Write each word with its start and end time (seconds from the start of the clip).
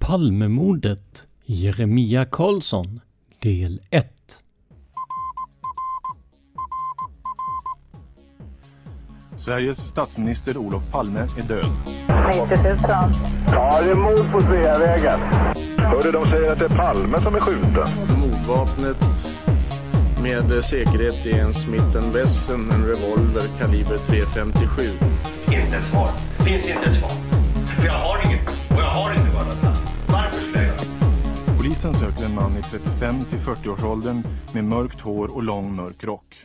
Palmemordet 0.00 1.26
Jeremia 1.44 2.24
Karlsson 2.24 3.00
del 3.42 3.80
1 3.90 4.06
Sveriges 9.36 9.78
statsminister 9.78 10.56
Olof 10.56 10.82
Palme 10.90 11.20
är 11.20 11.42
död. 11.42 11.66
90 12.48 12.62
000. 12.64 12.78
Ja, 13.46 13.82
det 13.82 13.90
är 13.90 13.94
mord 13.94 14.32
på 14.32 14.40
Sveavägen. 14.40 15.20
Hörde 15.78 16.12
de 16.12 16.26
säger 16.26 16.52
att 16.52 16.58
det 16.58 16.64
är 16.64 16.76
Palme 16.76 17.20
som 17.20 17.34
är 17.34 17.40
skjuten. 17.40 17.88
Mordvapnet 18.20 18.96
med 20.22 20.64
säkerhet 20.64 21.26
är 21.26 21.40
en 21.40 21.54
Smith 21.54 22.12
Wesson, 22.14 22.70
en 22.70 22.86
revolver 22.86 23.48
kaliber 23.58 23.96
.357. 23.96 24.90
Inte 25.46 25.76
ett 25.76 25.84
svar. 25.84 26.08
Finns 26.38 26.68
inte 26.68 26.90
ett 26.90 26.96
svar. 26.96 27.10
För 27.76 27.86
jag 27.86 27.92
har 27.92 28.29
Polisen 31.82 32.00
söker 32.00 32.24
en 32.24 32.34
man 32.34 32.58
i 32.58 32.62
35 32.62 33.24
till 33.24 33.38
40-årsåldern 33.38 34.22
med 34.52 34.64
mörkt 34.64 35.00
hår 35.00 35.34
och 35.34 35.42
lång 35.42 35.76
mörk 35.76 36.04
rock. 36.04 36.36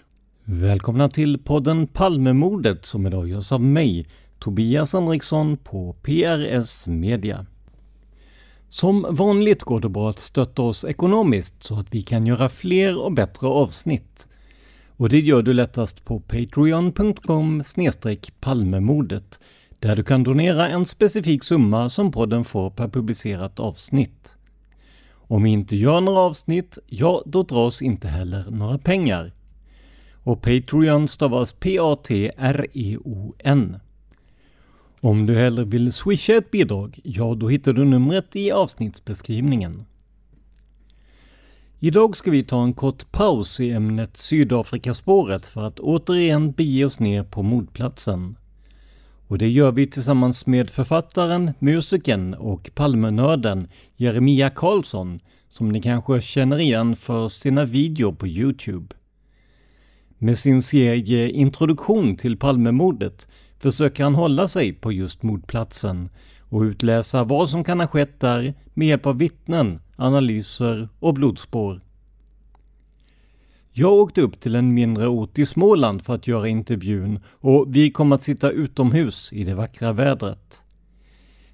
Välkomna 0.43 1.09
till 1.09 1.37
podden 1.37 1.87
Palmemordet 1.87 2.85
som 2.85 3.07
idag 3.07 3.27
görs 3.27 3.51
av 3.51 3.61
mig, 3.61 4.07
Tobias 4.39 4.93
Henriksson 4.93 5.57
på 5.57 5.95
PRS 6.01 6.87
Media. 6.87 7.45
Som 8.69 9.05
vanligt 9.09 9.63
går 9.63 9.79
det 9.79 9.89
bra 9.89 10.09
att 10.09 10.19
stötta 10.19 10.61
oss 10.61 10.85
ekonomiskt 10.85 11.63
så 11.63 11.79
att 11.79 11.87
vi 11.89 12.01
kan 12.01 12.27
göra 12.27 12.49
fler 12.49 12.97
och 12.97 13.11
bättre 13.11 13.47
avsnitt. 13.47 14.27
Och 14.97 15.09
det 15.09 15.19
gör 15.19 15.41
du 15.41 15.53
lättast 15.53 16.05
på 16.05 16.19
patreon.com 16.19 17.63
palmemordet 18.39 19.39
där 19.79 19.95
du 19.95 20.03
kan 20.03 20.23
donera 20.23 20.69
en 20.69 20.85
specifik 20.85 21.43
summa 21.43 21.89
som 21.89 22.11
podden 22.11 22.43
får 22.43 22.69
per 22.69 22.87
publicerat 22.87 23.59
avsnitt. 23.59 24.34
Om 25.27 25.43
vi 25.43 25.49
inte 25.49 25.75
gör 25.75 26.01
några 26.01 26.19
avsnitt, 26.19 26.77
ja 26.87 27.23
då 27.25 27.43
dras 27.43 27.81
inte 27.81 28.07
heller 28.07 28.45
några 28.51 28.77
pengar. 28.77 29.31
Och 30.13 30.41
Patreon 30.41 31.07
stavas 31.07 31.53
P-A-T-R-E-O-N. 31.53 32.19
Om 35.01 35.25
du 35.25 35.35
hellre 35.35 35.65
vill 35.65 35.93
swisha 35.93 36.33
ett 36.33 36.51
bidrag, 36.51 36.99
ja 37.03 37.35
då 37.35 37.47
hittar 37.47 37.73
du 37.73 37.85
numret 37.85 38.35
i 38.35 38.51
avsnittsbeskrivningen. 38.51 39.85
Idag 41.79 42.17
ska 42.17 42.31
vi 42.31 42.43
ta 42.43 42.63
en 42.63 42.73
kort 42.73 43.11
paus 43.11 43.59
i 43.59 43.71
ämnet 43.71 44.17
Sydafrikaspåret 44.17 45.45
för 45.45 45.63
att 45.63 45.79
återigen 45.79 46.51
bege 46.51 46.85
oss 46.85 46.99
ner 46.99 47.23
på 47.23 47.43
mordplatsen. 47.43 48.35
Och 49.27 49.37
det 49.37 49.49
gör 49.49 49.71
vi 49.71 49.87
tillsammans 49.87 50.45
med 50.45 50.69
författaren, 50.69 51.51
musikern 51.59 52.33
och 52.33 52.71
Palmenörden 52.75 53.67
Jeremia 53.95 54.49
Karlsson, 54.49 55.19
som 55.49 55.69
ni 55.69 55.81
kanske 55.81 56.21
känner 56.21 56.59
igen 56.59 56.95
för 56.95 57.29
sina 57.29 57.65
videor 57.65 58.11
på 58.11 58.27
Youtube. 58.27 58.95
Med 60.17 60.37
sin 60.37 60.61
serie 60.61 61.29
Introduktion 61.29 62.15
till 62.15 62.37
Palmemordet 62.37 63.27
försöker 63.59 64.03
han 64.03 64.15
hålla 64.15 64.47
sig 64.47 64.73
på 64.73 64.91
just 64.91 65.23
mordplatsen 65.23 66.09
och 66.39 66.61
utläsa 66.61 67.23
vad 67.23 67.49
som 67.49 67.63
kan 67.63 67.79
ha 67.79 67.87
skett 67.87 68.19
där 68.19 68.53
med 68.73 68.87
hjälp 68.87 69.05
av 69.05 69.17
vittnen, 69.17 69.79
analyser 69.95 70.89
och 70.99 71.13
blodspår. 71.13 71.81
Jag 73.77 73.93
åkte 73.93 74.21
upp 74.21 74.39
till 74.39 74.55
en 74.55 74.73
mindre 74.73 75.07
ort 75.07 75.39
i 75.39 75.45
Småland 75.45 76.05
för 76.05 76.15
att 76.15 76.27
göra 76.27 76.47
intervjun 76.47 77.19
och 77.29 77.65
vi 77.75 77.91
kommer 77.91 78.15
att 78.15 78.23
sitta 78.23 78.51
utomhus 78.51 79.33
i 79.33 79.43
det 79.43 79.55
vackra 79.55 79.93
vädret. 79.93 80.63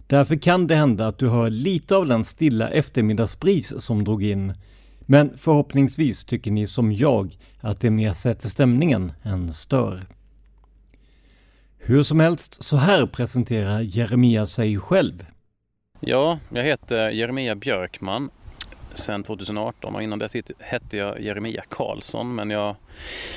Därför 0.08 0.36
kan 0.36 0.68
det 0.68 0.76
hända 0.76 1.08
att 1.08 1.18
du 1.18 1.30
hör 1.30 1.50
lite 1.50 1.96
av 1.96 2.08
den 2.08 2.24
stilla 2.24 2.70
eftermiddagsbris 2.70 3.74
som 3.84 4.04
drog 4.04 4.24
in, 4.24 4.54
men 5.00 5.38
förhoppningsvis 5.38 6.26
tycker 6.26 6.52
ni 6.52 6.68
som 6.68 6.92
jag 6.92 7.38
att 7.62 7.80
det 7.80 7.90
mer 7.90 8.14
sätter 8.14 8.50
stämningen 8.50 9.12
än 9.24 9.54
stör. 9.54 10.02
Hur 11.78 12.04
som 12.04 12.20
helst, 12.20 12.64
så 12.64 12.78
här 12.78 13.06
presenterar 13.06 13.82
Jeremia 13.82 14.46
sig 14.46 14.80
själv. 14.80 15.26
Ja, 16.00 16.40
jag 16.50 16.64
heter 16.64 17.10
Jeremia 17.10 17.56
Björkman 17.56 18.30
sedan 18.94 19.24
2018 19.24 19.96
och 19.96 20.04
innan 20.04 20.20
dess 20.20 20.36
hette 20.60 20.98
jag 20.98 21.22
Jeremia 21.22 21.64
Karlsson 21.70 22.36
men 22.36 22.50
jag 22.50 22.76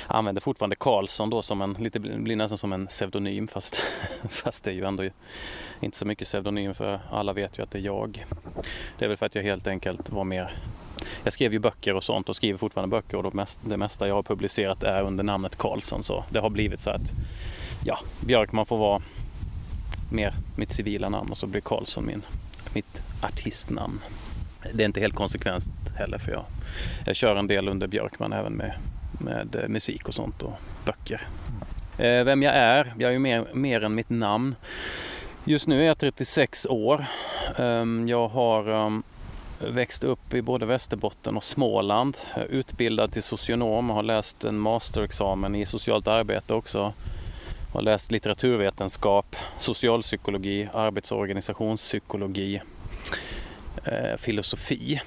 använder 0.07 0.41
fortfarande 0.41 0.75
Karlsson 0.75 1.29
då 1.29 1.41
som 1.41 1.61
en, 1.61 1.73
lite, 1.73 1.99
blir 1.99 2.35
nästan 2.35 2.57
som 2.57 2.73
en 2.73 2.87
pseudonym 2.87 3.47
fast, 3.47 3.75
fast 4.29 4.63
det 4.63 4.71
är 4.71 4.75
ju 4.75 4.85
ändå 4.85 5.03
inte 5.79 5.97
så 5.97 6.05
mycket 6.05 6.27
pseudonym 6.27 6.73
för 6.73 6.99
alla 7.11 7.33
vet 7.33 7.59
ju 7.59 7.63
att 7.63 7.71
det 7.71 7.77
är 7.77 7.81
jag. 7.81 8.25
Det 8.97 9.05
är 9.05 9.09
väl 9.09 9.17
för 9.17 9.25
att 9.25 9.35
jag 9.35 9.43
helt 9.43 9.67
enkelt 9.67 10.09
var 10.09 10.23
mer 10.23 10.55
jag 11.23 11.33
skrev 11.33 11.53
ju 11.53 11.59
böcker 11.59 11.95
och 11.95 12.03
sånt 12.03 12.29
och 12.29 12.35
skriver 12.35 12.57
fortfarande 12.57 12.95
böcker 12.95 13.17
och 13.17 13.23
det 13.23 13.33
mesta, 13.33 13.61
det 13.69 13.77
mesta 13.77 14.07
jag 14.07 14.15
har 14.15 14.23
publicerat 14.23 14.83
är 14.83 15.03
under 15.03 15.23
namnet 15.23 15.55
Karlsson 15.55 16.03
så 16.03 16.23
det 16.29 16.39
har 16.39 16.49
blivit 16.49 16.81
så 16.81 16.89
att 16.89 17.13
ja, 17.85 17.99
Björkman 18.25 18.65
får 18.65 18.77
vara 18.77 19.01
mer 20.11 20.33
mitt 20.55 20.71
civila 20.71 21.09
namn 21.09 21.31
och 21.31 21.37
så 21.37 21.47
blir 21.47 21.61
Karlsson 21.61 22.05
min, 22.05 22.21
mitt 22.73 23.01
artistnamn. 23.21 23.99
Det 24.73 24.83
är 24.83 24.85
inte 24.85 24.99
helt 24.99 25.15
konsekvent 25.15 25.67
heller 25.95 26.17
för 26.17 26.31
jag, 26.31 26.43
jag 27.05 27.15
kör 27.15 27.35
en 27.35 27.47
del 27.47 27.67
under 27.67 27.87
Björkman 27.87 28.33
även 28.33 28.53
med, 28.53 28.73
med 29.19 29.55
eh, 29.55 29.67
musik 29.67 30.07
och 30.07 30.13
sånt 30.13 30.41
och 30.41 30.53
böcker. 30.85 31.27
Eh, 31.97 32.23
vem 32.23 32.43
jag 32.43 32.55
är? 32.55 32.93
Jag 32.97 33.07
är 33.07 33.13
ju 33.13 33.19
mer, 33.19 33.47
mer 33.53 33.83
än 33.83 33.95
mitt 33.95 34.09
namn. 34.09 34.55
Just 35.43 35.67
nu 35.67 35.81
är 35.81 35.85
jag 35.85 35.97
36 35.97 36.65
år. 36.65 37.05
Ehm, 37.57 38.07
jag 38.07 38.27
har 38.27 38.67
ehm, 38.67 39.03
växt 39.59 40.03
upp 40.03 40.33
i 40.33 40.41
både 40.41 40.65
Västerbotten 40.65 41.37
och 41.37 41.43
Småland. 41.43 42.17
Utbildad 42.49 43.11
till 43.11 43.23
socionom 43.23 43.89
och 43.89 43.95
har 43.95 44.03
läst 44.03 44.43
en 44.43 44.59
masterexamen 44.59 45.55
i 45.55 45.65
socialt 45.65 46.07
arbete 46.07 46.53
också. 46.53 46.93
Har 47.73 47.81
läst 47.81 48.11
litteraturvetenskap, 48.11 49.35
socialpsykologi, 49.59 50.67
arbets 50.73 51.11
och 51.11 51.19
organisationspsykologi, 51.19 52.61
eh, 53.85 54.17
filosofi 54.17 55.01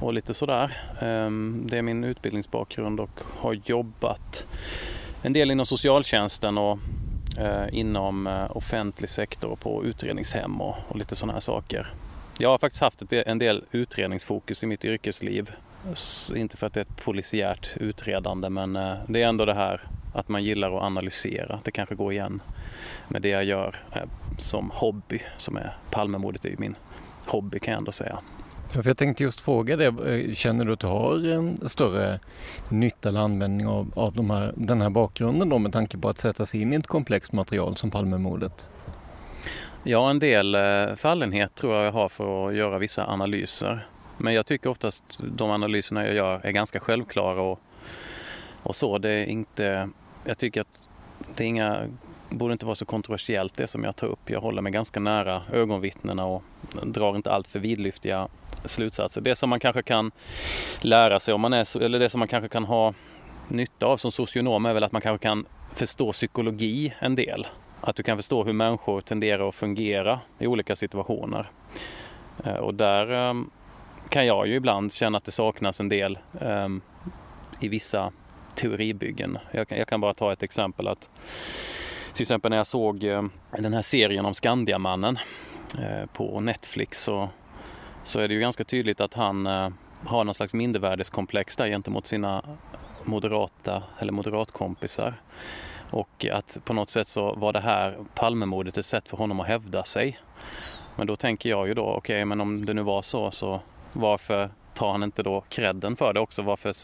och 0.00 0.14
lite 0.14 0.34
sådär. 0.34 0.76
Ehm, 1.00 1.66
det 1.70 1.78
är 1.78 1.82
min 1.82 2.04
utbildningsbakgrund 2.04 3.00
och 3.00 3.20
har 3.38 3.60
jobbat 3.64 4.46
en 5.22 5.32
del 5.32 5.50
inom 5.50 5.66
socialtjänsten 5.66 6.58
och 6.58 6.78
eh, 7.38 7.66
inom 7.72 8.26
eh, 8.26 8.56
offentlig 8.56 9.10
sektor 9.10 9.48
och 9.50 9.60
på 9.60 9.84
utredningshem 9.84 10.60
och, 10.60 10.96
lite 10.96 11.16
sådana 11.16 11.32
här 11.32 11.40
saker. 11.40 11.92
Jag 12.38 12.48
har 12.48 12.58
faktiskt 12.58 12.80
haft 12.80 13.02
en 13.12 13.38
del 13.38 13.64
utredningsfokus 13.70 14.62
i 14.62 14.66
mitt 14.66 14.84
yrkesliv. 14.84 15.50
Inte 16.34 16.56
för 16.56 16.66
att 16.66 16.72
det 16.72 16.80
är 16.80 16.84
ett 16.84 17.04
polisiärt 17.04 17.76
utredande 17.76 18.50
men 18.50 18.76
eh, 18.76 18.94
det 19.08 19.22
är 19.22 19.28
ändå 19.28 19.44
det 19.44 19.54
här 19.54 19.80
att 20.14 20.28
man 20.28 20.44
gillar 20.44 20.76
att 20.76 20.82
analysera. 20.82 21.60
Det 21.64 21.70
kanske 21.70 21.94
går 21.94 22.12
igen 22.12 22.42
med 23.08 23.22
det 23.22 23.28
jag 23.28 23.44
gör 23.44 23.76
som 24.38 24.70
hobby, 24.74 25.22
som 25.36 25.56
är 25.56 25.76
Palmemordet 25.90 26.44
är 26.44 26.48
ju 26.48 26.56
min 26.58 26.76
hobby 27.26 27.58
kan 27.58 27.72
jag 27.72 27.78
ändå 27.78 27.92
säga. 27.92 28.18
Ja, 28.74 28.82
för 28.82 28.90
jag 28.90 28.98
tänkte 28.98 29.22
just 29.22 29.40
fråga 29.40 29.76
det. 29.76 29.86
eh, 29.86 30.34
Känner 30.34 30.64
du 30.64 30.72
att 30.72 30.80
du 30.80 30.86
har 30.86 31.28
en 31.32 31.68
större 31.68 32.18
nytta 32.68 33.08
eller 33.08 33.20
användning 33.20 33.66
av, 33.66 33.92
av 33.96 34.12
de 34.14 34.30
här, 34.30 34.52
den 34.56 34.80
här 34.80 34.90
bakgrunden 34.90 35.48
då 35.48 35.58
med 35.58 35.72
tanke 35.72 35.98
på 35.98 36.08
att 36.08 36.18
sätta 36.18 36.46
sig 36.46 36.62
in 36.62 36.72
i 36.72 36.76
ett 36.76 36.86
komplext 36.86 37.32
material 37.32 37.76
som 37.76 37.90
Palmemordet? 37.90 38.68
Ja, 39.82 40.10
en 40.10 40.18
del 40.18 40.54
eh, 40.54 40.94
fallenhet 40.96 41.54
tror 41.54 41.74
jag 41.74 41.86
jag 41.86 41.92
har 41.92 42.08
för 42.08 42.48
att 42.48 42.54
göra 42.54 42.78
vissa 42.78 43.06
analyser. 43.06 43.86
Men 44.18 44.34
jag 44.34 44.46
tycker 44.46 44.70
oftast 44.70 45.02
de 45.36 45.50
analyserna 45.50 46.06
jag 46.06 46.14
gör 46.14 46.40
är 46.46 46.50
ganska 46.50 46.80
självklara 46.80 47.42
och, 47.42 47.60
och 48.62 48.76
så. 48.76 48.98
Det 48.98 49.10
är 49.10 49.24
inte, 49.24 49.88
jag 50.24 50.38
tycker 50.38 50.60
att 50.60 50.80
det 51.36 51.44
är 51.44 51.48
inga, 51.48 51.86
borde 52.28 52.52
inte 52.52 52.66
vara 52.66 52.74
så 52.74 52.84
kontroversiellt 52.84 53.56
det 53.56 53.66
som 53.66 53.84
jag 53.84 53.96
tar 53.96 54.06
upp. 54.06 54.30
Jag 54.30 54.40
håller 54.40 54.62
mig 54.62 54.72
ganska 54.72 55.00
nära 55.00 55.42
ögonvittnena 55.52 56.24
och 56.26 56.42
drar 56.82 57.16
inte 57.16 57.32
allt 57.32 57.48
för 57.48 57.58
vidlyftiga 57.58 58.28
slutsatser. 58.64 59.20
Det 59.20 59.36
som 59.36 59.50
man 59.50 59.60
kanske 59.60 59.82
kan 59.82 60.12
lära 60.80 61.20
sig 61.20 61.34
om 61.34 61.40
man 61.40 61.52
är, 61.52 61.82
eller 61.82 61.98
det 61.98 62.10
som 62.10 62.18
man 62.18 62.28
kanske 62.28 62.48
kan 62.48 62.64
ha 62.64 62.94
nytta 63.48 63.86
av 63.86 63.96
som 63.96 64.12
socionom 64.12 64.66
är 64.66 64.74
väl 64.74 64.84
att 64.84 64.92
man 64.92 65.02
kanske 65.02 65.22
kan 65.22 65.46
förstå 65.74 66.12
psykologi 66.12 66.94
en 66.98 67.14
del. 67.14 67.46
Att 67.80 67.96
du 67.96 68.02
kan 68.02 68.16
förstå 68.16 68.44
hur 68.44 68.52
människor 68.52 69.00
tenderar 69.00 69.48
att 69.48 69.54
fungera 69.54 70.20
i 70.38 70.46
olika 70.46 70.76
situationer. 70.76 71.50
Eh, 72.44 72.56
och 72.56 72.74
där 72.74 73.10
ehm, 73.12 73.50
kan 74.08 74.26
jag 74.26 74.46
ju 74.46 74.54
ibland 74.54 74.92
känna 74.92 75.18
att 75.18 75.24
det 75.24 75.32
saknas 75.32 75.80
en 75.80 75.88
del 75.88 76.18
ehm, 76.40 76.80
i 77.60 77.68
vissa 77.68 78.12
teoribyggen. 78.54 79.38
Jag 79.50 79.68
kan, 79.68 79.78
jag 79.78 79.88
kan 79.88 80.00
bara 80.00 80.14
ta 80.14 80.32
ett 80.32 80.42
exempel 80.42 80.88
att 80.88 81.10
till 82.14 82.22
exempel 82.22 82.50
när 82.50 82.56
jag 82.56 82.66
såg 82.66 83.04
eh, 83.04 83.22
den 83.58 83.72
här 83.72 83.82
serien 83.82 84.26
om 84.26 84.34
Skandiamannen 84.34 85.18
eh, 85.78 86.06
på 86.12 86.40
Netflix 86.40 87.02
så, 87.02 87.28
så 88.04 88.20
är 88.20 88.28
det 88.28 88.34
ju 88.34 88.40
ganska 88.40 88.64
tydligt 88.64 89.00
att 89.00 89.14
han 89.14 89.46
eh, 89.46 89.68
har 90.06 90.24
någon 90.24 90.34
slags 90.34 90.54
mindervärdeskomplex 90.54 91.56
där 91.56 91.68
gentemot 91.68 92.06
sina 92.06 92.42
moderata 93.04 93.82
eller 93.98 94.12
moderatkompisar. 94.12 95.14
Och 95.90 96.26
att 96.32 96.58
på 96.64 96.72
något 96.72 96.90
sätt 96.90 97.08
så 97.08 97.34
var 97.34 97.52
det 97.52 97.60
här 97.60 97.98
Palmemordet 98.14 98.78
ett 98.78 98.86
sätt 98.86 99.08
för 99.08 99.16
honom 99.16 99.40
att 99.40 99.46
hävda 99.46 99.84
sig. 99.84 100.18
Men 100.96 101.06
då 101.06 101.16
tänker 101.16 101.50
jag 101.50 101.68
ju 101.68 101.74
då, 101.74 101.84
okej 101.84 102.24
men 102.24 102.40
om 102.40 102.64
det 102.64 102.74
nu 102.74 102.82
var 102.82 103.02
så, 103.02 103.30
så 103.30 103.60
varför 103.92 104.50
tar 104.74 104.92
han 104.92 105.02
inte 105.02 105.22
då 105.22 105.44
credden 105.48 105.96
för 105.96 106.12
det 106.12 106.20
också? 106.20 106.42
Varför 106.42 106.74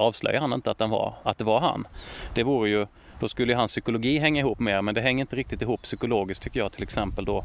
avslöjar 0.00 0.40
han 0.40 0.52
inte 0.52 0.70
att, 0.70 0.78
den 0.78 0.90
var, 0.90 1.14
att 1.22 1.38
det 1.38 1.44
var 1.44 1.60
han? 1.60 1.86
Det 2.34 2.42
vore 2.42 2.70
ju, 2.70 2.86
då 3.20 3.28
skulle 3.28 3.52
ju 3.52 3.56
hans 3.56 3.72
psykologi 3.72 4.18
hänga 4.18 4.40
ihop 4.40 4.58
mer, 4.58 4.82
men 4.82 4.94
det 4.94 5.00
hänger 5.00 5.20
inte 5.20 5.36
riktigt 5.36 5.62
ihop 5.62 5.82
psykologiskt 5.82 6.42
tycker 6.42 6.60
jag 6.60 6.72
till 6.72 6.82
exempel 6.82 7.24
då. 7.24 7.44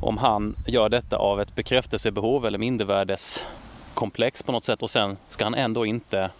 Om 0.00 0.18
han 0.18 0.56
gör 0.66 0.88
detta 0.88 1.16
av 1.16 1.40
ett 1.40 1.54
bekräftelsebehov 1.54 2.46
eller 2.46 2.58
mindervärdeskomplex 2.58 4.42
på 4.42 4.52
något 4.52 4.64
sätt 4.64 4.82
och 4.82 4.90
sen 4.90 5.16
ska 5.28 5.44
han 5.44 5.54
ändå 5.54 5.86
inte 5.86 6.30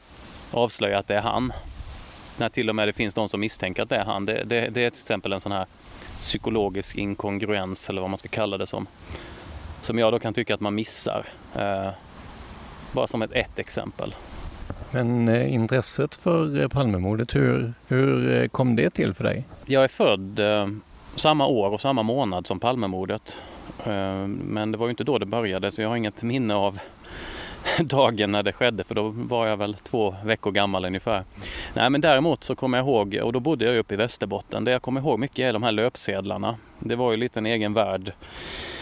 avslöja 0.52 0.98
att 0.98 1.08
det 1.08 1.14
är 1.14 1.20
han. 1.20 1.52
När 2.38 2.48
till 2.48 2.68
och 2.68 2.76
med 2.76 2.88
det 2.88 2.92
finns 2.92 3.14
de 3.14 3.28
som 3.28 3.40
misstänker 3.40 3.82
att 3.82 3.88
det 3.88 3.96
är 3.96 4.04
han. 4.04 4.26
Det, 4.26 4.44
det, 4.44 4.60
det 4.60 4.84
är 4.84 4.90
till 4.90 5.00
exempel 5.00 5.32
en 5.32 5.40
sån 5.40 5.52
här 5.52 5.66
psykologisk 6.20 6.96
inkongruens 6.96 7.90
eller 7.90 8.00
vad 8.00 8.10
man 8.10 8.18
ska 8.18 8.28
kalla 8.28 8.58
det 8.58 8.66
som. 8.66 8.86
Som 9.80 9.98
jag 9.98 10.12
då 10.12 10.18
kan 10.18 10.34
tycka 10.34 10.54
att 10.54 10.60
man 10.60 10.74
missar. 10.74 11.26
Eh, 11.54 11.90
bara 12.92 13.06
som 13.06 13.22
ett, 13.22 13.32
ett 13.32 13.58
exempel. 13.58 14.14
Men 14.94 15.28
eh, 15.28 15.54
intresset 15.54 16.14
för 16.14 16.62
eh, 16.62 16.68
Palmemordet, 16.68 17.34
hur, 17.34 17.72
hur 17.88 18.42
eh, 18.42 18.48
kom 18.48 18.76
det 18.76 18.90
till 18.90 19.14
för 19.14 19.24
dig? 19.24 19.44
Jag 19.66 19.84
är 19.84 19.88
född 19.88 20.38
eh, 20.38 20.68
samma 21.16 21.46
år 21.46 21.70
och 21.70 21.80
samma 21.80 22.02
månad 22.02 22.46
som 22.46 22.60
Palmemordet. 22.60 23.38
Eh, 23.84 24.26
men 24.26 24.72
det 24.72 24.78
var 24.78 24.86
ju 24.86 24.90
inte 24.90 25.04
då 25.04 25.18
det 25.18 25.26
började 25.26 25.70
så 25.70 25.82
jag 25.82 25.88
har 25.88 25.96
inget 25.96 26.22
minne 26.22 26.54
av 26.54 26.78
dagen 27.78 28.32
när 28.32 28.42
det 28.42 28.52
skedde 28.52 28.84
för 28.84 28.94
då 28.94 29.08
var 29.08 29.46
jag 29.46 29.56
väl 29.56 29.74
två 29.74 30.14
veckor 30.24 30.50
gammal 30.50 30.84
ungefär. 30.84 31.24
Nej 31.74 31.90
men 31.90 32.00
däremot 32.00 32.44
så 32.44 32.54
kommer 32.54 32.78
jag 32.78 32.86
ihåg, 32.86 33.20
och 33.22 33.32
då 33.32 33.40
bodde 33.40 33.64
jag 33.64 33.76
uppe 33.76 33.94
i 33.94 33.96
Västerbotten, 33.96 34.64
det 34.64 34.70
jag 34.70 34.82
kommer 34.82 35.00
ihåg 35.00 35.18
mycket 35.18 35.38
är 35.38 35.52
de 35.52 35.62
här 35.62 35.72
löpsedlarna. 35.72 36.56
Det 36.78 36.96
var 36.96 37.10
ju 37.10 37.16
lite 37.16 37.40
en 37.40 37.46
egen 37.46 37.74
värld 37.74 38.12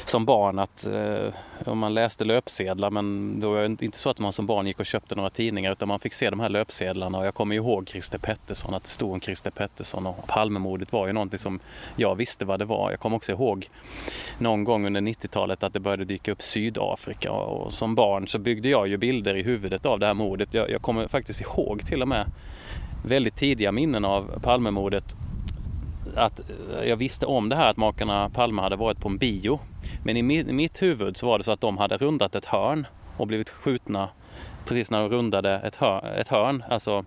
som 0.05 0.25
barn 0.25 0.59
att 0.59 0.87
eh, 0.87 1.35
om 1.67 1.79
man 1.79 1.95
läste 1.95 2.25
löpsedlar 2.25 2.91
men 2.91 3.41
det 3.41 3.47
var 3.47 3.65
inte 3.65 3.99
så 3.99 4.11
att 4.11 4.19
man 4.19 4.33
som 4.33 4.47
barn 4.47 4.67
gick 4.67 4.81
och 4.81 4.87
köpte 4.87 5.15
några 5.15 5.31
tidningar 5.31 5.73
utan 5.73 5.89
man 5.89 5.99
fick 6.01 6.15
se 6.15 6.31
de 6.31 6.41
här 6.41 6.49
löpsedlarna 6.49 7.19
och 7.19 7.27
jag 7.27 7.35
kommer 7.35 7.55
ihåg 7.55 7.89
Christer 7.89 8.19
Pettersson, 8.19 8.75
att 8.75 8.83
det 8.83 8.89
stod 8.89 9.13
om 9.13 9.21
Christer 9.21 9.51
Pettersson 9.51 10.07
och 10.07 10.27
Palmemordet 10.27 10.93
var 10.93 11.07
ju 11.07 11.13
någonting 11.13 11.39
som 11.39 11.61
jag 11.97 12.15
visste 12.15 12.45
vad 12.45 12.59
det 12.59 12.65
var. 12.65 12.91
Jag 12.91 13.01
kommer 13.01 13.17
också 13.17 13.33
ihåg 13.33 13.69
någon 14.39 14.65
gång 14.65 14.87
under 14.87 15.01
90-talet 15.01 15.63
att 15.63 15.73
det 15.73 15.81
började 15.81 16.05
dyka 16.05 16.33
upp 16.33 16.43
Sydafrika 16.43 17.33
och 17.33 17.73
som 17.73 17.95
barn 17.95 18.29
så 18.29 18.39
byggde 18.39 18.69
jag 18.69 18.89
ju 18.89 18.97
bilder 18.97 19.35
i 19.35 19.43
huvudet 19.43 19.87
av 19.87 19.99
det 19.99 20.07
här 20.07 20.15
mordet. 20.15 20.55
Jag, 20.55 20.71
jag 20.71 20.83
kommer 20.83 21.09
faktiskt 21.09 21.41
ihåg 21.41 21.87
till 21.87 22.03
och 22.03 22.09
med 22.09 22.27
väldigt 23.05 23.37
tidiga 23.37 23.73
minnen 23.73 24.05
av 24.05 24.41
Palmemordet 24.43 25.17
att 26.17 26.41
jag 26.87 26.97
visste 26.97 27.27
om 27.27 27.49
det 27.49 27.57
här 27.57 27.69
att 27.69 27.77
makarna 27.77 28.31
Palme 28.31 28.63
hade 28.63 28.77
varit 28.77 29.01
på 29.01 29.09
en 29.09 29.19
bio. 29.19 29.61
Men 30.05 30.17
i 30.17 30.39
i 30.39 30.53
mitt 30.53 30.83
huvud 30.83 31.17
så 31.17 31.27
var 31.27 31.39
det 31.39 31.45
så 31.45 31.53
att 31.53 31.61
de 31.61 31.79
hade 31.79 31.97
rundat 31.97 32.35
ett 32.35 32.45
hörn 32.45 32.87
och 33.17 33.27
blivit 33.27 33.51
skjutna 33.51 34.09
precis 34.65 34.91
när 34.91 35.01
de 35.01 35.09
rundade 35.09 35.55
ett 35.55 35.77
hörn. 35.77 36.05
Ett 36.05 36.29
hörn. 36.29 36.65
Alltså, 36.69 37.05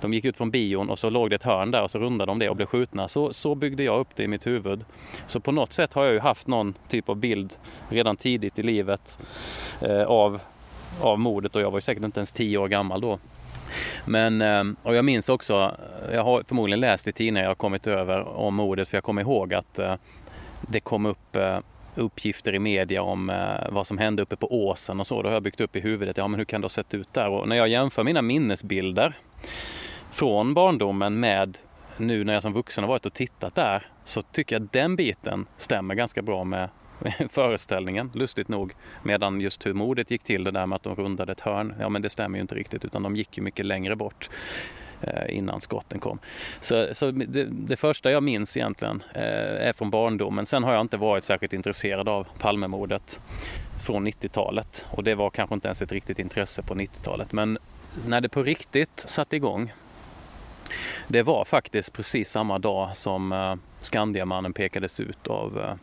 de 0.00 0.14
gick 0.14 0.24
ut 0.24 0.36
från 0.36 0.50
bion 0.50 0.90
och 0.90 0.98
så 0.98 1.10
låg 1.10 1.30
det 1.30 1.36
ett 1.36 1.42
hörn 1.42 1.70
där 1.70 1.82
och 1.82 1.90
så 1.90 1.98
rundade 1.98 2.30
de 2.30 2.38
det 2.38 2.48
och 2.48 2.56
blev 2.56 2.66
skjutna. 2.66 3.08
Så, 3.08 3.32
så 3.32 3.54
byggde 3.54 3.82
jag 3.82 4.00
upp 4.00 4.16
det 4.16 4.22
i 4.22 4.28
mitt 4.28 4.46
huvud. 4.46 4.84
Så 5.26 5.40
på 5.40 5.52
något 5.52 5.72
sätt 5.72 5.94
har 5.94 6.04
jag 6.04 6.12
ju 6.12 6.20
haft 6.20 6.46
någon 6.46 6.74
typ 6.88 7.08
av 7.08 7.16
bild 7.16 7.52
redan 7.88 8.16
tidigt 8.16 8.58
i 8.58 8.62
livet 8.62 9.18
eh, 9.80 10.02
av, 10.02 10.40
av 11.00 11.18
mordet 11.18 11.56
och 11.56 11.62
jag 11.62 11.70
var 11.70 11.78
ju 11.78 11.82
säkert 11.82 12.04
inte 12.04 12.20
ens 12.20 12.32
tio 12.32 12.58
år 12.58 12.68
gammal 12.68 13.00
då. 13.00 13.18
Men, 14.04 14.42
eh, 14.42 14.64
och 14.82 14.94
jag 14.94 15.04
minns 15.04 15.28
också, 15.28 15.76
eh, 16.08 16.14
jag 16.14 16.24
har 16.24 16.42
förmodligen 16.48 16.80
läst 16.80 17.08
i 17.08 17.12
tidningar 17.12 17.42
jag 17.42 17.50
har 17.50 17.54
kommit 17.54 17.86
över 17.86 18.28
om 18.28 18.54
mordet 18.54 18.88
för 18.88 18.96
jag 18.96 19.04
kommer 19.04 19.22
ihåg 19.22 19.54
att 19.54 19.78
eh, 19.78 19.94
det 20.60 20.80
kom 20.80 21.06
upp 21.06 21.36
uppgifter 21.94 22.54
i 22.54 22.58
media 22.58 23.02
om 23.02 23.32
vad 23.70 23.86
som 23.86 23.98
hände 23.98 24.22
uppe 24.22 24.36
på 24.36 24.68
åsen 24.68 25.00
och 25.00 25.06
så. 25.06 25.22
Då 25.22 25.28
har 25.28 25.34
jag 25.34 25.42
byggt 25.42 25.60
upp 25.60 25.76
i 25.76 25.80
huvudet, 25.80 26.16
ja 26.16 26.28
men 26.28 26.38
hur 26.38 26.44
kan 26.44 26.60
det 26.60 26.64
ha 26.64 26.68
sett 26.68 26.94
ut 26.94 27.12
där? 27.12 27.28
Och 27.28 27.48
när 27.48 27.56
jag 27.56 27.68
jämför 27.68 28.04
mina 28.04 28.22
minnesbilder 28.22 29.18
från 30.10 30.54
barndomen 30.54 31.20
med 31.20 31.58
nu 31.96 32.24
när 32.24 32.34
jag 32.34 32.42
som 32.42 32.52
vuxen 32.52 32.84
har 32.84 32.88
varit 32.88 33.06
och 33.06 33.12
tittat 33.12 33.54
där 33.54 33.86
så 34.04 34.22
tycker 34.22 34.54
jag 34.54 34.68
den 34.72 34.96
biten 34.96 35.46
stämmer 35.56 35.94
ganska 35.94 36.22
bra 36.22 36.44
med 36.44 36.68
föreställningen, 37.28 38.10
lustigt 38.14 38.48
nog. 38.48 38.74
Medan 39.02 39.40
just 39.40 39.66
hur 39.66 39.72
mordet 39.72 40.10
gick 40.10 40.22
till, 40.22 40.44
det 40.44 40.50
där 40.50 40.66
med 40.66 40.76
att 40.76 40.82
de 40.82 40.94
rundade 40.94 41.32
ett 41.32 41.40
hörn, 41.40 41.74
ja 41.80 41.88
men 41.88 42.02
det 42.02 42.10
stämmer 42.10 42.38
ju 42.38 42.42
inte 42.42 42.54
riktigt 42.54 42.84
utan 42.84 43.02
de 43.02 43.16
gick 43.16 43.36
ju 43.36 43.42
mycket 43.42 43.66
längre 43.66 43.96
bort 43.96 44.30
eh, 45.00 45.36
innan 45.36 45.60
skotten 45.60 46.00
kom. 46.00 46.18
Så, 46.60 46.88
så 46.92 47.10
det, 47.10 47.44
det 47.44 47.76
första 47.76 48.10
jag 48.10 48.22
minns 48.22 48.56
egentligen 48.56 49.02
eh, 49.14 49.68
är 49.68 49.72
från 49.72 49.90
barndomen. 49.90 50.46
Sen 50.46 50.64
har 50.64 50.72
jag 50.72 50.80
inte 50.80 50.96
varit 50.96 51.24
särskilt 51.24 51.52
intresserad 51.52 52.08
av 52.08 52.26
Palmemordet 52.38 53.20
från 53.86 54.06
90-talet 54.06 54.86
och 54.90 55.04
det 55.04 55.14
var 55.14 55.30
kanske 55.30 55.54
inte 55.54 55.68
ens 55.68 55.82
ett 55.82 55.92
riktigt 55.92 56.18
intresse 56.18 56.62
på 56.62 56.74
90-talet. 56.74 57.32
Men 57.32 57.58
när 58.06 58.20
det 58.20 58.28
på 58.28 58.42
riktigt 58.42 59.04
satte 59.06 59.36
igång 59.36 59.72
det 61.08 61.22
var 61.22 61.44
faktiskt 61.44 61.92
precis 61.92 62.30
samma 62.30 62.58
dag 62.58 62.96
som 62.96 63.32
eh, 63.32 63.54
Skandiamannen 63.80 64.52
pekades 64.52 65.00
ut 65.00 65.26
av 65.26 65.78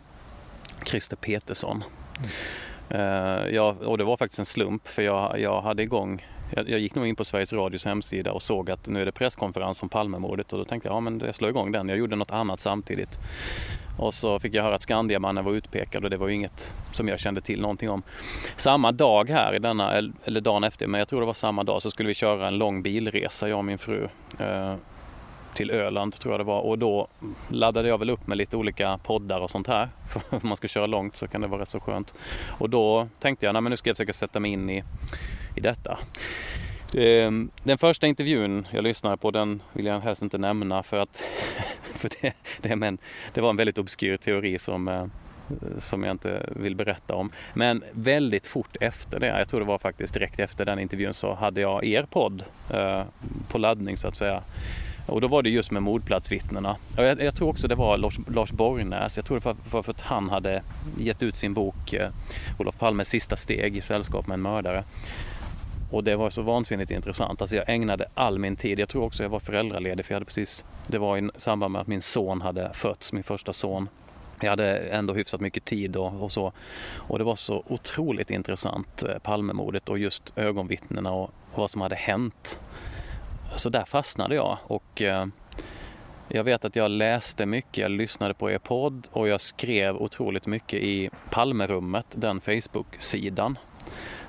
Christer 0.84 1.16
Petersson. 1.16 1.84
Eh, 2.90 3.00
jag, 3.52 3.82
och 3.82 3.98
det 3.98 4.04
var 4.04 4.18
faktiskt 4.18 4.40
en 4.40 4.46
slump 4.46 4.88
för 4.88 5.02
jag, 5.02 5.40
jag 5.40 5.62
hade 5.62 5.84
igång 5.84 6.22
jag, 6.56 6.70
jag 6.70 6.80
gick 6.80 6.96
nog 6.96 7.08
in 7.08 7.16
på 7.16 7.26
Sveriges 7.26 7.54
Radios 7.54 7.86
hemsida 7.86 8.32
och 8.32 8.42
såg 8.42 8.72
att 8.72 8.88
nu 8.88 9.02
är 9.02 9.06
det 9.06 9.12
presskonferens 9.12 9.84
om 9.84 9.90
Palmemordet 9.90 10.54
och 10.54 10.60
då 10.60 10.66
tänkte 10.66 10.90
jag 10.90 10.96
ja 10.96 11.00
men 11.00 11.22
jag 11.26 11.36
slår 11.36 11.50
igång 11.50 11.72
den. 11.72 11.90
Jag 11.90 11.98
gjorde 11.98 12.16
något 12.16 12.32
annat 12.32 12.62
samtidigt. 12.62 13.20
Och 14.00 14.14
så 14.14 14.40
fick 14.40 14.54
jag 14.54 14.64
höra 14.64 14.76
att 14.76 14.82
Skandiamannen 14.82 15.46
var 15.46 15.54
utpekad 15.54 16.04
och 16.04 16.10
det 16.10 16.18
var 16.18 16.28
ju 16.28 16.34
inget 16.34 16.74
som 16.92 17.08
jag 17.08 17.20
kände 17.20 17.42
till 17.42 17.62
någonting 17.62 17.90
om. 17.90 18.04
Samma 18.56 18.92
dag 18.92 19.30
här, 19.30 19.56
i 19.56 19.60
denna, 19.60 19.94
eller 20.24 20.42
dagen 20.42 20.64
efter, 20.64 20.88
men 20.88 21.00
jag 21.00 21.08
tror 21.08 21.20
det 21.20 21.26
var 21.26 21.34
samma 21.34 21.64
dag, 21.64 21.82
så 21.82 21.92
skulle 21.92 22.08
vi 22.08 22.14
köra 22.14 22.48
en 22.48 22.58
lång 22.58 22.84
bilresa, 22.84 23.50
jag 23.50 23.58
och 23.58 23.66
min 23.66 23.78
fru. 23.78 24.08
Till 25.54 25.72
Öland 25.72 26.14
tror 26.14 26.34
jag 26.34 26.40
det 26.40 26.44
var 26.44 26.62
och 26.62 26.80
då 26.80 27.08
laddade 27.50 27.88
jag 27.88 27.98
väl 27.98 28.10
upp 28.10 28.28
med 28.28 28.38
lite 28.38 28.58
olika 28.58 29.00
poddar 29.04 29.40
och 29.40 29.50
sånt 29.50 29.68
här. 29.68 29.90
För 30.10 30.22
om 30.30 30.40
man 30.44 30.58
ska 30.58 30.68
köra 30.68 30.86
långt 30.86 31.16
så 31.16 31.28
kan 31.28 31.42
det 31.42 31.48
vara 31.48 31.62
rätt 31.62 31.70
så 31.70 31.80
skönt. 31.80 32.14
Och 32.58 32.70
då 32.70 33.08
tänkte 33.20 33.46
jag, 33.46 33.54
nej 33.54 33.62
men 33.62 33.70
nu 33.70 33.78
ska 33.78 33.90
jag 33.90 33.98
försöka 33.98 34.14
sätta 34.14 34.40
mig 34.40 34.52
in 34.52 34.70
i, 34.70 34.84
i 35.56 35.60
detta. 35.60 36.00
Ehm, 36.98 37.50
den 37.64 37.78
första 37.78 38.08
intervjun 38.08 38.68
jag 38.72 38.84
lyssnade 38.84 39.18
på 39.18 39.32
den 39.32 39.62
vill 39.74 39.86
jag 39.86 40.00
helst 40.00 40.22
inte 40.22 40.38
nämna 40.38 40.84
för 40.84 41.00
att 41.00 41.18
för 41.84 42.10
det, 42.22 42.34
det, 42.62 42.76
men, 42.76 42.98
det 43.34 43.42
var 43.42 43.50
en 43.50 43.56
väldigt 43.56 43.78
obskyr 43.78 44.18
teori 44.18 44.60
som, 44.60 44.88
eh, 44.88 45.06
som 45.78 46.04
jag 46.04 46.12
inte 46.12 46.50
vill 46.56 46.76
berätta 46.76 47.16
om. 47.16 47.32
Men 47.54 47.84
väldigt 47.92 48.48
fort 48.48 48.78
efter 48.82 49.20
det, 49.20 49.28
jag 49.28 49.48
tror 49.48 49.60
det 49.60 49.66
var 49.66 49.78
faktiskt 49.78 50.14
direkt 50.14 50.40
efter 50.40 50.66
den 50.66 50.80
intervjun 50.80 51.14
så 51.14 51.34
hade 51.34 51.62
jag 51.62 51.86
er 51.86 52.04
podd 52.04 52.44
eh, 52.70 53.04
på 53.48 53.58
laddning 53.58 53.98
så 53.98 54.08
att 54.08 54.18
säga. 54.18 54.44
Och 55.06 55.22
då 55.22 55.28
var 55.28 55.42
det 55.44 55.50
just 55.50 55.72
med 55.72 55.84
mordplatsvittnena. 55.84 56.76
Och 56.98 57.04
jag, 57.04 57.22
jag 57.22 57.36
tror 57.36 57.50
också 57.50 57.68
det 57.68 57.76
var 57.76 57.98
Lars, 57.98 58.20
Lars 58.28 58.52
Borgnäs. 58.52 59.18
Jag 59.18 59.26
tror 59.26 59.40
det 59.40 59.56
var 59.72 59.84
för 59.84 59.92
att 59.92 60.02
han 60.02 60.30
hade 60.30 60.62
gett 60.98 61.24
ut 61.24 61.36
sin 61.36 61.54
bok 61.54 61.94
eh, 61.94 62.10
Olof 62.60 62.78
Palmes 62.78 63.10
sista 63.10 63.36
steg 63.36 63.78
i 63.78 63.82
sällskap 63.82 64.28
med 64.28 64.34
en 64.34 64.42
mördare. 64.42 64.84
Och 65.92 66.04
det 66.04 66.16
var 66.16 66.30
så 66.30 66.42
vansinnigt 66.42 66.92
intressant. 66.92 67.42
Alltså 67.42 67.56
jag 67.56 67.70
ägnade 67.70 68.06
all 68.14 68.40
min 68.40 68.56
tid. 68.56 68.80
Jag 68.80 68.90
tror 68.90 69.04
också 69.04 69.24
jag 69.24 69.30
var 69.30 69.40
föräldraledig 69.40 70.06
för 70.06 70.14
jag 70.14 70.16
hade 70.16 70.26
precis, 70.26 70.66
det 70.88 70.98
var 70.98 71.18
i 71.18 71.30
samband 71.38 71.72
med 71.72 71.82
att 71.82 71.88
min 71.88 72.02
son 72.02 72.42
hade 72.42 72.74
fötts, 72.74 73.14
min 73.14 73.24
första 73.24 73.54
son. 73.54 73.90
Jag 74.42 74.50
hade 74.50 74.78
ändå 74.78 75.14
hyfsat 75.14 75.42
mycket 75.42 75.66
tid 75.66 75.96
och, 75.96 76.24
och 76.24 76.32
så. 76.32 76.52
Och 76.96 77.18
det 77.18 77.24
var 77.24 77.36
så 77.36 77.64
otroligt 77.68 78.32
intressant, 78.32 79.04
eh, 79.04 79.18
Palmemordet 79.18 79.90
och 79.90 80.00
just 80.00 80.34
ögonvittnena 80.36 81.12
och 81.12 81.32
vad 81.56 81.70
som 81.70 81.82
hade 81.82 81.96
hänt. 81.96 82.60
Så 83.56 83.70
där 83.70 83.86
fastnade 83.86 84.36
jag 84.36 84.58
och 84.64 85.02
eh, 85.02 85.26
jag 86.28 86.44
vet 86.44 86.66
att 86.66 86.76
jag 86.76 86.92
läste 86.92 87.46
mycket, 87.46 87.78
jag 87.78 87.92
lyssnade 87.92 88.34
på 88.34 88.52
er 88.52 88.58
podd 88.58 89.08
och 89.12 89.28
jag 89.28 89.42
skrev 89.42 89.96
otroligt 89.96 90.46
mycket 90.46 90.80
i 90.84 91.10
Palmerummet, 91.30 92.06
den 92.10 92.42
Facebook-sidan. 92.42 93.58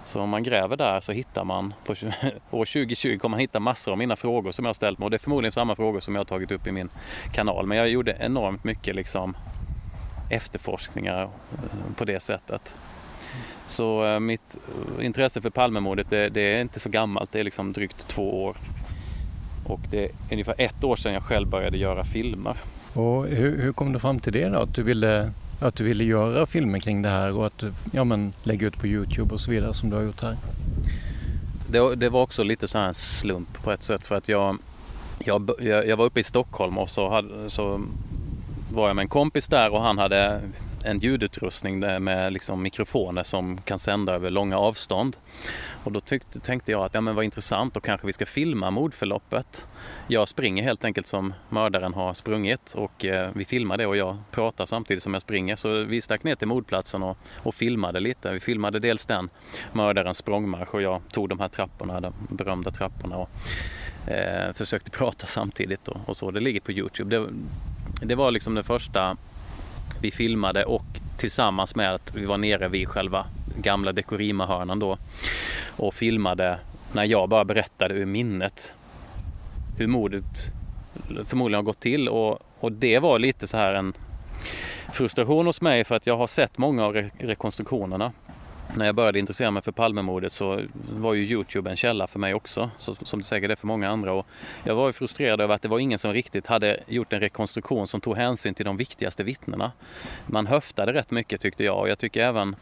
Så 0.06 0.20
om 0.20 0.28
man 0.28 0.42
gräver 0.42 0.76
där 0.76 1.00
så 1.00 1.12
hittar 1.12 1.44
man, 1.44 1.74
på 1.84 1.92
år 2.50 2.64
2020 2.64 3.18
kommer 3.18 3.30
man 3.30 3.40
hitta 3.40 3.60
massor 3.60 3.92
av 3.92 3.98
mina 3.98 4.16
frågor 4.16 4.50
som 4.50 4.64
jag 4.64 4.68
har 4.68 4.74
ställt 4.74 4.98
mig. 4.98 5.04
Och 5.04 5.10
det 5.10 5.16
är 5.16 5.18
förmodligen 5.18 5.52
samma 5.52 5.76
frågor 5.76 6.00
som 6.00 6.14
jag 6.14 6.20
har 6.20 6.24
tagit 6.24 6.52
upp 6.52 6.66
i 6.66 6.72
min 6.72 6.88
kanal. 7.32 7.66
Men 7.66 7.78
jag 7.78 7.88
gjorde 7.88 8.16
enormt 8.20 8.64
mycket 8.64 8.94
liksom 8.94 9.36
efterforskningar 10.30 11.22
eh, 11.22 11.28
på 11.96 12.04
det 12.04 12.20
sättet. 12.20 12.74
Så 13.66 14.06
eh, 14.06 14.20
mitt 14.20 14.58
intresse 15.00 15.40
för 15.40 15.50
Palmemordet 15.50 16.10
det, 16.10 16.28
det 16.28 16.40
är 16.40 16.60
inte 16.60 16.80
så 16.80 16.88
gammalt, 16.88 17.32
det 17.32 17.40
är 17.40 17.44
liksom 17.44 17.72
drygt 17.72 18.08
två 18.08 18.44
år. 18.44 18.56
Och 19.64 19.80
det 19.90 20.04
är 20.04 20.10
ungefär 20.32 20.54
ett 20.58 20.84
år 20.84 20.96
sedan 20.96 21.12
jag 21.12 21.22
själv 21.22 21.48
började 21.48 21.78
göra 21.78 22.04
filmer. 22.04 22.56
Och 22.92 23.26
hur, 23.26 23.62
hur 23.62 23.72
kom 23.72 23.92
du 23.92 23.98
fram 23.98 24.20
till 24.20 24.32
det 24.32 24.48
då? 24.48 24.58
Att 24.58 24.74
du 24.74 24.82
ville 24.82 25.30
att 25.60 25.76
du 25.76 25.84
ville 25.84 26.04
göra 26.04 26.46
filmer 26.46 26.78
kring 26.78 27.02
det 27.02 27.08
här 27.08 27.32
och 27.32 27.46
att 27.46 27.58
du 27.58 27.72
ja, 27.92 28.04
men, 28.04 28.32
lägga 28.42 28.66
ut 28.66 28.78
på 28.78 28.86
Youtube 28.86 29.34
och 29.34 29.40
så 29.40 29.50
vidare 29.50 29.74
som 29.74 29.90
du 29.90 29.96
har 29.96 30.02
gjort 30.02 30.22
här? 30.22 30.36
Det, 31.70 31.96
det 31.96 32.08
var 32.08 32.22
också 32.22 32.42
lite 32.42 32.68
så 32.68 32.78
här 32.78 32.88
en 32.88 32.94
slump 32.94 33.62
på 33.62 33.72
ett 33.72 33.82
sätt 33.82 34.06
för 34.06 34.14
att 34.14 34.28
jag, 34.28 34.58
jag, 35.18 35.50
jag 35.60 35.96
var 35.96 36.04
uppe 36.04 36.20
i 36.20 36.22
Stockholm 36.22 36.78
och 36.78 36.90
så, 36.90 37.10
hade, 37.10 37.50
så 37.50 37.82
var 38.72 38.86
jag 38.86 38.96
med 38.96 39.02
en 39.02 39.08
kompis 39.08 39.48
där 39.48 39.70
och 39.70 39.82
han 39.82 39.98
hade 39.98 40.40
en 40.84 40.98
ljudutrustning 40.98 41.80
med 41.80 42.32
liksom 42.32 42.62
mikrofoner 42.62 43.22
som 43.22 43.58
kan 43.58 43.78
sända 43.78 44.12
över 44.12 44.30
långa 44.30 44.58
avstånd. 44.58 45.16
Och 45.84 45.92
då 45.92 46.00
tyckte, 46.00 46.40
tänkte 46.40 46.72
jag 46.72 46.84
att 46.84 46.94
ja, 46.94 47.00
men 47.00 47.14
vad 47.14 47.24
intressant, 47.24 47.74
då 47.74 47.80
kanske 47.80 48.06
vi 48.06 48.12
ska 48.12 48.26
filma 48.26 48.70
mordförloppet. 48.70 49.66
Jag 50.06 50.28
springer 50.28 50.62
helt 50.62 50.84
enkelt 50.84 51.06
som 51.06 51.34
mördaren 51.48 51.94
har 51.94 52.14
sprungit 52.14 52.74
och 52.74 53.04
eh, 53.04 53.30
vi 53.34 53.44
filmar 53.44 53.76
det 53.76 53.86
och 53.86 53.96
jag 53.96 54.16
pratar 54.30 54.66
samtidigt 54.66 55.02
som 55.02 55.12
jag 55.12 55.22
springer. 55.22 55.56
Så 55.56 55.82
vi 55.84 56.00
stack 56.00 56.24
ner 56.24 56.34
till 56.34 56.48
mordplatsen 56.48 57.02
och, 57.02 57.18
och 57.42 57.54
filmade 57.54 58.00
lite. 58.00 58.32
Vi 58.32 58.40
filmade 58.40 58.78
dels 58.78 59.06
den 59.06 59.28
mördarens 59.72 60.18
språngmarsch 60.18 60.74
och 60.74 60.82
jag 60.82 61.00
tog 61.12 61.28
de 61.28 61.40
här 61.40 61.48
trapporna, 61.48 62.00
de 62.00 62.12
berömda 62.28 62.70
trapporna 62.70 63.16
och 63.16 63.30
eh, 64.10 64.52
försökte 64.52 64.90
prata 64.98 65.26
samtidigt 65.26 65.88
och, 65.88 66.00
och, 66.06 66.16
så. 66.16 66.30
Det 66.30 66.40
ligger 66.40 66.60
på 66.60 66.72
Youtube. 66.72 67.18
Det, 67.18 67.28
det 68.06 68.14
var 68.14 68.30
liksom 68.30 68.54
det 68.54 68.62
första 68.62 69.16
vi 70.00 70.10
filmade 70.10 70.64
och 70.64 70.84
tillsammans 71.18 71.74
med 71.74 71.94
att 71.94 72.14
vi 72.14 72.24
var 72.24 72.38
nere 72.38 72.68
vid 72.68 72.88
själva 72.88 73.26
gamla 73.56 73.92
Dekorima-hörnan 73.92 74.78
då 74.78 74.98
och 75.76 75.94
filmade 75.94 76.58
när 76.92 77.04
jag 77.04 77.28
bara 77.28 77.44
berättade 77.44 77.94
ur 77.94 78.06
minnet 78.06 78.74
hur 79.78 79.86
mordet 79.86 80.52
förmodligen 81.26 81.58
har 81.58 81.62
gått 81.62 81.80
till. 81.80 82.08
Och, 82.08 82.38
och 82.60 82.72
det 82.72 82.98
var 82.98 83.18
lite 83.18 83.46
så 83.46 83.56
här 83.56 83.74
en 83.74 83.92
frustration 84.92 85.46
hos 85.46 85.60
mig 85.60 85.84
för 85.84 85.94
att 85.94 86.06
jag 86.06 86.16
har 86.16 86.26
sett 86.26 86.58
många 86.58 86.84
av 86.84 86.92
re 86.92 87.10
rekonstruktionerna 87.18 88.12
när 88.76 88.86
jag 88.86 88.94
började 88.94 89.18
intressera 89.18 89.50
mig 89.50 89.62
för 89.62 89.72
Palmemordet 89.72 90.32
så 90.32 90.60
var 90.92 91.14
ju 91.14 91.24
Youtube 91.24 91.70
en 91.70 91.76
källa 91.76 92.06
för 92.06 92.18
mig 92.18 92.34
också, 92.34 92.70
så, 92.78 92.94
som 92.94 93.18
det 93.18 93.24
säkert 93.24 93.50
är 93.50 93.56
för 93.56 93.66
många 93.66 93.90
andra. 93.90 94.12
Och 94.12 94.26
jag 94.64 94.74
var 94.74 94.86
ju 94.86 94.92
frustrerad 94.92 95.40
över 95.40 95.54
att 95.54 95.62
det 95.62 95.68
var 95.68 95.78
ingen 95.78 95.98
som 95.98 96.12
riktigt 96.12 96.46
hade 96.46 96.80
gjort 96.86 97.12
en 97.12 97.20
rekonstruktion 97.20 97.86
som 97.86 98.00
tog 98.00 98.16
hänsyn 98.16 98.54
till 98.54 98.64
de 98.64 98.76
viktigaste 98.76 99.24
vittnena. 99.24 99.72
Man 100.26 100.46
höftade 100.46 100.92
rätt 100.92 101.10
mycket 101.10 101.40
tyckte 101.40 101.64
jag 101.64 101.78
och 101.78 101.88
jag 101.88 101.98
tycker 101.98 102.22
även 102.22 102.56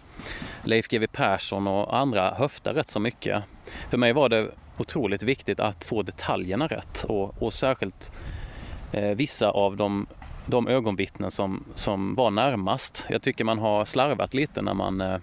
Leif 0.64 0.88
GW 0.88 1.06
Persson 1.06 1.66
och 1.66 1.97
andra 1.97 2.35
höftade 2.35 2.80
rätt 2.80 2.88
så 2.88 3.00
mycket. 3.00 3.42
För 3.90 3.99
mig 3.99 4.12
var 4.12 4.28
det 4.28 4.49
otroligt 4.78 5.23
viktigt 5.23 5.61
att 5.61 5.85
få 5.85 6.02
detaljerna 6.02 6.66
rätt 6.66 7.04
och, 7.09 7.42
och 7.42 7.52
särskilt 7.52 8.12
eh, 8.92 9.11
vissa 9.11 9.50
av 9.50 9.76
de 9.76 10.06
de 10.47 10.68
ögonvittnen 10.68 11.30
som, 11.30 11.64
som 11.75 12.14
var 12.14 12.30
närmast. 12.30 13.04
Jag 13.09 13.23
tycker 13.23 13.44
man 13.44 13.59
har 13.59 13.85
slarvat 13.85 14.35
lite 14.35 14.62
när 14.62 14.75
man 14.75 15.00
eh, 15.00 15.16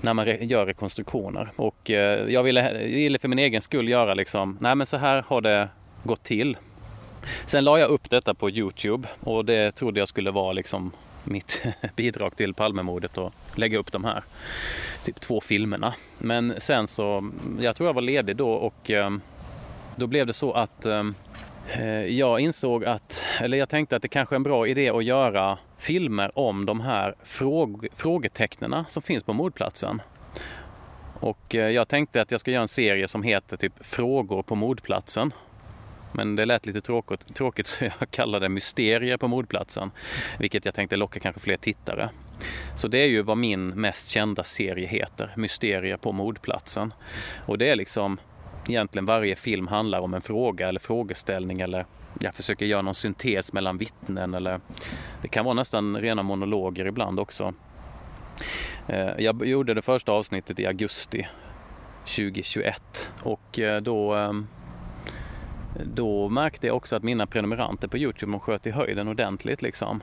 när 0.00 0.14
man 0.14 0.26
gör 0.40 0.66
rekonstruktioner. 0.66 1.48
Och 1.56 1.90
eh, 1.90 2.32
jag 2.32 2.42
ville, 2.42 2.72
jag 2.72 2.88
ville 2.88 3.18
för 3.18 3.28
min 3.28 3.38
egen 3.38 3.60
skull 3.60 3.88
göra 3.88 4.14
liksom, 4.14 4.58
nej 4.60 4.74
men 4.74 4.86
så 4.86 4.96
här 4.96 5.24
har 5.28 5.40
det 5.40 5.68
gått 6.04 6.22
till. 6.24 6.56
Sen 7.46 7.64
la 7.64 7.78
jag 7.78 7.90
upp 7.90 8.10
detta 8.10 8.34
på 8.34 8.50
Youtube 8.50 9.08
och 9.20 9.44
det 9.44 9.72
trodde 9.72 10.00
jag 10.00 10.08
skulle 10.08 10.30
vara 10.30 10.52
liksom 10.52 10.92
mitt 11.24 11.64
bidrag 11.96 12.36
till 12.36 12.54
Palmemordet 12.54 13.18
och 13.18 13.32
lägga 13.54 13.78
upp 13.78 13.92
de 13.92 14.04
här 14.04 14.22
typ 15.04 15.20
två 15.20 15.40
filmerna. 15.40 15.94
Men 16.18 16.54
sen 16.58 16.86
så, 16.86 17.30
jag 17.60 17.76
tror 17.76 17.88
jag 17.88 17.94
var 17.94 18.02
ledig 18.02 18.36
då 18.36 18.52
och 18.52 18.90
eh, 18.90 19.10
då 19.96 20.06
blev 20.06 20.26
det 20.26 20.32
så 20.32 20.52
att 20.52 20.86
eh, 20.86 21.04
Eh, 21.72 22.06
jag 22.06 22.40
insåg 22.40 22.84
att, 22.84 23.24
eller 23.40 23.58
jag 23.58 23.68
tänkte 23.68 23.96
att 23.96 24.02
det 24.02 24.08
kanske 24.08 24.34
är 24.34 24.36
en 24.36 24.42
bra 24.42 24.66
idé 24.66 24.90
att 24.90 25.04
göra 25.04 25.58
filmer 25.78 26.38
om 26.38 26.66
de 26.66 26.80
här 26.80 27.14
fråg 27.22 27.86
frågetecknen 27.96 28.84
som 28.88 29.02
finns 29.02 29.24
på 29.24 29.32
mordplatsen. 29.32 30.02
Och 31.20 31.54
eh, 31.54 31.70
jag 31.70 31.88
tänkte 31.88 32.22
att 32.22 32.30
jag 32.30 32.40
ska 32.40 32.50
göra 32.50 32.62
en 32.62 32.68
serie 32.68 33.08
som 33.08 33.22
heter 33.22 33.56
typ 33.56 33.72
Frågor 33.80 34.42
på 34.42 34.54
mordplatsen. 34.54 35.32
Men 36.12 36.36
det 36.36 36.44
lät 36.44 36.66
lite 36.66 36.80
tråkigt, 36.80 37.34
tråkigt 37.34 37.66
så 37.66 37.84
jag 37.84 38.10
kallade 38.10 38.44
det 38.44 38.48
Mysterier 38.48 39.16
på 39.16 39.28
mordplatsen. 39.28 39.90
Vilket 40.38 40.64
jag 40.64 40.74
tänkte 40.74 40.96
locka 40.96 41.20
kanske 41.20 41.40
fler 41.40 41.56
tittare. 41.56 42.10
Så 42.74 42.88
det 42.88 42.98
är 42.98 43.06
ju 43.06 43.22
vad 43.22 43.36
min 43.36 43.68
mest 43.68 44.08
kända 44.08 44.44
serie 44.44 44.86
heter, 44.86 45.32
Mysterier 45.36 45.96
på 45.96 46.12
mordplatsen. 46.12 46.94
Och 47.46 47.58
det 47.58 47.70
är 47.70 47.76
liksom 47.76 48.18
egentligen 48.68 49.06
varje 49.06 49.36
film 49.36 49.66
handlar 49.66 50.00
om 50.00 50.14
en 50.14 50.20
fråga 50.20 50.68
eller 50.68 50.80
frågeställning 50.80 51.60
eller 51.60 51.86
jag 52.20 52.34
försöker 52.34 52.66
göra 52.66 52.82
någon 52.82 52.94
syntes 52.94 53.52
mellan 53.52 53.78
vittnen 53.78 54.34
eller 54.34 54.60
det 55.22 55.28
kan 55.28 55.44
vara 55.44 55.54
nästan 55.54 55.96
rena 55.96 56.22
monologer 56.22 56.86
ibland 56.86 57.20
också. 57.20 57.54
Eh, 58.86 59.10
jag 59.18 59.46
gjorde 59.46 59.74
det 59.74 59.82
första 59.82 60.12
avsnittet 60.12 60.60
i 60.60 60.66
augusti 60.66 61.28
2021 62.04 63.12
och 63.22 63.58
eh, 63.58 63.80
då 63.80 64.16
eh, 64.16 64.32
då 65.84 66.28
märkte 66.28 66.66
jag 66.66 66.76
också 66.76 66.96
att 66.96 67.02
mina 67.02 67.26
prenumeranter 67.26 67.88
på 67.88 67.98
Youtube 67.98 68.32
de 68.32 68.40
sköt 68.40 68.66
i 68.66 68.70
höjden 68.70 69.08
ordentligt 69.08 69.62
liksom. 69.62 70.02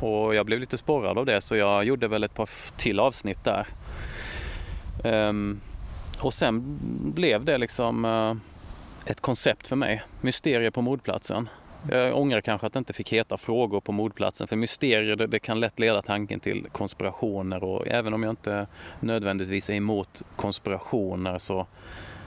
Och 0.00 0.34
jag 0.34 0.46
blev 0.46 0.60
lite 0.60 0.78
sporrad 0.78 1.18
av 1.18 1.26
det 1.26 1.40
så 1.40 1.56
jag 1.56 1.84
gjorde 1.84 2.08
väl 2.08 2.24
ett 2.24 2.34
par 2.34 2.48
till 2.76 3.00
avsnitt 3.00 3.44
där. 3.44 3.66
Um, 5.04 5.60
och 6.20 6.34
sen 6.34 6.78
blev 7.14 7.44
det 7.44 7.58
liksom 7.58 8.04
eh, 8.04 8.34
ett 9.10 9.20
koncept 9.20 9.66
för 9.66 9.76
mig. 9.76 10.02
Mysterier 10.20 10.70
på 10.70 10.82
mordplatsen. 10.82 11.48
Jag 11.90 12.16
ångrar 12.16 12.40
kanske 12.40 12.66
att 12.66 12.72
det 12.72 12.78
inte 12.78 12.92
fick 12.92 13.12
heta 13.12 13.36
frågor 13.36 13.80
på 13.80 13.92
mordplatsen 13.92 14.46
för 14.46 14.56
mysterier 14.56 15.16
det, 15.16 15.26
det, 15.26 15.38
kan 15.38 15.60
lätt 15.60 15.78
leda 15.78 16.02
tanken 16.02 16.40
till 16.40 16.66
konspirationer 16.72 17.64
och 17.64 17.86
även 17.86 18.14
om 18.14 18.22
jag 18.22 18.32
inte 18.32 18.66
nödvändigtvis 19.00 19.70
är 19.70 19.74
emot 19.74 20.22
konspirationer 20.36 21.38
så, 21.38 21.66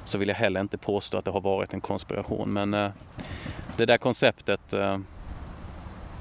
så 0.05 0.17
vill 0.17 0.27
jag 0.27 0.36
heller 0.36 0.62
inte 0.62 0.77
påstå 0.77 1.17
att 1.17 1.25
det 1.25 1.31
har 1.31 1.41
varit 1.41 1.74
en 1.74 1.81
konspiration. 1.81 2.53
Men 2.53 2.74
eh, 2.74 2.91
det 3.77 3.86
där 3.86 3.98
konceptet 3.98 4.74
eh, 4.74 4.98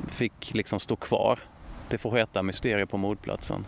fick 0.09 0.55
liksom 0.55 0.81
stå 0.81 0.97
kvar. 0.97 1.39
Det 1.89 1.99
får 1.99 2.17
heta 2.17 2.43
mysterier 2.43 2.87
på 2.87 2.97
mordplatsen. 2.97 3.65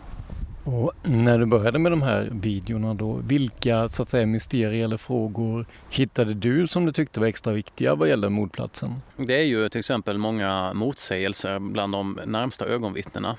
Och 0.65 0.91
när 1.03 1.39
du 1.39 1.45
började 1.45 1.79
med 1.79 1.91
de 1.91 2.01
här 2.01 2.29
videorna 2.31 2.93
då, 2.93 3.13
vilka 3.13 3.89
så 3.89 4.01
att 4.03 4.09
säga 4.09 4.25
mysterier 4.25 4.83
eller 4.83 4.97
frågor 4.97 5.65
hittade 5.89 6.33
du 6.33 6.67
som 6.67 6.85
du 6.85 6.91
tyckte 6.91 7.19
var 7.19 7.27
extra 7.27 7.53
viktiga 7.53 7.95
vad 7.95 8.09
gäller 8.09 8.29
mordplatsen? 8.29 9.01
Det 9.17 9.33
är 9.33 9.43
ju 9.43 9.69
till 9.69 9.79
exempel 9.79 10.17
många 10.17 10.73
motsägelser 10.73 11.59
bland 11.59 11.93
de 11.93 12.19
närmsta 12.25 12.65
ögonvittnena. 12.65 13.37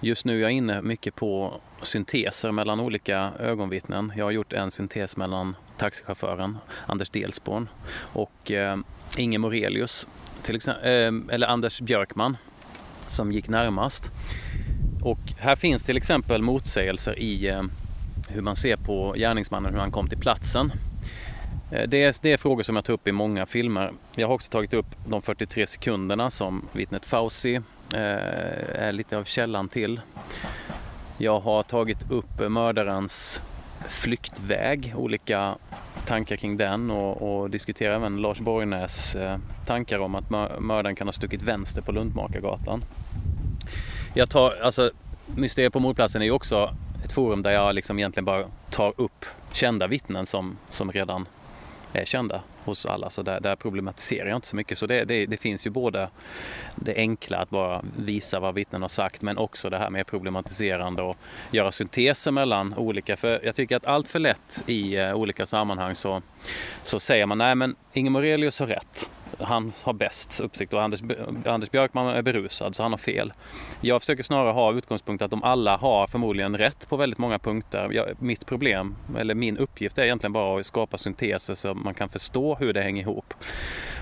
Just 0.00 0.24
nu 0.24 0.38
är 0.38 0.42
jag 0.42 0.50
inne 0.50 0.82
mycket 0.82 1.14
på 1.14 1.60
synteser 1.82 2.52
mellan 2.52 2.80
olika 2.80 3.32
ögonvittnen. 3.38 4.12
Jag 4.16 4.24
har 4.24 4.30
gjort 4.30 4.52
en 4.52 4.70
syntes 4.70 5.16
mellan 5.16 5.56
taxichauffören 5.76 6.58
Anders 6.86 7.10
Delsborn 7.10 7.68
och 8.12 8.50
eh, 8.50 8.76
Inge 9.16 9.38
Morelius, 9.38 10.06
till 10.42 10.56
exempel, 10.56 10.84
eh, 10.84 11.34
eller 11.34 11.46
Anders 11.46 11.80
Björkman 11.80 12.36
som 13.06 13.32
gick 13.32 13.48
närmast. 13.48 14.10
Och 15.02 15.18
här 15.38 15.56
finns 15.56 15.84
till 15.84 15.96
exempel 15.96 16.42
motsägelser 16.42 17.18
i 17.18 17.48
eh, 17.48 17.62
hur 18.28 18.42
man 18.42 18.56
ser 18.56 18.76
på 18.76 19.14
gärningsmannen, 19.16 19.72
hur 19.72 19.80
han 19.80 19.90
kom 19.90 20.08
till 20.08 20.18
platsen. 20.18 20.72
Eh, 21.70 21.88
det 21.88 22.02
är, 22.02 22.14
det 22.22 22.32
är, 22.32 22.36
frågor 22.36 22.62
som 22.62 22.76
jag 22.76 22.84
tar 22.84 22.92
upp 22.92 23.08
i 23.08 23.12
många 23.12 23.46
filmer. 23.46 23.92
Jag 24.16 24.28
har 24.28 24.34
också 24.34 24.50
tagit 24.50 24.74
upp 24.74 24.86
de 25.06 25.22
43 25.22 25.66
sekunderna 25.66 26.30
som 26.30 26.68
vittnet 26.72 27.04
Fauci 27.04 27.54
eh, 27.54 27.62
är 28.74 28.92
lite 28.92 29.18
av 29.18 29.24
källan 29.24 29.68
till. 29.68 30.00
Jag 31.18 31.40
har 31.40 31.62
tagit 31.62 32.10
upp 32.10 32.50
mördarens 32.50 33.42
flyktväg, 33.88 34.94
olika 34.96 35.56
tankar 36.06 36.36
kring 36.36 36.56
den 36.56 36.90
och, 36.90 37.42
och 37.42 37.50
diskuterar 37.50 37.94
även 37.94 38.16
Lars 38.16 38.40
Borgnäs 38.40 39.14
eh, 39.14 39.38
tankar 39.66 39.98
om 39.98 40.14
att 40.14 40.30
mördaren 40.60 40.96
kan 40.96 41.08
ha 41.08 41.12
stuckit 41.12 41.42
vänster 41.42 41.82
på 41.82 41.92
Lundmakargatan. 41.92 42.84
Jag 44.14 44.30
tar, 44.30 44.56
alltså, 44.62 44.90
Mysteriet 45.26 45.72
på 45.72 45.80
mordplatsen 45.80 46.22
är 46.22 46.26
ju 46.26 46.32
också 46.32 46.74
ett 47.04 47.12
forum 47.12 47.42
där 47.42 47.50
jag 47.50 47.74
liksom 47.74 47.98
egentligen 47.98 48.24
bara 48.24 48.44
tar 48.70 48.92
upp 48.96 49.24
kända 49.52 49.86
vittnen 49.86 50.26
som, 50.26 50.56
som 50.70 50.92
redan 50.92 51.26
är 51.92 52.04
kända 52.04 52.40
hos 52.64 52.86
alla. 52.86 53.10
Så 53.10 53.22
där, 53.22 53.40
där 53.40 53.56
problematiserar 53.56 54.28
jag 54.28 54.36
inte 54.36 54.46
så 54.46 54.56
mycket. 54.56 54.78
Så 54.78 54.86
det, 54.86 55.04
det, 55.04 55.26
det, 55.26 55.36
finns 55.36 55.66
ju 55.66 55.70
både 55.70 56.08
det 56.76 56.94
enkla 56.96 57.38
att 57.38 57.50
bara 57.50 57.84
visa 57.96 58.40
vad 58.40 58.54
vittnen 58.54 58.82
har 58.82 58.88
sagt 58.88 59.22
men 59.22 59.38
också 59.38 59.70
det 59.70 59.78
här 59.78 59.90
med 59.90 60.06
problematiserande 60.06 61.02
och 61.02 61.16
göra 61.50 61.72
synteser 61.72 62.30
mellan 62.30 62.74
olika. 62.74 63.16
För 63.16 63.40
jag 63.44 63.54
tycker 63.54 63.76
att 63.76 63.86
allt 63.86 64.08
för 64.08 64.18
lätt 64.18 64.64
i 64.66 64.98
uh, 64.98 65.14
olika 65.14 65.46
sammanhang 65.46 65.94
så, 65.94 66.22
så 66.82 67.00
säger 67.00 67.26
man 67.26 67.38
nej 67.38 67.54
men 67.54 67.76
Inge 67.92 68.10
Morelius 68.10 68.58
har 68.58 68.66
rätt 68.66 69.08
han 69.40 69.72
har 69.82 69.92
bäst 69.92 70.40
uppsikt 70.40 70.72
och 70.72 70.82
Anders, 70.82 71.00
Anders 71.46 71.70
Björkman 71.70 72.06
är 72.06 72.22
berusad 72.22 72.76
så 72.76 72.82
han 72.82 72.92
har 72.92 72.98
fel. 72.98 73.32
Jag 73.80 74.02
försöker 74.02 74.22
snarare 74.22 74.52
ha 74.52 74.72
utgångspunkt 74.72 75.22
att 75.22 75.30
de 75.30 75.42
alla 75.42 75.76
har 75.76 76.06
förmodligen 76.06 76.58
rätt 76.58 76.88
på 76.88 76.96
väldigt 76.96 77.18
många 77.18 77.38
punkter. 77.38 77.88
Jag, 77.92 78.22
mitt 78.22 78.46
problem, 78.46 78.96
eller 79.18 79.34
min 79.34 79.56
uppgift 79.56 79.98
är 79.98 80.02
egentligen 80.02 80.32
bara 80.32 80.60
att 80.60 80.66
skapa 80.66 80.98
synteser 80.98 81.54
så 81.54 81.74
man 81.74 81.94
kan 81.94 82.08
förstå 82.08 82.51
hur 82.54 82.72
det 82.72 82.82
hänger 82.82 83.02
ihop. 83.02 83.34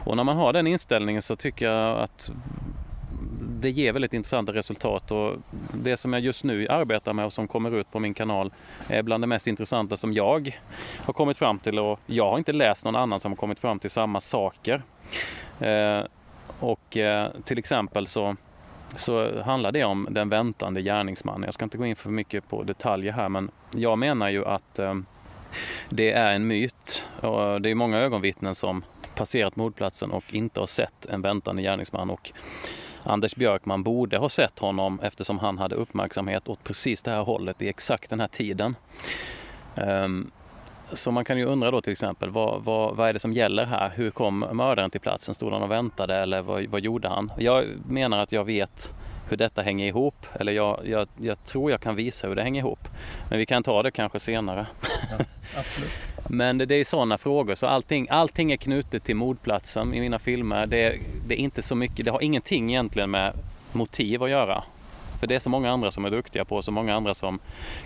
Och 0.04 0.16
när 0.16 0.24
man 0.24 0.36
har 0.36 0.52
den 0.52 0.66
inställningen 0.66 1.22
så 1.22 1.36
tycker 1.36 1.66
jag 1.66 1.98
att 1.98 2.30
det 3.60 3.70
ger 3.70 3.92
väldigt 3.92 4.14
intressanta 4.14 4.52
resultat 4.52 5.10
och 5.10 5.36
det 5.74 5.96
som 5.96 6.12
jag 6.12 6.22
just 6.22 6.44
nu 6.44 6.68
arbetar 6.68 7.12
med 7.12 7.24
och 7.24 7.32
som 7.32 7.48
kommer 7.48 7.76
ut 7.76 7.92
på 7.92 7.98
min 7.98 8.14
kanal 8.14 8.52
är 8.88 9.02
bland 9.02 9.22
det 9.22 9.26
mest 9.26 9.46
intressanta 9.46 9.96
som 9.96 10.12
jag 10.12 10.58
har 10.98 11.12
kommit 11.12 11.36
fram 11.36 11.58
till 11.58 11.78
och 11.78 12.00
jag 12.06 12.30
har 12.30 12.38
inte 12.38 12.52
läst 12.52 12.84
någon 12.84 12.96
annan 12.96 13.20
som 13.20 13.32
har 13.32 13.36
kommit 13.36 13.58
fram 13.58 13.78
till 13.78 13.90
samma 13.90 14.20
saker. 14.20 14.82
Eh, 15.60 16.00
och 16.60 16.96
eh, 16.96 17.30
till 17.44 17.58
exempel 17.58 18.06
så, 18.06 18.36
så 18.96 19.42
handlar 19.42 19.72
det 19.72 19.84
om 19.84 20.08
den 20.10 20.28
väntande 20.28 20.82
gärningsmannen. 20.82 21.42
Jag 21.42 21.54
ska 21.54 21.64
inte 21.64 21.78
gå 21.78 21.86
in 21.86 21.96
för 21.96 22.10
mycket 22.10 22.48
på 22.48 22.62
detaljer 22.62 23.12
här 23.12 23.28
men 23.28 23.50
jag 23.74 23.98
menar 23.98 24.28
ju 24.28 24.44
att 24.44 24.78
eh, 24.78 24.94
det 25.88 26.12
är 26.12 26.34
en 26.34 26.46
myt. 26.46 27.08
Och 27.20 27.60
det 27.60 27.70
är 27.70 27.74
många 27.74 27.98
ögonvittnen 27.98 28.54
som 28.54 28.84
passerat 29.14 29.56
mordplatsen 29.56 30.10
och 30.10 30.24
inte 30.28 30.60
har 30.60 30.66
sett 30.66 31.06
en 31.06 31.22
väntande 31.22 31.62
gärningsman. 31.62 32.10
Och 32.10 32.32
Anders 33.02 33.34
Björkman 33.34 33.82
borde 33.82 34.18
ha 34.18 34.28
sett 34.28 34.58
honom 34.58 35.00
eftersom 35.02 35.38
han 35.38 35.58
hade 35.58 35.74
uppmärksamhet 35.74 36.48
åt 36.48 36.64
precis 36.64 37.02
det 37.02 37.10
här 37.10 37.22
hållet 37.22 37.62
i 37.62 37.68
exakt 37.68 38.10
den 38.10 38.20
här 38.20 38.28
tiden. 38.28 38.76
Um, 39.74 40.30
så 40.92 41.10
man 41.10 41.24
kan 41.24 41.38
ju 41.38 41.44
undra 41.44 41.70
då 41.70 41.80
till 41.80 41.92
exempel, 41.92 42.30
vad, 42.30 42.64
vad, 42.64 42.96
vad, 42.96 43.08
är 43.08 43.12
det 43.12 43.18
som 43.18 43.32
gäller 43.32 43.64
här? 43.66 43.92
Hur 43.94 44.10
kom 44.10 44.38
mördaren 44.52 44.90
till 44.90 45.00
platsen? 45.00 45.34
Stod 45.34 45.52
han 45.52 45.62
och 45.62 45.70
väntade 45.70 46.16
eller 46.16 46.42
vad, 46.42 46.66
vad 46.66 46.80
gjorde 46.80 47.08
han? 47.08 47.32
Jag 47.38 47.66
menar 47.86 48.18
att 48.18 48.32
jag 48.32 48.44
vet 48.44 48.94
hur 49.30 49.36
detta 49.36 49.62
hänger 49.62 49.86
ihop. 49.86 50.26
Eller 50.32 50.52
jag, 50.52 50.80
jag, 50.84 51.08
jag, 51.20 51.44
tror 51.44 51.70
jag 51.70 51.80
kan 51.80 51.96
visa 51.96 52.28
hur 52.28 52.34
det 52.34 52.42
hänger 52.42 52.60
ihop. 52.60 52.88
Men 53.28 53.38
vi 53.38 53.46
kan 53.46 53.62
ta 53.62 53.82
det 53.82 53.90
kanske 53.90 54.20
senare. 54.20 54.66
Ja, 55.10 55.24
absolut. 55.58 55.90
Men 56.28 56.58
det, 56.58 56.66
det 56.66 56.74
är 56.74 56.84
sådana 56.84 57.18
frågor. 57.18 57.54
Så 57.54 57.66
allting, 57.66 58.08
allting 58.10 58.52
är 58.52 58.56
knutet 58.56 59.04
till 59.04 59.16
mordplatsen 59.16 59.94
i 59.94 60.00
mina 60.00 60.18
filmer. 60.18 60.66
Det, 60.66 60.98
det 61.26 61.34
är 61.34 61.38
inte 61.38 61.62
så 61.62 61.74
mycket, 61.74 62.04
det 62.04 62.10
har 62.10 62.22
ingenting 62.22 62.70
egentligen 62.70 63.10
med 63.10 63.32
motiv 63.72 64.22
att 64.22 64.30
göra. 64.30 64.64
För 65.20 65.26
det 65.26 65.34
är 65.34 65.38
så 65.38 65.50
många 65.50 65.70
andra 65.70 65.90
som 65.90 66.04
är 66.04 66.10
duktiga 66.10 66.44
på, 66.44 66.62
så 66.62 66.72
många 66.72 66.94
andra 66.94 67.14
som 67.14 67.38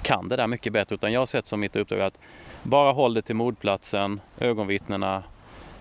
kan 0.02 0.28
det 0.28 0.36
där 0.36 0.46
mycket 0.46 0.72
bättre. 0.72 0.94
Utan 0.94 1.12
jag 1.12 1.20
har 1.20 1.26
sett 1.26 1.46
som 1.46 1.60
mitt 1.60 1.76
uppdrag 1.76 2.00
att 2.00 2.18
bara 2.62 2.92
håll 2.92 3.14
det 3.14 3.22
till 3.22 3.34
mordplatsen, 3.34 4.20
ögonvittnena, 4.38 5.22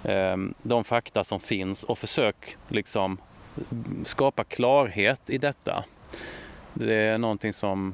ehm, 0.03 0.53
de 0.61 0.83
fakta 0.83 1.23
som 1.23 1.39
finns 1.39 1.83
och 1.83 1.97
försök 1.97 2.57
liksom 2.67 3.17
skapa 4.03 4.43
klarhet 4.43 5.29
i 5.29 5.37
detta. 5.37 5.83
Det 6.73 6.95
är 6.95 7.17
någonting 7.17 7.53
som 7.53 7.93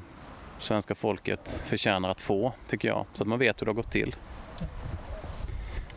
svenska 0.60 0.96
folket 0.96 1.60
förtjänar 1.66 2.10
att 2.10 2.22
få, 2.22 2.54
tycker 2.68 2.88
jag. 2.88 3.06
Så 3.14 3.24
att 3.24 3.28
man 3.28 3.40
vet 3.40 3.62
hur 3.62 3.66
det 3.66 3.70
har 3.70 3.76
gått 3.76 3.92
till. 3.92 4.16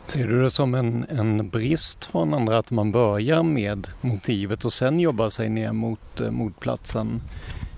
Ser 0.07 0.27
du 0.27 0.41
det 0.41 0.51
som 0.51 0.75
en, 0.75 1.05
en 1.09 1.49
brist 1.49 2.05
från 2.05 2.33
andra 2.33 2.57
att 2.57 2.71
man 2.71 2.91
börjar 2.91 3.43
med 3.43 3.87
motivet 4.01 4.65
och 4.65 4.73
sen 4.73 4.99
jobbar 4.99 5.29
sig 5.29 5.49
ner 5.49 5.71
mot 5.71 6.21
eh, 6.21 6.31
mordplatsen? 6.31 7.21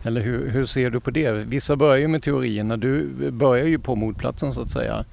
Eller 0.03 0.21
hur, 0.21 0.49
hur 0.49 0.65
ser 0.65 0.89
du 0.89 0.99
på 0.99 1.11
det? 1.11 1.31
Vissa 1.31 1.75
börjar 1.75 1.97
ju 1.97 2.07
med 2.07 2.23
teorierna, 2.23 2.77
du 2.77 3.07
börjar 3.31 3.65
ju 3.65 3.79
på 3.79 3.95
mordplatsen 3.95 4.53
så 4.53 4.61
att 4.61 4.71
säga. 4.71 5.05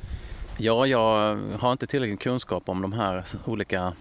Ja, 0.59 0.87
jag 0.87 1.39
har 1.59 1.73
inte 1.73 1.87
tillräcklig 1.87 2.21
kunskap 2.21 2.69
om 2.69 2.83
de 2.83 2.93
här 2.93 3.25
olika 3.45 3.93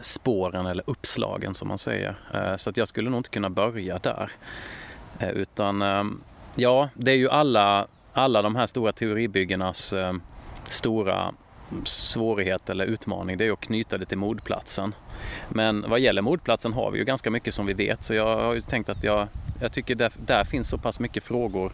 spåren 0.00 0.66
eller 0.66 0.84
uppslagen 0.86 1.54
som 1.54 1.68
man 1.68 1.78
säger. 1.78 2.14
Eh, 2.34 2.56
så 2.56 2.70
att 2.70 2.76
jag 2.76 2.88
skulle 2.88 3.10
nog 3.10 3.18
inte 3.18 3.30
kunna 3.30 3.50
börja 3.50 3.98
där. 3.98 4.30
Eh, 5.18 5.30
utan 5.30 5.82
ehm, 5.82 6.20
ja, 6.54 6.88
det 6.94 7.10
är 7.10 7.16
ju 7.16 7.30
alla, 7.30 7.86
alla 8.12 8.42
de 8.42 8.56
här 8.56 8.66
stora 8.66 8.92
teoribyggenas 8.92 9.92
ehm, 9.92 10.20
stora 10.64 11.34
svårighet 11.84 12.70
eller 12.70 12.84
utmaning, 12.84 13.38
det 13.38 13.46
är 13.46 13.52
att 13.52 13.60
knyta 13.60 13.98
det 13.98 14.06
till 14.06 14.18
mordplatsen. 14.18 14.94
Men 15.48 15.84
vad 15.88 16.00
gäller 16.00 16.22
mordplatsen 16.22 16.72
har 16.72 16.90
vi 16.90 16.98
ju 16.98 17.04
ganska 17.04 17.30
mycket 17.30 17.54
som 17.54 17.66
vi 17.66 17.72
vet 17.72 18.04
så 18.04 18.14
jag 18.14 18.36
har 18.36 18.54
ju 18.54 18.60
tänkt 18.60 18.88
att 18.88 19.04
jag, 19.04 19.28
jag 19.60 19.72
tycker 19.72 19.94
där, 19.94 20.12
där 20.26 20.44
finns 20.44 20.68
så 20.68 20.78
pass 20.78 21.00
mycket 21.00 21.24
frågor 21.24 21.72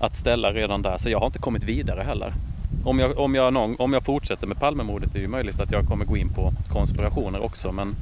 att 0.00 0.16
ställa 0.16 0.52
redan 0.52 0.82
där 0.82 0.98
så 0.98 1.10
jag 1.10 1.18
har 1.18 1.26
inte 1.26 1.38
kommit 1.38 1.64
vidare 1.64 2.02
heller. 2.02 2.32
Om 2.84 2.98
jag, 2.98 3.18
om 3.18 3.34
jag, 3.34 3.52
någon, 3.52 3.76
om 3.78 3.92
jag 3.92 4.04
fortsätter 4.04 4.46
med 4.46 4.60
Palmemordet 4.60 5.10
är 5.10 5.14
det 5.14 5.20
ju 5.20 5.28
möjligt 5.28 5.60
att 5.60 5.72
jag 5.72 5.86
kommer 5.86 6.04
gå 6.04 6.16
in 6.16 6.28
på 6.28 6.52
konspirationer 6.72 7.44
också 7.44 7.72
men 7.72 7.94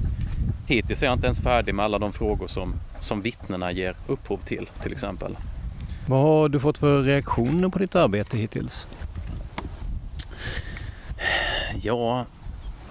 hittills 0.66 1.02
är 1.02 1.06
jag 1.06 1.12
inte 1.12 1.26
ens 1.26 1.40
färdig 1.40 1.74
med 1.74 1.84
alla 1.84 1.98
de 1.98 2.12
frågor 2.12 2.46
som, 2.46 2.74
som 3.00 3.22
vittnena 3.22 3.72
ger 3.72 3.94
upphov 4.06 4.38
till 4.38 4.68
till 4.82 4.92
exempel. 4.92 5.36
Vad 6.08 6.20
har 6.20 6.48
du 6.48 6.60
fått 6.60 6.78
för 6.78 7.02
reaktioner 7.02 7.68
på 7.68 7.78
ditt 7.78 7.96
arbete 7.96 8.38
hittills? 8.38 8.86
Ja, 11.82 12.24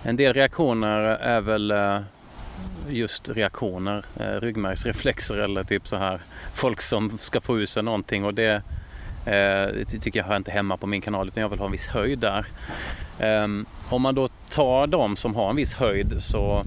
en 0.04 0.16
del 0.16 0.34
reaktioner 0.34 1.00
är 1.02 1.42
väl 1.42 1.72
eh, 1.72 2.00
just 2.90 3.30
reaktioner, 3.30 4.06
eh, 4.20 4.42
ryggmärgsreflexer 4.42 5.38
eller 5.38 5.64
typ 5.64 5.88
så 5.88 5.96
här 5.96 6.22
folk 6.54 6.82
som 6.82 7.18
ska 7.18 7.42
få 7.42 7.60
ur 7.60 7.66
sig 7.66 7.84
någonting 7.84 8.26
och 8.26 8.34
det 8.34 8.62
Eh, 9.26 9.68
det 9.74 9.86
tycker 10.02 10.20
jag 10.20 10.28
hör 10.28 10.36
inte 10.36 10.52
hemma 10.52 10.78
på 10.78 10.88
min 10.88 11.02
kanal 11.02 11.28
utan 11.28 11.42
jag 11.42 11.50
vill 11.50 11.60
ha 11.60 11.66
en 11.66 11.72
viss 11.72 11.88
höjd 11.88 12.20
där. 12.20 12.46
Ehm, 13.20 13.66
om 13.90 14.02
man 14.02 14.16
då 14.16 14.28
tar 14.50 14.88
de 14.88 15.16
som 15.16 15.36
har 15.36 15.50
en 15.50 15.56
viss 15.56 15.74
höjd 15.74 16.16
så, 16.20 16.64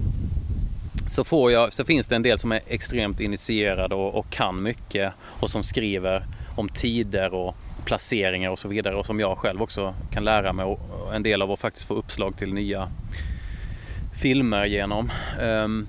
så, 1.09 1.23
får 1.23 1.51
jag, 1.51 1.73
så 1.73 1.85
finns 1.85 2.07
det 2.07 2.15
en 2.15 2.21
del 2.21 2.39
som 2.39 2.51
är 2.51 2.61
extremt 2.67 3.19
initierade 3.19 3.95
och, 3.95 4.15
och 4.15 4.29
kan 4.29 4.63
mycket 4.63 5.13
och 5.21 5.49
som 5.49 5.63
skriver 5.63 6.23
om 6.55 6.69
tider 6.69 7.33
och 7.33 7.55
placeringar 7.85 8.49
och 8.49 8.59
så 8.59 8.67
vidare 8.67 8.95
och 8.95 9.05
som 9.05 9.19
jag 9.19 9.37
själv 9.37 9.61
också 9.61 9.93
kan 10.11 10.23
lära 10.23 10.53
mig 10.53 10.65
och 10.65 11.15
en 11.15 11.23
del 11.23 11.41
av 11.41 11.51
att 11.51 11.59
faktiskt 11.59 11.87
få 11.87 11.93
uppslag 11.93 12.37
till 12.37 12.53
nya 12.53 12.89
filmer 14.21 14.65
genom. 14.65 15.11
Ehm, 15.41 15.87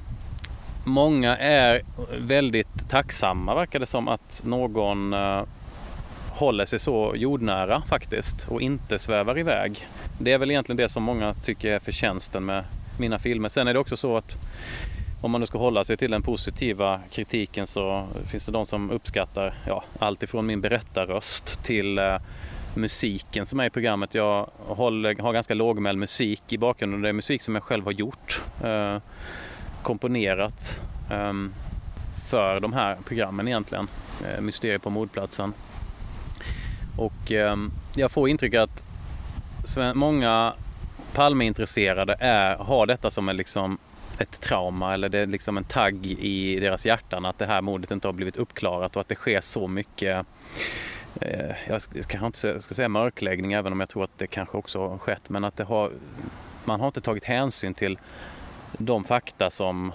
många 0.84 1.36
är 1.36 1.82
väldigt 2.18 2.90
tacksamma 2.90 3.54
verkar 3.54 3.78
det 3.78 3.86
som 3.86 4.08
att 4.08 4.42
någon 4.44 5.12
eh, 5.12 5.42
håller 6.40 6.64
sig 6.64 6.78
så 6.78 7.12
jordnära 7.16 7.82
faktiskt 7.88 8.48
och 8.48 8.60
inte 8.60 8.98
svävar 8.98 9.38
iväg. 9.38 9.86
Det 10.18 10.32
är 10.32 10.38
väl 10.38 10.50
egentligen 10.50 10.76
det 10.76 10.88
som 10.88 11.02
många 11.02 11.34
tycker 11.34 11.72
är 11.72 11.78
förtjänsten 11.78 12.44
med 12.44 12.64
mina 12.98 13.18
filmer. 13.18 13.48
Sen 13.48 13.68
är 13.68 13.74
det 13.74 13.80
också 13.80 13.96
så 13.96 14.16
att 14.16 14.36
om 15.20 15.30
man 15.30 15.40
nu 15.40 15.46
ska 15.46 15.58
hålla 15.58 15.84
sig 15.84 15.96
till 15.96 16.10
den 16.10 16.22
positiva 16.22 17.00
kritiken 17.10 17.66
så 17.66 18.06
finns 18.30 18.46
det 18.46 18.52
de 18.52 18.66
som 18.66 18.90
uppskattar 18.90 19.54
ja, 19.66 19.84
allt 19.98 20.22
ifrån 20.22 20.46
min 20.46 20.60
berättarröst 20.60 21.64
till 21.64 21.98
eh, 21.98 22.16
musiken 22.74 23.46
som 23.46 23.60
är 23.60 23.66
i 23.66 23.70
programmet. 23.70 24.14
Jag 24.14 24.50
håller, 24.58 25.14
har 25.14 25.32
ganska 25.32 25.54
lågmäld 25.54 25.98
musik 25.98 26.42
i 26.48 26.58
bakgrunden. 26.58 27.02
Det 27.02 27.08
är 27.08 27.12
musik 27.12 27.42
som 27.42 27.54
jag 27.54 27.64
själv 27.64 27.84
har 27.84 27.92
gjort, 27.92 28.42
eh, 28.64 28.98
komponerat 29.82 30.80
eh, 31.10 31.32
för 32.30 32.60
de 32.60 32.72
här 32.72 32.96
programmen 33.04 33.48
egentligen. 33.48 33.88
Eh, 34.28 34.40
Mysteriet 34.40 34.82
på 34.82 34.90
mordplatsen. 34.90 35.52
Och 36.96 37.32
eh, 37.32 37.56
jag 37.94 38.10
får 38.10 38.28
intryck 38.28 38.54
att 38.54 38.84
många 39.94 40.54
Palmeintresserade 41.12 42.16
är, 42.20 42.56
har 42.56 42.86
detta 42.86 43.10
som 43.10 43.28
en 43.28 43.36
liksom 43.36 43.78
ett 44.18 44.40
trauma 44.40 44.94
eller 44.94 45.08
det 45.08 45.18
är 45.18 45.26
liksom 45.26 45.56
en 45.56 45.64
tagg 45.64 46.06
i 46.06 46.60
deras 46.60 46.86
hjärtan 46.86 47.24
att 47.24 47.38
det 47.38 47.46
här 47.46 47.60
mordet 47.60 47.90
inte 47.90 48.08
har 48.08 48.12
blivit 48.12 48.36
uppklarat 48.36 48.96
och 48.96 49.00
att 49.00 49.08
det 49.08 49.14
sker 49.14 49.40
så 49.40 49.68
mycket 49.68 50.26
eh, 51.20 51.54
jag 51.68 51.80
kanske 52.06 52.26
inte 52.26 52.62
ska 52.62 52.74
säga 52.74 52.88
mörkläggning 52.88 53.52
även 53.52 53.72
om 53.72 53.80
jag 53.80 53.88
tror 53.88 54.04
att 54.04 54.18
det 54.18 54.26
kanske 54.26 54.56
också 54.56 54.88
har 54.88 54.98
skett 54.98 55.28
men 55.28 55.44
att 55.44 55.56
det 55.56 55.64
har, 55.64 55.92
man 56.64 56.80
har 56.80 56.86
inte 56.86 57.00
tagit 57.00 57.24
hänsyn 57.24 57.74
till 57.74 57.98
de 58.78 59.04
fakta 59.04 59.50
som 59.50 59.92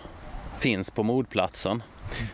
finns 0.59 0.91
på 0.91 1.03
mordplatsen. 1.03 1.83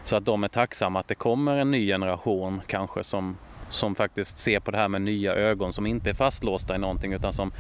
Så 0.04 0.16
att 0.16 0.26
de 0.26 0.44
är 0.44 0.48
tacksamma 0.48 1.00
att 1.00 1.08
det 1.08 1.16
kommer 1.16 1.58
en 1.58 1.72
ny 1.72 1.88
generation 1.88 2.62
kanske 2.68 3.04
som, 3.04 3.38
som 3.72 3.96
faktiskt 3.96 4.40
ser 4.40 4.60
på 4.60 4.72
det 4.72 4.78
här 4.78 4.88
med 4.88 5.02
nya 5.02 5.34
ögon 5.34 5.74
som 5.74 5.86
inte 5.86 6.10
är 6.10 6.14
fastlåsta 6.14 6.76
i 6.76 6.78
någonting 6.78 7.14
utan 7.14 7.34
som 7.34 7.52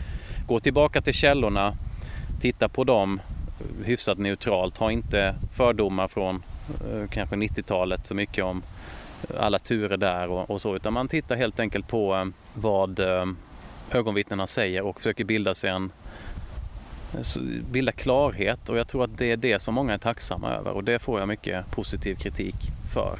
går 0.47 0.60
tillbaka 0.60 1.02
till 1.02 1.13
källorna, 1.13 1.74
tittar 2.41 2.67
på 2.67 2.84
dem 2.84 3.21
hyfsat 3.86 4.17
neutralt, 4.17 4.78
har 4.78 4.91
inte 4.91 5.36
fördomar 5.54 6.08
från 6.08 6.43
eh, 6.67 7.10
kanske 7.10 7.36
90-talet 7.36 8.08
så 8.08 8.15
mycket 8.15 8.43
om 8.45 8.63
alla 9.38 9.60
turer 9.60 9.97
där 9.97 10.30
och, 10.30 10.50
och, 10.50 10.62
så 10.62 10.76
utan 10.76 10.93
man 10.93 11.08
tittar 11.08 11.36
helt 11.36 11.60
enkelt 11.60 11.88
på 11.88 12.15
eh, 12.15 12.26
vad 12.54 13.00
eh, 13.00 13.26
ögonvittnena 13.91 14.47
säger 14.47 14.82
och 14.82 14.97
försöker 14.97 15.24
bilda 15.24 15.54
sig 15.54 15.69
en 15.69 15.91
bilda 17.71 17.91
klarhet 17.91 18.69
och 18.69 18.78
jag 18.78 18.88
tror 18.88 19.04
att 19.04 19.17
det 19.17 19.32
är 19.32 19.38
det 19.38 19.60
som 19.60 19.74
många 19.74 19.93
är 19.93 19.97
tacksamma 19.97 20.52
över 20.52 20.71
och 20.71 20.84
det 20.84 21.00
får 21.00 21.19
jag 21.19 21.28
mycket 21.28 21.71
positiv 21.71 22.15
kritik 22.15 22.56
för. 22.93 23.19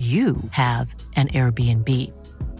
you 0.00 0.36
have 0.52 0.94
an 1.16 1.28
Airbnb. 1.28 1.88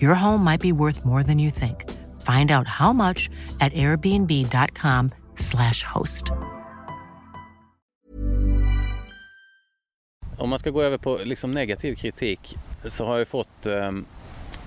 Your 0.02 0.14
home 0.14 0.44
might 0.44 0.60
be 0.60 0.72
worth 0.72 1.04
more 1.04 1.22
than 1.22 1.38
you 1.38 1.50
think. 1.50 1.84
Find 2.20 2.50
out 2.50 2.66
how 2.66 2.92
much 2.92 3.30
at 3.60 3.72
airbnb.com 3.72 5.10
slash 5.36 5.84
host. 5.84 6.30
Om 10.38 10.50
man 10.50 10.58
ska 10.58 10.70
gå 10.70 10.82
över 10.82 10.98
på 10.98 11.18
liksom 11.24 11.52
negativ 11.52 11.94
kritik 11.94 12.56
så 12.84 13.06
har 13.06 13.18
jag 13.18 13.28
fått 13.28 13.66
um, 13.66 14.04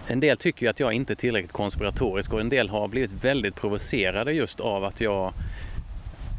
en 0.08 0.20
del 0.20 0.38
tycker 0.38 0.66
ju 0.66 0.70
att 0.70 0.80
jag 0.80 0.94
inte 0.94 1.14
är 1.14 1.16
tillräckligt 1.16 1.52
konspiratorisk 1.52 2.34
och 2.34 2.40
en 2.40 2.50
del 2.50 2.70
har 2.70 2.88
blivit 2.88 3.12
väldigt 3.12 3.56
provocerade 3.56 4.34
just 4.34 4.60
av 4.60 4.84
att 4.84 5.02
jag 5.02 5.34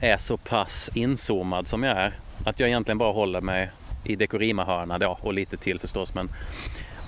är 0.00 0.16
så 0.16 0.36
pass 0.36 0.90
inzoomad 0.94 1.66
som 1.66 1.82
jag 1.82 1.96
är. 1.98 2.18
Att 2.44 2.60
jag 2.60 2.68
egentligen 2.68 2.98
bara 2.98 3.12
håller 3.12 3.40
mig 3.40 3.70
i 4.04 4.16
Dekorima-hörnan 4.16 5.00
då 5.00 5.18
och 5.20 5.34
lite 5.34 5.56
till 5.56 5.80
förstås. 5.80 6.14
Men 6.14 6.28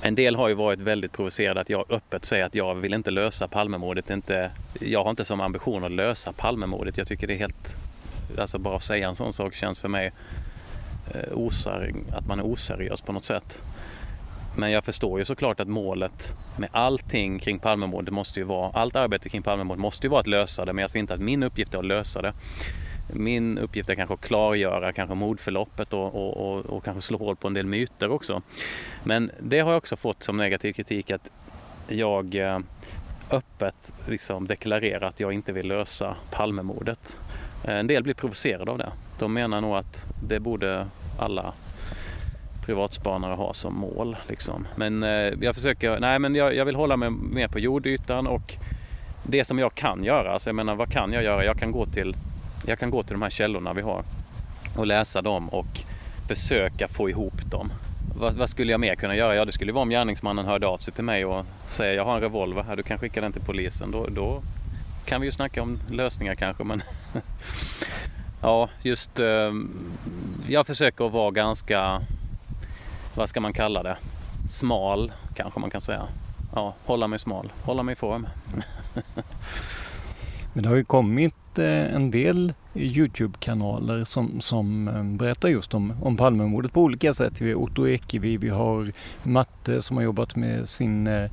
en 0.02 0.14
del 0.14 0.36
har 0.36 0.48
ju 0.48 0.54
varit 0.54 0.80
väldigt 0.80 1.12
provocerade 1.12 1.60
att 1.60 1.70
jag 1.70 1.84
öppet 1.88 2.24
säger 2.24 2.44
att 2.44 2.54
jag 2.54 2.74
vill 2.74 2.94
inte 2.94 3.10
lösa 3.10 3.48
Palmemordet. 3.48 4.10
Inte, 4.10 4.50
jag 4.80 5.04
har 5.04 5.10
inte 5.10 5.24
som 5.24 5.40
ambition 5.40 5.84
att 5.84 5.92
lösa 5.92 6.32
Palmemordet. 6.32 6.98
Jag 6.98 7.06
tycker 7.06 7.26
det 7.26 7.34
är 7.34 7.38
helt, 7.38 7.76
alltså 8.38 8.58
bara 8.58 8.76
att 8.76 8.82
säga 8.82 9.08
en 9.08 9.16
sån 9.16 9.32
sak 9.32 9.54
känns 9.54 9.80
för 9.80 9.88
mig 9.88 10.12
eh, 11.14 11.32
osar, 11.32 11.92
att 12.12 12.26
man 12.26 12.38
är 12.38 12.46
oseriös 12.46 13.00
på 13.00 13.12
något 13.12 13.24
sätt. 13.24 13.62
Men 14.56 14.70
jag 14.70 14.84
förstår 14.84 15.18
ju 15.18 15.24
såklart 15.24 15.60
att 15.60 15.68
målet 15.68 16.34
med 16.56 16.68
allting 16.72 17.38
kring 17.38 17.58
Palmemordet 17.58 18.14
måste 18.14 18.40
ju 18.40 18.44
vara, 18.44 18.70
allt 18.70 18.96
arbete 18.96 19.28
kring 19.28 19.42
Palmemordet 19.42 19.80
måste 19.80 20.06
ju 20.06 20.10
vara 20.10 20.20
att 20.20 20.26
lösa 20.26 20.64
det. 20.64 20.72
Men 20.72 20.82
jag 20.82 20.90
ser 20.90 20.98
inte 20.98 21.14
att 21.14 21.20
min 21.20 21.42
uppgift 21.42 21.74
är 21.74 21.78
att 21.78 21.84
lösa 21.84 22.22
det. 22.22 22.32
Min 23.12 23.58
uppgift 23.58 23.88
är 23.88 23.94
kanske 23.94 24.14
att 24.14 24.20
klargöra 24.20 24.92
kanske 24.92 25.14
mordförloppet 25.14 25.92
och, 25.92 26.14
och, 26.14 26.36
och, 26.36 26.66
och 26.66 26.84
kanske 26.84 27.02
slå 27.02 27.18
hål 27.18 27.36
på 27.36 27.48
en 27.48 27.54
del 27.54 27.66
myter 27.66 28.10
också. 28.10 28.42
Men 29.04 29.30
det 29.40 29.60
har 29.60 29.70
jag 29.70 29.78
också 29.78 29.96
fått 29.96 30.22
som 30.22 30.36
negativ 30.36 30.72
kritik 30.72 31.10
att 31.10 31.30
jag 31.88 32.34
eh, 32.34 32.58
öppet 33.30 33.92
liksom 34.08 34.46
deklarerar 34.46 35.06
att 35.06 35.20
jag 35.20 35.32
inte 35.32 35.52
vill 35.52 35.68
lösa 35.68 36.16
Palmemordet. 36.30 37.16
Eh, 37.64 37.76
en 37.76 37.86
del 37.86 38.02
blir 38.02 38.14
provocerade 38.14 38.70
av 38.70 38.78
det. 38.78 38.92
De 39.18 39.32
menar 39.32 39.60
nog 39.60 39.76
att 39.76 40.06
det 40.28 40.40
borde 40.40 40.86
alla 41.18 41.52
privatspanare 42.66 43.34
ha 43.34 43.54
som 43.54 43.74
mål. 43.74 44.16
Liksom. 44.28 44.66
Men 44.76 45.02
eh, 45.02 45.32
jag 45.40 45.54
försöker, 45.54 46.00
nej 46.00 46.18
men 46.18 46.34
jag, 46.34 46.54
jag, 46.54 46.64
vill 46.64 46.74
hålla 46.74 46.96
mig 46.96 47.10
mer 47.10 47.48
på 47.48 47.58
jordytan 47.58 48.26
och 48.26 48.54
det 49.22 49.44
som 49.44 49.58
jag 49.58 49.74
kan 49.74 50.04
göra, 50.04 50.32
alltså 50.32 50.48
jag 50.48 50.54
menar 50.54 50.74
vad 50.74 50.92
kan 50.92 51.12
jag 51.12 51.24
göra? 51.24 51.44
Jag 51.44 51.58
kan 51.58 51.72
gå 51.72 51.86
till 51.86 52.16
jag 52.66 52.78
kan 52.78 52.90
gå 52.90 53.02
till 53.02 53.12
de 53.12 53.22
här 53.22 53.30
källorna 53.30 53.72
vi 53.72 53.82
har 53.82 54.04
och 54.76 54.86
läsa 54.86 55.22
dem 55.22 55.48
och 55.48 55.82
försöka 56.28 56.88
få 56.88 57.10
ihop 57.10 57.50
dem. 57.50 57.72
Vad, 58.18 58.34
vad, 58.34 58.48
skulle 58.48 58.72
jag 58.72 58.80
mer 58.80 58.94
kunna 58.94 59.16
göra? 59.16 59.34
Ja, 59.34 59.44
det 59.44 59.52
skulle 59.52 59.72
vara 59.72 59.82
om 59.82 59.90
gärningsmannen 59.90 60.44
hörde 60.44 60.66
av 60.66 60.78
sig 60.78 60.94
till 60.94 61.04
mig 61.04 61.24
och 61.24 61.46
säger 61.66 61.94
jag 61.94 62.04
har 62.04 62.14
en 62.14 62.20
revolver 62.20 62.62
här, 62.62 62.76
du 62.76 62.82
kan 62.82 62.98
skicka 62.98 63.20
den 63.20 63.32
till 63.32 63.42
polisen. 63.42 63.90
Då, 63.90 64.06
då 64.06 64.42
kan 65.04 65.20
vi 65.20 65.26
ju 65.26 65.32
snacka 65.32 65.62
om 65.62 65.78
lösningar 65.90 66.34
kanske, 66.34 66.64
men 66.64 66.82
ja, 68.40 68.68
just 68.82 69.18
eh, 69.18 69.52
jag 70.48 70.66
försöker 70.66 71.06
att 71.06 71.12
vara 71.12 71.30
ganska, 71.30 72.00
vad 73.14 73.28
ska 73.28 73.40
man 73.40 73.52
kalla 73.52 73.82
det, 73.82 73.96
smal 74.48 75.12
kanske 75.34 75.60
man 75.60 75.70
kan 75.70 75.80
säga. 75.80 76.02
Ja, 76.54 76.74
hålla 76.84 77.06
mig 77.06 77.18
smal, 77.18 77.52
hålla 77.62 77.82
mig 77.82 77.92
i 77.92 77.96
form. 77.96 78.28
men 80.52 80.62
det 80.62 80.68
har 80.68 80.76
ju 80.76 80.84
kommit 80.84 81.34
Eh, 81.58 81.94
en 81.94 82.10
del 82.10 82.52
Youtube-kanaler 82.74 84.04
som, 84.04 84.40
som 84.40 84.88
eh, 84.88 85.02
berättar 85.02 85.48
just 85.48 85.74
om, 85.74 85.92
om 86.02 86.16
Palmemordet 86.16 86.72
på 86.72 86.82
olika 86.82 87.14
sätt. 87.14 87.40
Vi 87.40 87.52
har 87.52 87.60
Otto 87.60 87.88
Ekevi, 87.88 88.36
vi 88.36 88.48
har 88.48 88.92
Matte 89.22 89.82
som 89.82 89.96
har 89.96 90.04
jobbat 90.04 90.36
med 90.36 90.68
sin 90.68 91.06
eh, 91.06 91.30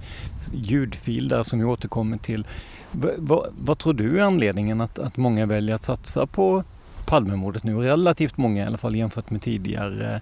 ljudfil 0.54 1.28
där 1.28 1.44
som 1.44 1.60
vi 1.60 1.66
återkommer 1.66 2.18
till. 2.18 2.48
V 2.92 3.10
vad 3.50 3.78
tror 3.78 3.94
du 3.94 4.20
är 4.20 4.24
anledningen 4.24 4.82
att, 4.82 5.00
att 5.00 5.18
många 5.18 5.46
väljer 5.46 5.76
att 5.76 5.84
satsa 5.84 6.26
på 6.26 6.64
Palmemordet 7.06 7.64
nu? 7.64 7.76
Relativt 7.76 8.38
många 8.38 8.64
i 8.64 8.68
alla 8.68 8.78
fall 8.78 8.96
jämfört 8.96 9.30
med 9.30 9.42
tidigare. 9.42 10.22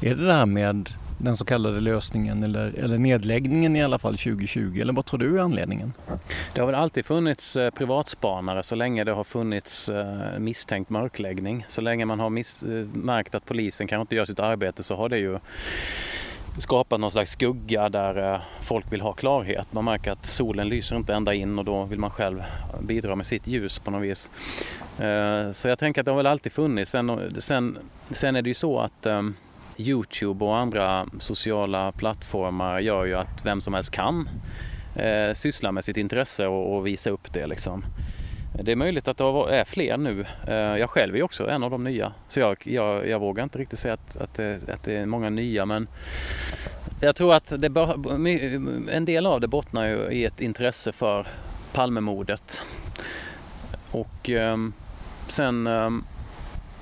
Är 0.00 0.14
det 0.14 0.26
det 0.26 0.34
här 0.34 0.46
med 0.46 0.90
den 1.22 1.36
så 1.36 1.44
kallade 1.44 1.80
lösningen 1.80 2.42
eller, 2.42 2.72
eller 2.78 2.98
nedläggningen 2.98 3.76
i 3.76 3.82
alla 3.82 3.98
fall 3.98 4.18
2020? 4.18 4.78
Eller 4.80 4.92
vad 4.92 5.06
tror 5.06 5.18
du 5.18 5.38
är 5.38 5.42
anledningen? 5.42 5.92
Det 6.54 6.60
har 6.60 6.66
väl 6.66 6.74
alltid 6.74 7.06
funnits 7.06 7.56
eh, 7.56 7.70
privatspanare 7.70 8.62
så 8.62 8.74
länge 8.74 9.04
det 9.04 9.12
har 9.12 9.24
funnits 9.24 9.88
eh, 9.88 10.38
misstänkt 10.38 10.90
mörkläggning. 10.90 11.64
Så 11.68 11.80
länge 11.80 12.04
man 12.04 12.20
har 12.20 12.30
miss, 12.30 12.62
eh, 12.62 12.86
märkt 12.92 13.34
att 13.34 13.44
polisen 13.44 13.86
kanske 13.86 14.00
inte 14.00 14.14
gör 14.14 14.26
sitt 14.26 14.40
arbete 14.40 14.82
så 14.82 14.94
har 14.94 15.08
det 15.08 15.18
ju 15.18 15.38
skapat 16.58 17.00
någon 17.00 17.10
slags 17.10 17.30
skugga 17.30 17.88
där 17.88 18.40
folk 18.62 18.92
vill 18.92 19.00
ha 19.00 19.12
klarhet. 19.12 19.72
Man 19.72 19.84
märker 19.84 20.12
att 20.12 20.26
solen 20.26 20.68
lyser 20.68 20.96
inte 20.96 21.14
ända 21.14 21.34
in 21.34 21.58
och 21.58 21.64
då 21.64 21.84
vill 21.84 21.98
man 21.98 22.10
själv 22.10 22.42
bidra 22.80 23.16
med 23.16 23.26
sitt 23.26 23.46
ljus 23.46 23.78
på 23.78 23.90
något 23.90 24.02
vis. 24.02 24.30
Så 25.52 25.68
jag 25.68 25.78
tänker 25.78 26.00
att 26.00 26.04
det 26.04 26.10
har 26.10 26.16
väl 26.16 26.26
alltid 26.26 26.52
funnits. 26.52 26.90
Sen, 26.90 27.32
sen, 27.38 27.78
sen 28.10 28.36
är 28.36 28.42
det 28.42 28.50
ju 28.50 28.54
så 28.54 28.80
att 28.80 29.06
ehm, 29.06 29.34
Youtube 29.88 30.44
och 30.44 30.56
andra 30.56 31.06
sociala 31.18 31.92
plattformar 31.92 32.80
gör 32.80 33.04
ju 33.04 33.14
att 33.14 33.44
vem 33.44 33.60
som 33.60 33.74
helst 33.74 33.90
kan 33.90 34.28
eh, 34.96 35.32
syssla 35.34 35.72
med 35.72 35.84
sitt 35.84 35.96
intresse 35.96 36.46
och, 36.46 36.76
och, 36.76 36.86
visa 36.86 37.10
upp 37.10 37.32
det. 37.32 37.46
Liksom. 37.46 37.84
Det 38.62 38.72
är 38.72 38.76
möjligt 38.76 39.08
att 39.08 39.18
det 39.18 39.24
är 39.24 39.64
fler 39.64 39.96
nu. 39.96 40.26
Eh, 40.46 40.54
jag 40.54 40.90
själv 40.90 41.16
är 41.16 41.22
också 41.22 41.48
en 41.48 41.62
av 41.62 41.70
de 41.70 41.84
nya. 41.84 42.12
Så 42.28 42.40
jag, 42.40 42.56
jag, 42.64 43.08
jag 43.08 43.18
vågar 43.18 43.44
inte 43.44 43.58
riktigt 43.58 43.78
säga 43.78 43.94
att, 43.94 44.16
att, 44.16 44.34
det, 44.34 44.68
att 44.68 44.82
det 44.82 44.96
är 44.96 45.06
många 45.06 45.30
nya 45.30 45.66
men 45.66 45.88
jag 47.00 47.16
tror 47.16 47.34
att 47.34 47.52
det, 47.58 47.66
en 48.92 49.04
del 49.04 49.26
av 49.26 49.40
det 49.40 49.48
bottnar 49.48 49.86
ju 49.86 50.10
i 50.10 50.24
ett 50.24 50.40
intresse 50.40 50.92
för 50.92 51.26
Palmemordet. 51.72 52.62
Och 53.90 54.30
eh, 54.30 54.56
sen 55.28 55.66
eh, 55.66 55.90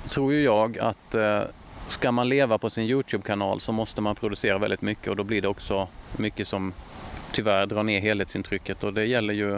tror 0.08 0.32
ju 0.32 0.42
jag 0.42 0.78
att 0.78 1.14
eh, 1.14 1.42
ska 1.92 2.12
man 2.12 2.28
leva 2.28 2.58
på 2.58 2.70
sin 2.70 2.84
Youtube-kanal 2.84 3.60
så 3.60 3.72
måste 3.72 4.00
man 4.00 4.14
producera 4.14 4.58
väldigt 4.58 4.82
mycket 4.82 5.08
och 5.08 5.16
då 5.16 5.24
blir 5.24 5.42
det 5.42 5.48
också 5.48 5.88
mycket 6.16 6.48
som 6.48 6.72
tyvärr 7.32 7.66
drar 7.66 7.82
ner 7.82 8.00
helhetsintrycket 8.00 8.84
och 8.84 8.94
det 8.94 9.04
gäller 9.04 9.34
ju 9.34 9.56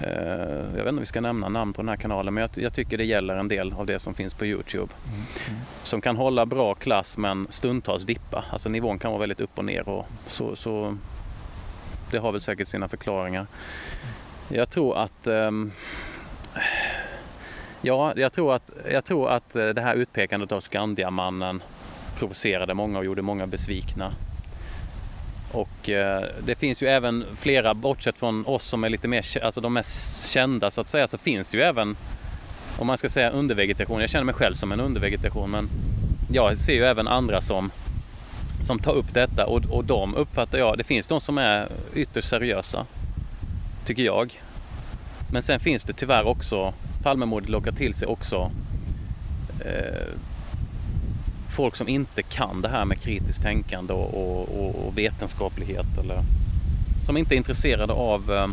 eh, 0.00 0.76
jag 0.76 0.84
vet 0.84 0.86
inte 0.86 0.88
om 0.88 0.98
vi 0.98 1.06
ska 1.06 1.20
nämna 1.20 1.48
namn 1.48 1.72
på 1.72 1.82
den 1.82 1.88
här 1.88 1.96
kanalen 1.96 2.34
men 2.34 2.40
jag, 2.40 2.50
jag, 2.64 2.74
tycker 2.74 2.98
det 2.98 3.04
gäller 3.04 3.36
en 3.36 3.48
del 3.48 3.72
av 3.72 3.86
det 3.86 3.98
som 3.98 4.14
finns 4.14 4.34
på 4.34 4.46
Youtube. 4.46 4.92
Mm, 5.06 5.20
mm. 5.48 5.60
Som 5.82 6.00
kan 6.00 6.16
hålla 6.16 6.46
bra 6.46 6.74
klass 6.74 7.16
men 7.18 7.46
stundtals 7.50 8.04
dippa. 8.04 8.44
Alltså 8.50 8.68
nivån 8.68 8.98
kan 8.98 9.10
vara 9.10 9.20
väldigt 9.20 9.40
upp 9.40 9.58
och 9.58 9.64
ner 9.64 9.88
och 9.88 10.06
så, 10.26 10.56
så 10.56 10.96
det 12.10 12.18
har 12.18 12.32
väl 12.32 12.40
säkert 12.40 12.68
sina 12.68 12.88
förklaringar. 12.88 13.46
Jag 14.48 14.70
tror 14.70 14.98
att 14.98 15.26
um, 15.26 15.72
Ja, 17.84 18.12
jag 18.16 18.32
tror 18.32 18.54
att, 18.54 18.70
jag 18.90 19.04
tror 19.04 19.30
att 19.30 19.56
eh, 19.56 19.68
det 19.68 19.80
här 19.80 19.94
utpekandet 19.94 20.52
av 20.52 20.60
Skandiamannen 20.60 21.62
provocerade 22.18 22.74
många 22.74 22.98
och 22.98 23.04
gjorde 23.04 23.22
många 23.22 23.46
besvikna. 23.46 24.12
Och 25.52 25.90
eh, 25.90 26.24
det 26.44 26.54
finns 26.54 26.82
ju 26.82 26.86
även 26.86 27.24
flera, 27.36 27.74
bortsett 27.74 28.18
från 28.18 28.46
oss 28.46 28.64
som 28.64 28.84
är 28.84 28.88
lite 28.88 29.08
mer, 29.08 29.44
alltså 29.44 29.60
de 29.60 29.72
mest 29.72 30.30
kända 30.30 30.70
så 30.70 30.80
att 30.80 30.88
säga, 30.88 31.06
så 31.06 31.18
finns 31.18 31.50
det 31.50 31.56
ju 31.56 31.62
även, 31.62 31.96
om 32.78 32.86
man 32.86 32.98
ska 32.98 33.08
säga 33.08 33.30
undervegetation, 33.30 34.00
jag 34.00 34.10
känner 34.10 34.24
mig 34.24 34.34
själv 34.34 34.54
som 34.54 34.72
en 34.72 34.80
undervegetation, 34.80 35.50
men 35.50 35.68
jag 36.32 36.58
ser 36.58 36.74
ju 36.74 36.84
även 36.84 37.08
andra 37.08 37.40
som, 37.40 37.70
som 38.60 38.78
tar 38.78 38.92
upp 38.92 39.14
detta 39.14 39.46
och, 39.46 39.64
och 39.70 39.84
de 39.84 40.14
uppfattar 40.14 40.58
jag, 40.58 40.78
det 40.78 40.84
finns 40.84 41.06
de 41.06 41.20
som 41.20 41.38
är 41.38 41.68
ytterst 41.94 42.28
seriösa, 42.28 42.86
tycker 43.86 44.02
jag. 44.02 44.40
Men 45.32 45.42
sen 45.42 45.60
finns 45.60 45.84
det 45.84 45.92
tyvärr 45.92 46.26
också 46.26 46.74
Palmemordet 47.02 47.48
lockar 47.48 47.72
till 47.72 47.94
sig 47.94 48.08
också 48.08 48.50
eh, 49.60 50.08
folk 51.50 51.76
som 51.76 51.88
inte 51.88 52.22
kan 52.22 52.62
det 52.62 52.68
här 52.68 52.84
med 52.84 53.00
kritiskt 53.00 53.42
tänkande 53.42 53.92
och, 53.92 54.14
och, 54.14 54.86
och 54.86 54.98
vetenskaplighet 54.98 55.86
eller 55.98 56.18
som 57.06 57.16
inte 57.16 57.34
är 57.34 57.36
intresserade 57.36 57.92
av 57.92 58.32
eh, 58.32 58.46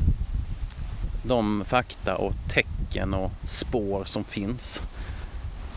de 1.24 1.64
fakta 1.66 2.16
och 2.16 2.34
tecken 2.50 3.14
och 3.14 3.32
spår 3.46 4.04
som 4.06 4.24
finns. 4.24 4.82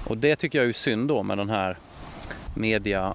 Och 0.05 0.17
det 0.19 0.37
tycker 0.37 0.59
jag 0.59 0.69
är 0.69 0.73
synd 0.73 1.09
då 1.09 1.23
med 1.23 1.39
den 1.39 1.51
här 1.51 1.79
media, 2.55 3.15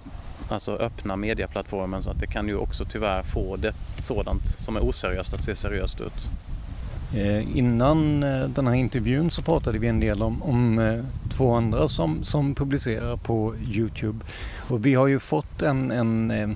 alltså 0.50 0.76
öppna 0.76 1.15
mediaplattformen 1.15 2.04
så 2.04 2.10
att 2.10 2.19
det 2.19 2.28
kan 2.28 2.47
ju 2.47 2.56
också 2.56 2.86
tyvärr 2.86 3.23
få 3.23 3.56
det 3.56 3.73
sådant 4.00 4.47
som 4.47 4.76
är 4.76 4.89
oseriöst 4.89 5.34
att 5.34 5.43
se 5.43 5.56
seriöst 5.56 6.02
ut. 6.02 6.28
Eh, 7.15 7.58
innan 7.58 8.24
eh, 8.24 8.48
den 8.48 8.67
här 8.67 8.76
intervjun 8.76 9.32
så 9.32 9.41
pratade 9.41 9.80
vi 9.80 9.88
en 9.88 10.00
del 10.00 10.22
om, 10.22 10.43
om 10.43 10.80
eh, 10.80 11.04
två 11.30 11.54
andra 11.54 11.88
som, 11.88 12.24
som 12.24 12.56
publicerar 12.56 13.17
på 13.17 13.54
Youtube. 13.72 14.26
Och 14.70 14.86
vi 14.86 14.93
har 14.93 15.08
ju 15.08 15.20
fått 15.20 15.62
en, 15.62 15.91
en, 15.91 16.56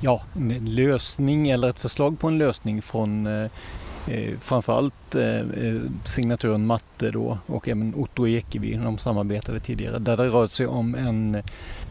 ja, 0.00 0.22
en 0.36 0.74
lösning 0.74 1.48
eller 1.48 1.70
ett 1.70 1.78
förslag 1.78 2.18
på 2.18 2.28
en 2.28 2.38
lösning 2.38 2.82
från 2.82 3.26
eh, 4.08 4.34
framförallt 4.40 5.14
eh, 5.14 5.80
signaturen 6.04 6.66
Matte 6.66 7.10
då 7.10 7.38
och 7.46 7.68
även 7.68 7.94
Otto 7.94 8.28
Ekevi, 8.28 8.74
de 8.74 8.98
samarbetade 8.98 9.60
tidigare, 9.60 9.98
där 9.98 10.16
det 10.16 10.28
rör 10.28 10.46
sig 10.46 10.66
om 10.66 10.94
en 10.94 11.42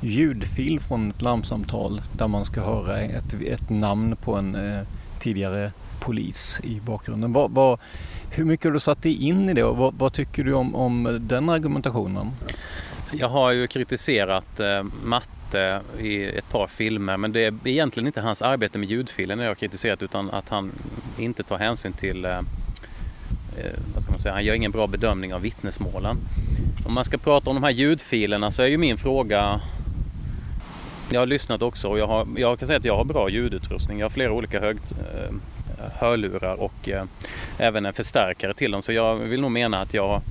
ljudfil 0.02 0.80
från 0.80 1.10
ett 1.10 1.22
larmsamtal 1.22 2.02
där 2.12 2.28
man 2.28 2.46
ska 2.46 2.62
höra 2.62 3.00
ett, 3.00 3.34
ett 3.34 3.70
namn 3.70 4.16
på 4.16 4.36
en 4.36 4.56
eh, 4.56 4.82
tidigare 5.20 5.72
polis 6.00 6.62
i 6.64 6.80
bakgrunden. 6.80 7.34
Vad, 7.34 7.52
vad, 7.52 7.80
hur 8.30 8.46
mycket 8.46 8.66
har 8.66 8.72
du 8.72 8.80
satt 8.80 9.02
dig 9.02 9.24
in 9.24 9.50
i 9.50 9.54
det 9.54 9.64
och 9.64 9.78
vad, 9.78 9.94
vad 9.94 10.14
tycker 10.14 10.44
du 10.44 10.54
om, 10.54 10.76
om 10.76 11.18
den 11.22 11.50
argumentationen? 11.50 12.32
Jag 13.12 13.30
har 13.30 13.52
ju 13.52 13.68
kritiserat 13.68 14.60
eh, 14.60 14.84
Matte 15.04 15.82
i 16.00 16.26
ett 16.26 16.50
par 16.50 16.68
filmer 16.68 17.18
men 17.18 17.32
det 17.32 17.46
är 17.46 17.54
egentligen 17.64 18.08
inte 18.08 18.22
hans 18.22 18.42
arbete 18.42 18.78
med 18.78 18.90
ljudfilen 18.90 19.40
jag 19.40 19.48
har 19.48 19.56
kritiserat 19.56 20.04
utan 20.04 20.30
att 20.30 20.50
han 20.50 20.72
inte 21.18 21.44
tar 21.44 21.58
hänsyn 21.58 21.94
till 21.94 22.26
eh, 22.26 22.38
eh, 22.38 22.44
vad 23.94 24.04
ska 24.04 24.12
man 24.12 24.20
säga, 24.20 24.34
han 24.34 24.46
gör 24.46 24.54
ingen 24.54 24.72
bra 24.72 24.88
bedömning 24.88 25.34
av 25.34 25.42
vittnesmålen. 25.42 26.18
Om 26.86 26.94
man 26.94 27.06
ska 27.06 27.18
prata 27.18 27.50
om 27.50 27.56
de 27.56 27.64
här 27.64 27.72
ljudfilerna 27.72 28.52
så 28.52 28.62
är 28.62 28.68
ju 28.68 28.78
min 28.78 28.98
fråga 28.98 29.62
jag 31.12 31.22
har 31.22 31.26
lyssnat 31.26 31.62
också 31.62 31.88
och 31.88 32.00
jag, 32.00 32.08
har, 32.08 32.28
jag 32.36 32.60
kan 32.60 32.68
säga 32.68 32.78
att 32.78 32.86
jag 32.86 32.98
har 32.98 33.06
bra 33.06 33.30
ljudutrustning. 33.30 34.00
Jag 34.00 34.06
har 34.06 34.10
flera 34.10 34.32
olika 34.32 34.60
hög, 34.60 34.78
eh, 34.78 35.34
hörlurar 36.00 36.62
och 36.62 36.90
eh, 36.90 37.04
även 37.58 37.86
en 37.86 37.94
förstärkare 37.94 38.54
till 38.54 38.72
dem. 38.72 38.82
Så 38.82 38.92
jag 38.92 39.16
vill 39.16 39.42
nog 39.42 39.52
mena 39.52 39.82
att 39.82 39.94
jag 39.94 40.22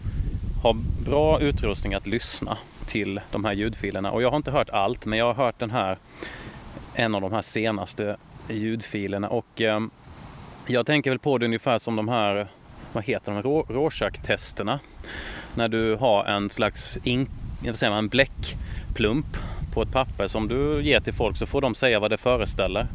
har 0.63 0.77
bra 1.05 1.41
utrustning 1.41 1.95
att 1.95 2.07
lyssna 2.07 2.59
till 2.87 3.21
de 3.31 3.45
här 3.45 3.53
ljudfilerna. 3.53 4.11
Och 4.11 4.23
jag 4.23 4.31
har 4.31 4.37
inte 4.37 4.51
hört 4.51 4.71
allt, 4.71 5.07
men 5.07 5.19
jag 5.19 5.27
har 5.27 5.45
hört 5.45 5.59
den 5.59 5.71
här, 5.71 5.99
en 6.95 7.15
av 7.15 7.21
de 7.21 7.33
här 7.33 7.43
senaste 7.43 8.17
ljudfilerna. 8.49 9.29
Och 9.29 9.61
eh, 9.61 9.81
jag 10.67 10.87
tänker 10.87 11.11
väl 11.11 11.19
på 11.19 11.39
det 11.39 11.45
ungefär 11.45 11.79
som 11.79 11.97
de 11.97 12.09
här, 12.09 12.47
vad 12.93 13.05
heter 13.05 13.33
de, 13.33 13.43
Rorschach-testerna. 13.43 14.81
När 15.55 15.69
du 15.69 15.95
har 15.95 16.25
en 16.25 16.51
slags 16.51 16.99
in, 17.05 17.29
vad 17.65 17.79
säger 17.79 17.91
man, 17.91 17.99
en 17.99 18.09
bläckplump 18.09 19.27
på 19.77 19.83
ett 19.83 19.93
papper 19.93 20.27
som 20.27 20.49
du 20.49 20.83
ger 20.83 21.01
till 21.01 21.13
folk 21.13 21.37
så 21.37 21.47
får 21.47 21.61
de 21.61 21.75
säga 21.75 22.01
vad 22.01 22.11
det 22.11 22.17
föreställer. 22.17 22.87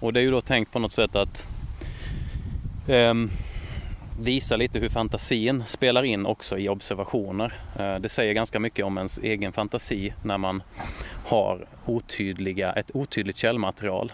Och 0.00 0.12
det 0.12 0.20
är 0.20 0.22
ju 0.22 0.30
då 0.30 0.40
tänkt 0.40 0.72
på 0.72 0.78
något 0.78 0.92
sätt 0.92 1.16
att 1.16 1.48
eh, 2.88 3.14
visa 4.20 4.56
lite 4.56 4.78
hur 4.78 4.88
fantasin 4.88 5.64
spelar 5.66 6.02
in 6.02 6.26
också 6.26 6.58
i 6.58 6.68
observationer. 6.68 7.52
Eh, 7.78 7.94
det 7.94 8.08
säger 8.08 8.32
ganska 8.32 8.60
mycket 8.60 8.84
om 8.84 8.96
ens 8.96 9.18
egen 9.18 9.52
fantasi 9.52 10.14
när 10.22 10.38
man 10.38 10.62
har 11.26 11.66
otydliga, 11.84 12.72
ett 12.72 12.90
otydligt 12.94 13.36
källmaterial. 13.36 14.12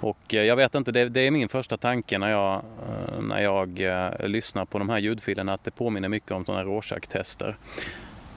Och 0.00 0.34
eh, 0.34 0.42
jag 0.42 0.56
vet 0.56 0.74
inte, 0.74 0.92
det, 0.92 1.08
det, 1.08 1.20
är 1.20 1.30
min 1.30 1.48
första 1.48 1.76
tanke 1.76 2.18
när 2.18 2.30
jag, 2.30 2.54
eh, 2.54 3.20
när 3.20 3.42
jag 3.42 3.80
eh, 3.80 4.28
lyssnar 4.28 4.64
på 4.64 4.78
de 4.78 4.88
här 4.88 4.98
ljudfilerna 4.98 5.54
att 5.54 5.64
det 5.64 5.70
påminner 5.70 6.08
mycket 6.08 6.30
om 6.30 6.44
sådana 6.44 6.64
Rorschach-tester. 6.64 7.56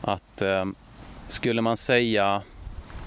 Att 0.01 0.41
eh, 0.41 0.65
skulle 1.27 1.61
man 1.61 1.77
säga 1.77 2.41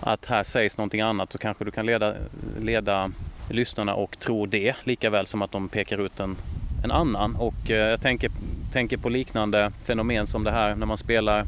att 0.03 0.27
här 0.27 0.45
sägs 0.45 0.79
någonting 0.79 1.01
annat 1.01 1.33
så 1.33 1.39
kanske 1.39 1.65
du 1.65 1.71
kan 1.71 1.87
leda, 1.87 2.15
leda 2.61 3.11
lyssnarna 3.51 3.95
och 3.95 4.19
tro 4.19 4.47
det 4.47 4.77
lika 4.85 5.11
väl 5.11 5.27
som 5.27 5.43
att 5.43 5.53
de 5.53 5.69
pekar 5.69 5.99
ut 5.99 6.21
en, 6.21 6.37
en 6.85 6.91
annan. 6.91 7.37
Och 7.37 7.71
eh, 7.71 7.91
jag 7.91 8.01
tänker, 8.01 8.31
tänker 8.73 8.97
på 8.97 9.09
liknande 9.09 9.73
fenomen 9.85 10.27
som 10.27 10.45
det 10.45 10.51
här 10.51 10.75
när 10.75 10.87
man 10.87 10.99
spelar 10.99 11.45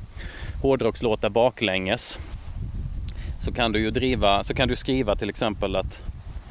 hårdrockslåtar 0.63 1.29
baklänges. 1.29 2.19
Så 3.41 3.53
kan 3.53 3.73
du 3.73 3.79
ju 3.79 3.91
driva, 3.91 4.45
så 4.45 4.55
kan 4.55 4.69
du 4.69 4.77
skriva 4.77 5.17
till 5.17 5.31
exempel 5.31 5.77
att 5.77 6.03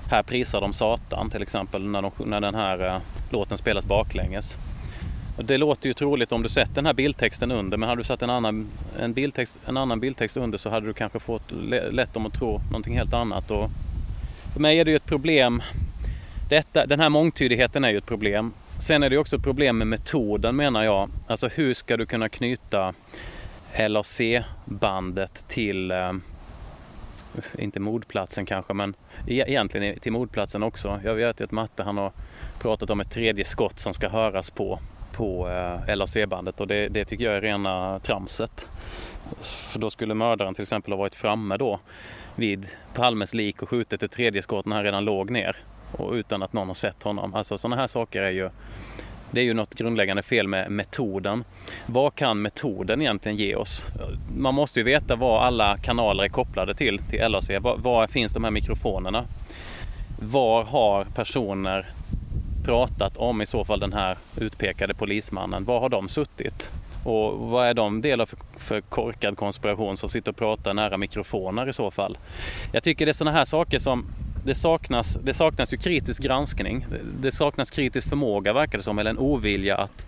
här 0.10 0.24
prisar 0.24 0.62
de 0.62 0.74
Satan 0.74 1.30
till 1.30 1.42
exempel 1.42 1.88
när, 1.88 2.02
de, 2.02 2.12
när 2.26 2.42
den 2.42 2.56
här 2.56 2.86
eh, 2.86 3.02
låten 3.30 3.58
spelas 3.58 3.86
baklänges. 3.86 4.56
Och 5.38 5.46
det 5.46 5.58
låter 5.58 5.88
ju 5.88 5.94
troligt 5.94 6.32
om 6.32 6.44
du 6.44 6.50
sätter 6.50 6.76
den 6.76 6.86
här 6.86 6.94
bildtexten 6.94 7.52
under 7.52 7.78
men 7.78 7.90
hade 7.90 8.00
du 8.00 8.04
satt 8.04 8.22
en 8.22 8.30
annan, 8.30 8.68
en 9.00 9.14
bildtext, 9.14 9.60
en 9.66 9.78
annan 9.78 10.00
bildtext 10.00 10.38
under 10.38 10.58
så 10.58 10.70
hade 10.70 10.88
du 10.88 10.94
kanske 10.94 11.20
fått 11.20 11.52
lätt 11.92 12.18
om 12.18 12.26
att 12.26 12.34
tro 12.34 12.62
någonting 12.72 12.98
helt 12.98 13.14
annat. 13.14 13.52
Och 13.52 13.70
för 14.54 14.60
mig 14.60 14.80
är 14.80 14.86
det 14.86 14.92
ju 14.92 14.98
ett 14.98 15.06
problem. 15.06 15.62
Detta, 16.50 16.86
den 16.86 17.00
här 17.00 17.10
mångtydigheten 17.10 17.84
är 17.84 17.90
ju 17.90 17.98
ett 17.98 18.06
problem. 18.06 18.54
Sen 18.80 19.04
är 19.04 19.10
det 19.10 19.18
också 19.18 19.36
ett 19.36 19.44
problem 19.44 19.78
med 19.78 19.88
metoden 19.88 20.56
menar 20.56 20.84
jag. 20.84 21.10
Alltså 21.28 21.48
hur 21.48 21.74
ska 21.74 21.98
du 21.98 22.06
kunna 22.06 22.30
knyta 22.30 22.94
LAC-bandet 23.78 25.46
till, 25.48 25.92
eh, 25.92 26.14
inte 27.58 27.80
mordplatsen 27.80 28.46
kanske, 28.46 28.74
men 28.74 28.94
e, 29.28 29.44
egentligen 29.48 30.00
till 30.00 30.12
mordplatsen 30.12 30.64
också. 30.64 31.00
Jag 31.04 31.16
vet 31.16 31.40
ju 31.40 31.44
att 31.44 31.52
Matte 31.52 31.84
han 31.84 31.98
har 31.98 32.12
pratat 32.60 32.90
om 32.90 33.00
ett 33.00 33.12
tredje 33.12 33.46
skott 33.46 33.80
som 33.80 33.94
ska 33.94 34.10
höras 34.10 34.52
på, 34.52 34.80
på 35.14 35.50
eh, 35.50 35.96
LAC-bandet 35.96 36.62
och 36.62 36.68
det, 36.68 36.88
det 36.88 37.06
tycker 37.06 37.24
jag 37.26 37.36
är 37.36 37.42
rena 37.42 38.00
tramset. 38.00 38.68
För 39.42 39.80
då 39.80 39.90
skulle 39.90 40.14
mördaren 40.14 40.54
till 40.54 40.62
exempel 40.62 40.94
ha 40.94 40.98
varit 40.98 41.16
framme 41.16 41.58
då 41.58 41.80
vid 42.36 42.68
Palmes 42.94 43.34
lik 43.34 43.62
och 43.62 43.70
skjutit 43.70 44.04
ett 44.04 44.12
tredje 44.12 44.42
skott 44.42 44.66
när 44.66 44.76
han 44.76 44.86
redan 44.86 45.06
låg 45.06 45.30
ner 45.30 45.56
och 45.92 46.14
utan 46.14 46.44
att 46.44 46.54
någon 46.54 46.68
har 46.68 46.76
sett 46.76 47.04
honom. 47.04 47.34
Alltså 47.34 47.58
sådana 47.58 47.76
här 47.76 47.88
saker 47.88 48.22
är 48.22 48.32
ju 48.32 48.50
det 49.32 49.42
är 49.42 49.46
ju 49.46 49.54
något 49.54 49.74
grundläggande 49.74 50.24
fel 50.24 50.48
med 50.48 50.72
metoden. 50.72 51.44
Vad 51.86 52.16
kan 52.16 52.42
metoden 52.42 53.02
egentligen 53.02 53.38
ge 53.38 53.56
oss? 53.56 53.88
Man 54.38 54.54
måste 54.54 54.80
ju 54.80 54.84
veta 54.84 55.16
vad 55.16 55.44
alla 55.44 55.78
kanaler 55.78 56.24
är 56.24 56.30
kopplade 56.30 56.76
till, 56.76 57.00
till 57.00 57.32
LAC. 57.32 57.50
Var, 57.50 57.78
var 57.78 58.08
finns 58.08 58.34
de 58.34 58.44
här 58.44 58.52
mikrofonerna? 58.52 59.26
Var 60.20 60.64
har 60.64 61.04
personer 61.04 61.90
pratat 62.64 63.18
om 63.18 63.42
i 63.42 63.46
så 63.46 63.66
fall 63.66 63.80
den 63.80 63.94
här 63.94 64.18
utpekade 64.38 64.94
polismannen? 64.94 65.66
Var 65.66 65.80
har 65.80 65.90
de 65.90 66.08
suttit? 66.08 66.72
Och 67.04 67.40
vad 67.40 67.68
är 67.68 67.74
de 67.74 68.02
del 68.02 68.22
av 68.22 68.26
för, 68.26 68.38
för 68.58 68.82
korkad 68.82 69.38
konspiration 69.38 69.98
som 69.98 70.10
sitter 70.10 70.32
och 70.32 70.38
pratar 70.38 70.74
nära 70.74 70.98
mikrofoner 70.98 71.70
i 71.70 71.74
så 71.74 71.92
fall? 71.92 72.18
Jag 72.72 72.84
tycker 72.84 73.06
det 73.06 73.12
är 73.12 73.14
sådana 73.14 73.38
här 73.38 73.46
saker 73.46 73.80
som 73.80 74.06
det 74.46 74.56
saknas, 74.56 75.18
det 75.24 75.34
saknas 75.34 75.74
ju 75.74 75.78
kritisk 75.78 76.24
granskning. 76.24 76.86
Det 77.20 77.32
saknas 77.32 77.72
kritisk 77.72 78.10
förmåga 78.10 78.54
verkar 78.54 78.78
det 78.78 78.84
som, 78.84 79.00
eller 79.00 79.12
en 79.12 79.18
ovilja 79.18 79.78
att, 79.78 80.06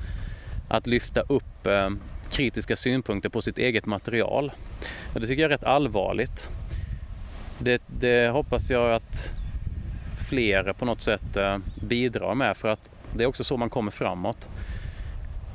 att 0.68 0.88
lyfta 0.88 1.22
upp 1.22 1.68
eh, 1.68 1.90
kritiska 2.32 2.76
synpunkter 2.76 3.30
på 3.30 3.42
sitt 3.42 3.58
eget 3.58 3.86
material. 3.86 4.52
Och 5.14 5.22
det 5.22 5.28
tycker 5.28 5.42
jag 5.42 5.52
är 5.52 5.58
rätt 5.58 5.64
allvarligt. 5.64 6.50
Det, 7.60 7.82
det 7.88 8.30
hoppas 8.30 8.70
jag 8.70 8.94
att 8.94 9.32
fler 10.26 10.74
på 10.74 10.86
något 10.86 11.02
sätt 11.02 11.38
eh, 11.38 11.58
bidrar 11.76 12.36
med 12.36 12.58
för 12.58 12.68
att 12.68 12.92
det 13.14 13.24
är 13.24 13.28
också 13.28 13.44
så 13.44 13.58
man 13.58 13.70
kommer 13.70 13.92
framåt. 13.92 14.50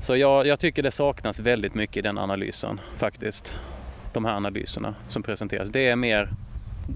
Så 0.03 0.17
jag, 0.17 0.47
jag 0.47 0.61
tycker 0.61 0.83
det 0.83 0.91
saknas 0.91 1.41
väldigt 1.41 1.75
mycket 1.75 1.97
i 1.97 2.01
den 2.01 2.19
analysen 2.19 2.81
faktiskt. 2.97 3.59
De 4.13 4.25
här 4.25 4.35
analyserna 4.35 4.95
som 5.09 5.23
presenteras. 5.23 5.69
Det 5.69 5.89
är 5.89 5.97
mer 5.97 6.31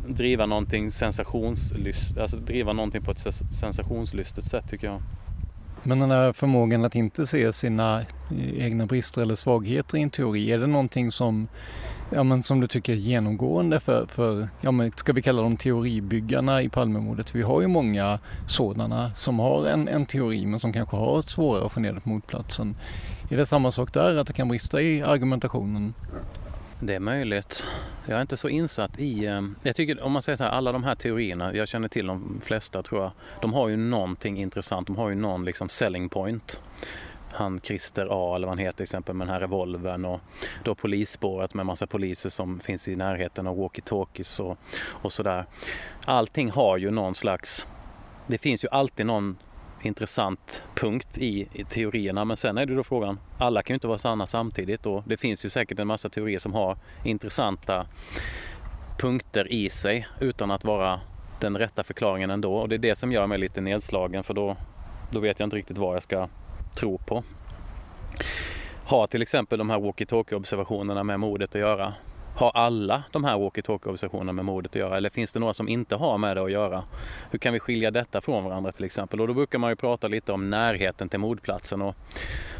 driva 0.09 0.47
någonting 0.47 0.91
alltså 2.21 2.37
driva 2.37 2.73
någonting 2.73 3.03
på 3.03 3.11
ett 3.11 3.27
sensationslystet 3.61 4.45
sätt 4.45 4.69
tycker 4.69 4.87
jag. 4.87 5.03
Men 5.83 6.01
den 6.01 6.11
här 6.11 6.33
förmågan 6.33 6.85
att 6.85 6.95
inte 6.95 7.27
se 7.27 7.53
sina 7.53 8.01
eh, 8.01 8.59
egna 8.59 8.87
brister 8.87 9.23
eller 9.23 9.35
svagheter 9.35 9.99
i 9.99 10.03
en 10.03 10.11
teori, 10.11 10.53
är 10.53 10.59
det 10.59 10.67
någonting 10.67 11.13
som, 11.13 11.49
ja, 12.15 12.23
men 12.23 12.43
som 12.43 12.61
du 12.61 12.67
tycker 12.67 12.93
är 12.93 12.97
genomgående 12.97 13.81
för, 13.81 14.07
för 14.07 14.49
ja, 14.61 14.71
men 14.71 14.93
ska 14.97 15.13
vi 15.13 15.23
kalla 15.23 15.43
dem 15.43 15.57
teoribyggarna 15.57 16.63
i 16.63 16.69
Palmemordet? 16.69 17.35
Vi 17.35 17.43
har 17.43 17.61
ju 17.61 17.67
många 17.67 18.19
sådana 18.49 19.15
som 19.15 19.39
har 19.39 19.67
en, 19.67 19.89
en 19.89 20.07
teori 20.07 20.47
men 20.47 20.61
som 20.61 20.73
kanske 20.73 20.97
har 20.97 21.23
svårare 21.23 21.67
att 21.67 21.73
få 21.73 21.81
ner 21.81 21.93
det 21.93 22.01
på 22.01 22.09
motplatsen. 22.09 22.77
Är 23.31 23.37
det 23.37 23.47
samma 23.47 23.71
sak 23.71 23.93
där, 23.93 24.17
att 24.17 24.27
det 24.27 24.33
kan 24.33 24.49
brista 24.49 24.83
i 24.83 25.03
argumentationen? 25.03 25.95
Det 26.81 26.95
är 26.95 27.01
möjligt. 27.01 27.67
Jag 28.07 28.17
är 28.17 28.21
inte 28.21 28.37
så 28.37 28.49
insatt 28.49 28.99
i... 28.99 29.27
Eh, 29.27 29.43
jag 29.63 29.77
tycker 29.77 30.03
om 30.03 30.13
man 30.13 30.23
säger 30.23 30.37
så 30.37 30.45
här, 30.45 30.51
alla 30.51 30.73
de 30.73 30.85
här 30.85 30.95
teorierna, 30.95 31.55
jag 31.55 31.69
känner 31.69 31.89
till 31.89 32.07
de 32.07 32.41
flesta 32.45 32.83
tror 32.83 33.03
jag, 33.03 33.11
de 33.41 33.53
har 33.53 33.69
ju 33.69 33.77
någonting 33.77 34.41
intressant, 34.41 34.87
de 34.87 34.97
har 34.97 35.09
ju 35.09 35.15
någon 35.15 35.45
liksom 35.45 35.69
selling 35.69 36.09
point. 36.09 36.61
Han 37.35 37.61
Christer 37.61 38.09
A 38.11 38.37
eller 38.37 38.47
vad 38.47 38.57
han 38.57 38.65
heter 38.65 38.77
till 38.77 38.83
exempel 38.83 39.15
med 39.15 39.27
den 39.27 39.33
här 39.33 39.41
revolvern 39.41 40.05
och 40.05 40.21
då 40.65 40.75
polisspåret 40.75 41.55
med 41.55 41.67
massa 41.67 41.87
poliser 41.87 42.31
som 42.31 42.61
finns 42.61 42.89
i 42.89 42.97
närheten 42.97 43.47
och 43.47 43.57
walkie-talkies 43.57 44.43
och, 44.43 44.59
och 45.03 45.13
sådär. 45.13 45.47
Allting 46.05 46.51
har 46.51 46.77
ju 46.77 46.91
någon 46.91 47.15
slags... 47.15 47.67
Det 48.27 48.39
finns 48.39 48.65
ju 48.65 48.69
alltid 48.69 49.07
någon 49.07 49.37
intressant 49.83 50.65
punkt 50.75 51.19
i, 51.19 51.49
i 51.53 51.65
teorierna. 51.65 52.25
Men 52.25 52.37
sen 52.37 52.59
är 52.59 52.67
det 52.67 52.75
då 52.75 52.85
frågan, 52.85 53.21
alla 53.39 53.63
kan 53.63 53.75
ju 53.75 53.77
inte 53.77 53.87
vara 53.87 53.99
sanna 53.99 54.27
samtidigt 54.27 54.87
och 54.87 55.03
det 55.07 55.17
finns 55.17 55.45
ju 55.45 55.49
säkert 55.49 55.79
en 55.79 55.87
massa 55.87 56.09
teorier 56.09 56.39
som 56.39 56.55
har 56.55 56.77
intressanta 57.05 57.87
punkter 58.99 59.53
i 59.53 59.69
sig 59.69 60.07
utan 60.21 60.51
att 60.51 60.65
vara 60.65 61.01
den 61.41 61.59
rätta 61.59 61.85
förklaringen 61.85 62.31
ändå. 62.31 62.57
Och 62.57 62.69
det 62.69 62.75
är 62.75 62.79
det 62.79 62.95
som 62.95 63.13
gör 63.13 63.27
mig 63.27 63.39
lite 63.39 63.61
nedslagen 63.61 64.25
för 64.25 64.35
då, 64.35 64.57
då 65.11 65.21
vet 65.21 65.41
jag 65.41 65.47
inte 65.47 65.57
riktigt 65.57 65.79
vad 65.79 65.97
jag 65.97 66.03
ska 66.03 66.29
tro 66.75 66.99
på. 66.99 67.23
Har 68.87 69.07
till 69.07 69.23
exempel 69.23 69.59
de 69.59 69.71
här 69.71 69.79
walkie-talkie 69.79 70.35
observationerna 70.35 71.05
med 71.05 71.21
mordet 71.21 71.55
att 71.55 71.61
göra? 71.61 71.95
Har 72.37 72.51
alla 72.55 73.03
de 73.13 73.25
här 73.25 73.37
walkie-talkie 73.37 73.89
observationerna 73.89 74.33
med 74.33 74.45
mordet 74.45 74.73
att 74.73 74.77
göra 74.77 74.97
eller 74.97 75.11
finns 75.11 75.33
det 75.33 75.41
några 75.41 75.55
som 75.55 75.69
inte 75.69 75.97
har 75.97 76.19
med 76.19 76.37
det 76.37 76.43
att 76.43 76.51
göra? 76.51 76.85
Hur 77.31 77.39
kan 77.39 77.53
vi 77.53 77.61
skilja 77.61 77.91
detta 77.91 78.21
från 78.21 78.45
varandra 78.45 78.73
till 78.73 78.85
exempel? 78.85 79.21
Och 79.21 79.29
då 79.29 79.35
brukar 79.35 79.59
man 79.59 79.71
ju 79.71 79.77
prata 79.77 80.09
lite 80.09 80.33
om 80.33 80.51
närheten 80.51 81.09
till 81.09 81.21
mordplatsen 81.21 81.83
och 81.83 81.97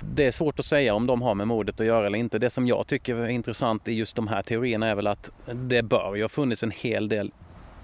det 0.01 0.27
är 0.27 0.31
svårt 0.31 0.59
att 0.59 0.65
säga 0.65 0.95
om 0.95 1.07
de 1.07 1.23
har 1.23 1.35
med 1.35 1.49
mordet 1.49 1.81
att 1.81 1.87
göra 1.87 2.07
eller 2.07 2.19
inte. 2.19 2.39
Det 2.39 2.51
som 2.51 2.67
jag 2.67 2.87
tycker 2.87 3.17
är 3.17 3.29
intressant 3.29 3.89
i 3.89 3.93
just 3.93 4.17
de 4.17 4.29
här 4.29 4.43
teorierna 4.43 4.87
är 4.87 4.95
väl 4.95 5.07
att 5.07 5.31
det 5.53 5.83
bör 5.83 6.15
ju 6.15 6.23
ha 6.23 6.29
funnits 6.29 6.63
en 6.63 6.71
hel 6.71 7.09
del 7.09 7.33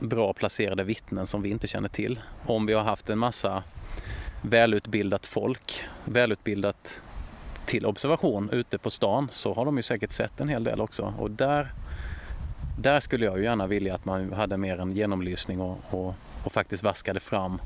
bra 0.01 0.33
placerade 0.33 0.85
vittnen 0.85 1.27
som 1.27 1.43
vi 1.43 1.51
inte 1.51 1.67
känner 1.67 1.89
till. 1.89 2.21
Om 2.47 2.67
vi 2.67 2.73
har 2.73 2.83
haft 2.83 3.11
en 3.11 3.19
massa 3.19 3.63
välutbildat 4.43 5.27
folk, 5.27 5.85
välutbildat 6.05 7.01
till 7.67 7.87
observation 7.87 8.51
ute 8.51 8.79
på 8.79 8.91
stan 8.91 9.29
så 9.33 9.55
har 9.55 9.65
de 9.65 9.77
ju 9.77 9.83
säkert 9.83 10.11
sett 10.11 10.41
en 10.41 10.49
hel 10.49 10.65
del 10.65 10.81
också. 10.81 11.15
Och 11.19 11.31
där, 11.31 11.73
där 12.79 13.01
skulle 13.01 13.25
jag 13.25 13.39
ju 13.39 13.45
gärna 13.45 13.67
vilja 13.67 13.95
att 13.95 14.05
man 14.05 14.33
hade 14.33 14.57
mer 14.57 14.81
en 14.81 14.97
genomlysning 14.97 15.61
och, 15.61 15.79
och, 15.91 16.15
och 16.45 16.53
faktiskt 16.53 16.83
vaskade 16.83 17.21
fram 17.21 17.61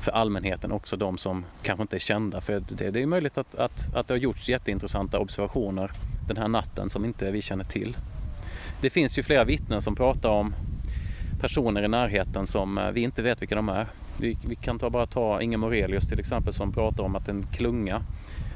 för 0.00 0.12
allmänheten 0.12 0.72
också 0.72 0.96
de 0.96 1.18
som 1.18 1.44
kanske 1.62 1.82
inte 1.82 1.96
är 1.96 2.00
kända. 2.00 2.40
För 2.40 2.62
det, 2.68 2.90
det 2.90 3.02
är 3.02 3.06
möjligt 3.06 3.38
att, 3.38 3.54
att, 3.54 3.94
att 3.94 4.08
det 4.08 4.14
har 4.14 4.18
gjorts 4.18 4.48
jätteintressanta 4.48 5.18
observationer 5.18 5.90
den 6.28 6.36
här 6.36 6.48
natten 6.48 6.90
som 6.90 7.04
inte 7.04 7.30
vi 7.30 7.42
känner 7.42 7.64
till. 7.64 7.96
Det 8.80 8.90
finns 8.90 9.18
ju 9.18 9.22
flera 9.22 9.44
vittnen 9.44 9.82
som 9.82 9.94
pratar 9.94 10.28
om 10.28 10.54
personer 11.40 11.82
i 11.82 11.88
närheten 11.88 12.46
som 12.46 12.78
eh, 12.78 12.90
vi 12.90 13.00
inte 13.00 13.22
vet 13.22 13.42
vilka 13.42 13.54
de 13.54 13.68
är. 13.68 13.86
Vi, 14.20 14.38
vi 14.46 14.54
kan 14.54 14.78
ta, 14.78 14.90
bara 14.90 15.06
ta 15.06 15.42
Inge 15.42 15.56
Morelius 15.56 16.08
till 16.08 16.20
exempel 16.20 16.52
som 16.52 16.72
pratar 16.72 17.04
om 17.04 17.16
att 17.16 17.28
en 17.28 17.42
klunga 17.42 18.02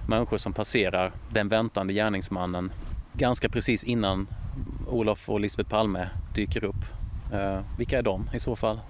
människor 0.09 0.37
som 0.37 0.53
passerar 0.53 1.13
den 1.31 1.49
väntande 1.49 1.95
gärningsmannen 1.95 2.73
ganska 3.13 3.49
precis 3.49 3.85
innan 3.85 4.27
Olof 4.89 5.29
och 5.29 5.41
Lisbeth 5.41 5.71
Palme 5.71 6.09
dyker 6.35 6.65
upp. 6.65 6.85
Eh, 7.33 7.61
vilka 7.79 7.99
är 7.99 8.03
de 8.03 8.31
i 8.35 8.41
så 8.41 8.57
fall? 8.57 8.81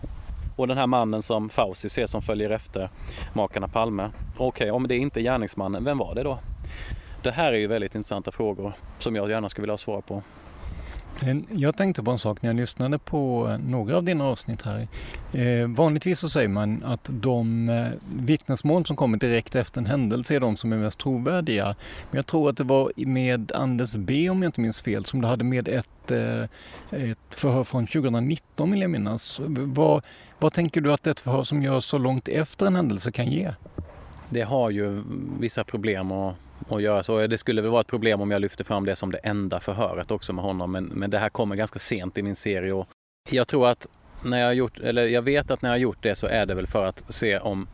Och 0.56 0.68
den 0.68 0.78
här 0.78 0.86
mannen 0.86 1.22
som 1.22 1.48
Fauci 1.48 1.88
ser 1.88 2.06
som 2.06 2.22
följer 2.22 2.50
efter 2.50 2.88
makarna 3.32 3.68
Palme. 3.68 4.10
Okej, 4.36 4.46
okay, 4.46 4.70
om 4.70 4.88
det 4.88 4.96
inte 4.96 5.20
är 5.20 5.22
gärningsmannen, 5.22 5.84
vem 5.84 5.98
var 5.98 6.14
det 6.14 6.22
då? 6.22 6.38
Det 7.22 7.30
här 7.30 7.52
är 7.52 7.58
ju 7.58 7.66
väldigt 7.66 7.94
intressanta 7.94 8.30
frågor 8.30 8.72
som 8.98 9.16
jag 9.16 9.30
gärna 9.30 9.48
skulle 9.48 9.62
vilja 9.62 9.72
ha 9.72 9.78
svar 9.78 10.00
på. 10.00 10.22
Eh, 11.22 11.36
jag 11.50 11.76
tänkte 11.76 12.02
på 12.02 12.10
en 12.10 12.18
sak 12.18 12.42
när 12.42 12.50
jag 12.50 12.56
lyssnade 12.56 12.98
på 12.98 13.48
eh, 13.50 13.58
några 13.58 13.96
av 13.96 14.04
dina 14.04 14.24
avsnitt 14.24 14.62
här. 14.62 14.88
Eh, 15.32 15.68
vanligtvis 15.68 16.20
så 16.20 16.28
säger 16.28 16.48
man 16.48 16.84
att 16.84 17.10
de 17.12 17.70
vittnesmål 18.16 18.86
som 18.86 18.96
kommer 18.96 19.18
direkt 19.18 19.54
efter 19.54 19.80
en 19.80 19.86
händelse 19.86 20.34
är 20.34 20.40
de 20.40 20.56
som 20.56 20.72
är 20.72 20.76
mest 20.76 20.98
trovärdiga. 20.98 21.64
Men 22.10 22.16
jag 22.18 22.26
tror 22.26 22.50
att 22.50 22.56
det 22.56 22.64
var 22.64 22.92
med 22.96 23.52
Anders 23.54 23.96
B 23.96 24.30
om 24.30 24.42
jag 24.42 24.48
inte 24.48 24.60
minns 24.60 24.80
fel 24.80 25.04
som 25.04 25.20
du 25.20 25.26
hade 25.26 25.44
med 25.44 25.68
ett, 25.68 26.10
ett 26.90 27.18
förhör 27.30 27.64
från 27.64 27.86
2019 27.86 28.70
vill 28.70 28.80
jag 28.80 28.90
minnas. 28.90 29.40
Vad, 29.46 30.04
vad 30.38 30.52
tänker 30.52 30.80
du 30.80 30.92
att 30.92 31.06
ett 31.06 31.20
förhör 31.20 31.44
som 31.44 31.62
görs 31.62 31.84
så 31.84 31.98
långt 31.98 32.28
efter 32.28 32.66
en 32.66 32.76
händelse 32.76 33.12
kan 33.12 33.26
ge? 33.26 33.52
Det 34.30 34.42
har 34.42 34.70
ju 34.70 35.02
vissa 35.40 35.64
problem 35.64 36.12
att 36.12 36.34
att 36.68 36.82
göra 36.82 37.02
så. 37.02 37.26
Det 37.26 37.38
skulle 37.38 37.62
väl 37.62 37.70
vara 37.70 37.80
ett 37.80 37.86
problem 37.86 38.20
om 38.20 38.30
jag 38.30 38.40
lyfter 38.40 38.64
fram 38.64 38.84
det 38.84 38.96
som 38.96 39.12
det 39.12 39.18
enda 39.18 39.60
förhöret 39.60 40.10
också 40.10 40.32
med 40.32 40.44
honom. 40.44 40.72
Men, 40.72 40.84
men 40.84 41.10
det 41.10 41.18
här 41.18 41.28
kommer 41.28 41.56
ganska 41.56 41.78
sent 41.78 42.18
i 42.18 42.22
min 42.22 42.36
serie 42.36 42.72
och 42.72 42.88
jag 43.30 43.48
tror 43.48 43.68
att 43.68 43.86
när 44.24 44.38
jag 44.38 44.54
gjort, 44.54 44.78
eller 44.78 45.06
jag 45.06 45.22
vet 45.22 45.50
att 45.50 45.62
när 45.62 45.70
jag 45.70 45.74
har 45.74 45.80
gjort 45.80 46.02
det 46.02 46.14
så 46.14 46.26
är 46.26 46.46
det 46.46 46.54
väl 46.54 46.66
för 46.66 46.84
att 46.84 47.04
se 47.08 47.38
om 47.38 47.66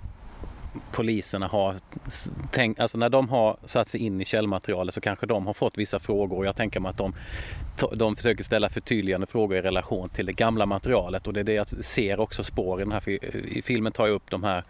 poliserna 0.93 1.47
har 1.47 1.74
tänkt, 2.51 2.80
alltså 2.80 2.99
när 2.99 3.09
de 3.09 3.28
har 3.28 3.57
satt 3.64 3.88
sig 3.88 4.01
in 4.01 4.20
i 4.20 4.24
källmaterialet 4.24 4.95
så 4.95 5.01
kanske 5.01 5.26
de 5.26 5.47
har 5.47 5.55
fått 5.55 5.78
vissa 5.78 5.99
frågor 5.99 6.36
och 6.36 6.47
jag 6.47 6.57
tänker 6.57 6.80
mig 6.80 6.91
att 6.91 6.97
de, 6.97 7.14
de 7.97 8.16
försöker 8.16 8.45
ställa 8.45 8.68
förtydligande 8.68 9.26
frågor 9.26 9.57
i 9.57 9.62
relation 9.62 10.09
till 10.09 10.26
det 10.26 10.32
gamla 10.32 10.66
materialet 10.66 11.26
och 11.26 11.32
det 11.32 11.41
är 11.41 11.45
det 11.45 11.53
jag 11.53 11.68
ser 11.68 12.20
också 12.20 12.45
spår 12.45 12.80
i 12.80 12.84
den 12.84 12.93
här 12.93 13.09
i 13.57 13.62
filmen 13.62 13.93
tar 13.93 14.07
jag 14.07 14.14
upp 14.14 14.30
de 14.30 14.45
här 14.45 14.64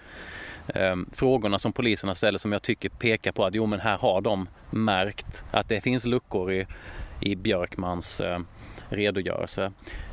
eh, 0.74 0.96
frågorna 1.12 1.58
som 1.58 1.72
poliserna 1.72 2.14
ställer 2.14 2.38
som 2.38 2.52
jag 2.52 2.62
tycker 2.62 2.88
pekar 2.88 3.32
på 3.32 3.44
att 3.44 3.54
jo 3.54 3.66
men 3.66 3.80
här 3.80 3.98
har 3.98 4.20
de 4.20 4.48
märkt 4.70 5.44
att 5.50 5.68
det 5.68 5.80
finns 5.80 6.04
luckor 6.04 6.52
i, 6.52 6.66
i 7.20 7.36
Björkmans 7.36 8.20
eh, 8.20 8.38
redogörelse. 8.88 9.72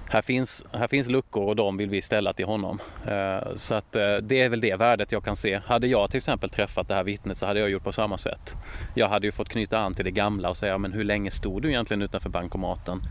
Här 0.10 0.22
finns, 0.22 0.66
här 0.74 0.88
finns 0.88 1.08
luckor 1.08 1.46
och 1.46 1.56
de 1.56 1.78
vill 1.78 1.90
vi 1.90 2.02
ställa 2.02 2.34
till 2.34 2.46
honom. 2.46 2.80
Eh, 3.08 3.56
så 3.56 3.76
att 3.76 3.96
eh, 3.96 4.16
det 4.16 4.42
är 4.42 4.50
väl 4.50 4.62
det 4.62 4.76
värdet 4.76 5.12
jag 5.12 5.24
kan 5.24 5.36
se. 5.36 5.62
Hade 5.66 5.88
jag 5.88 6.12
till 6.12 6.18
exempel 6.18 6.50
träffat 6.50 6.88
det 6.88 6.94
här 6.94 7.04
vittnet 7.04 7.38
så 7.38 7.46
hade 7.46 7.60
jag 7.60 7.70
gjort 7.70 7.84
på 7.84 7.92
samma 7.92 8.18
sätt. 8.18 8.56
Jag 8.96 9.10
hade 9.10 9.28
ju 9.28 9.32
fått 9.32 9.50
knyta 9.50 9.80
an 9.80 9.94
till 9.94 10.06
det 10.06 10.12
gamla 10.12 10.50
och 10.50 10.58
säga 10.58 10.78
men 10.78 10.94
hur 10.94 11.04
länge 11.04 11.32
stod 11.32 11.62
du 11.62 11.70
egentligen 11.70 12.02
utanför 12.02 12.30
bankomaten? 12.30 13.02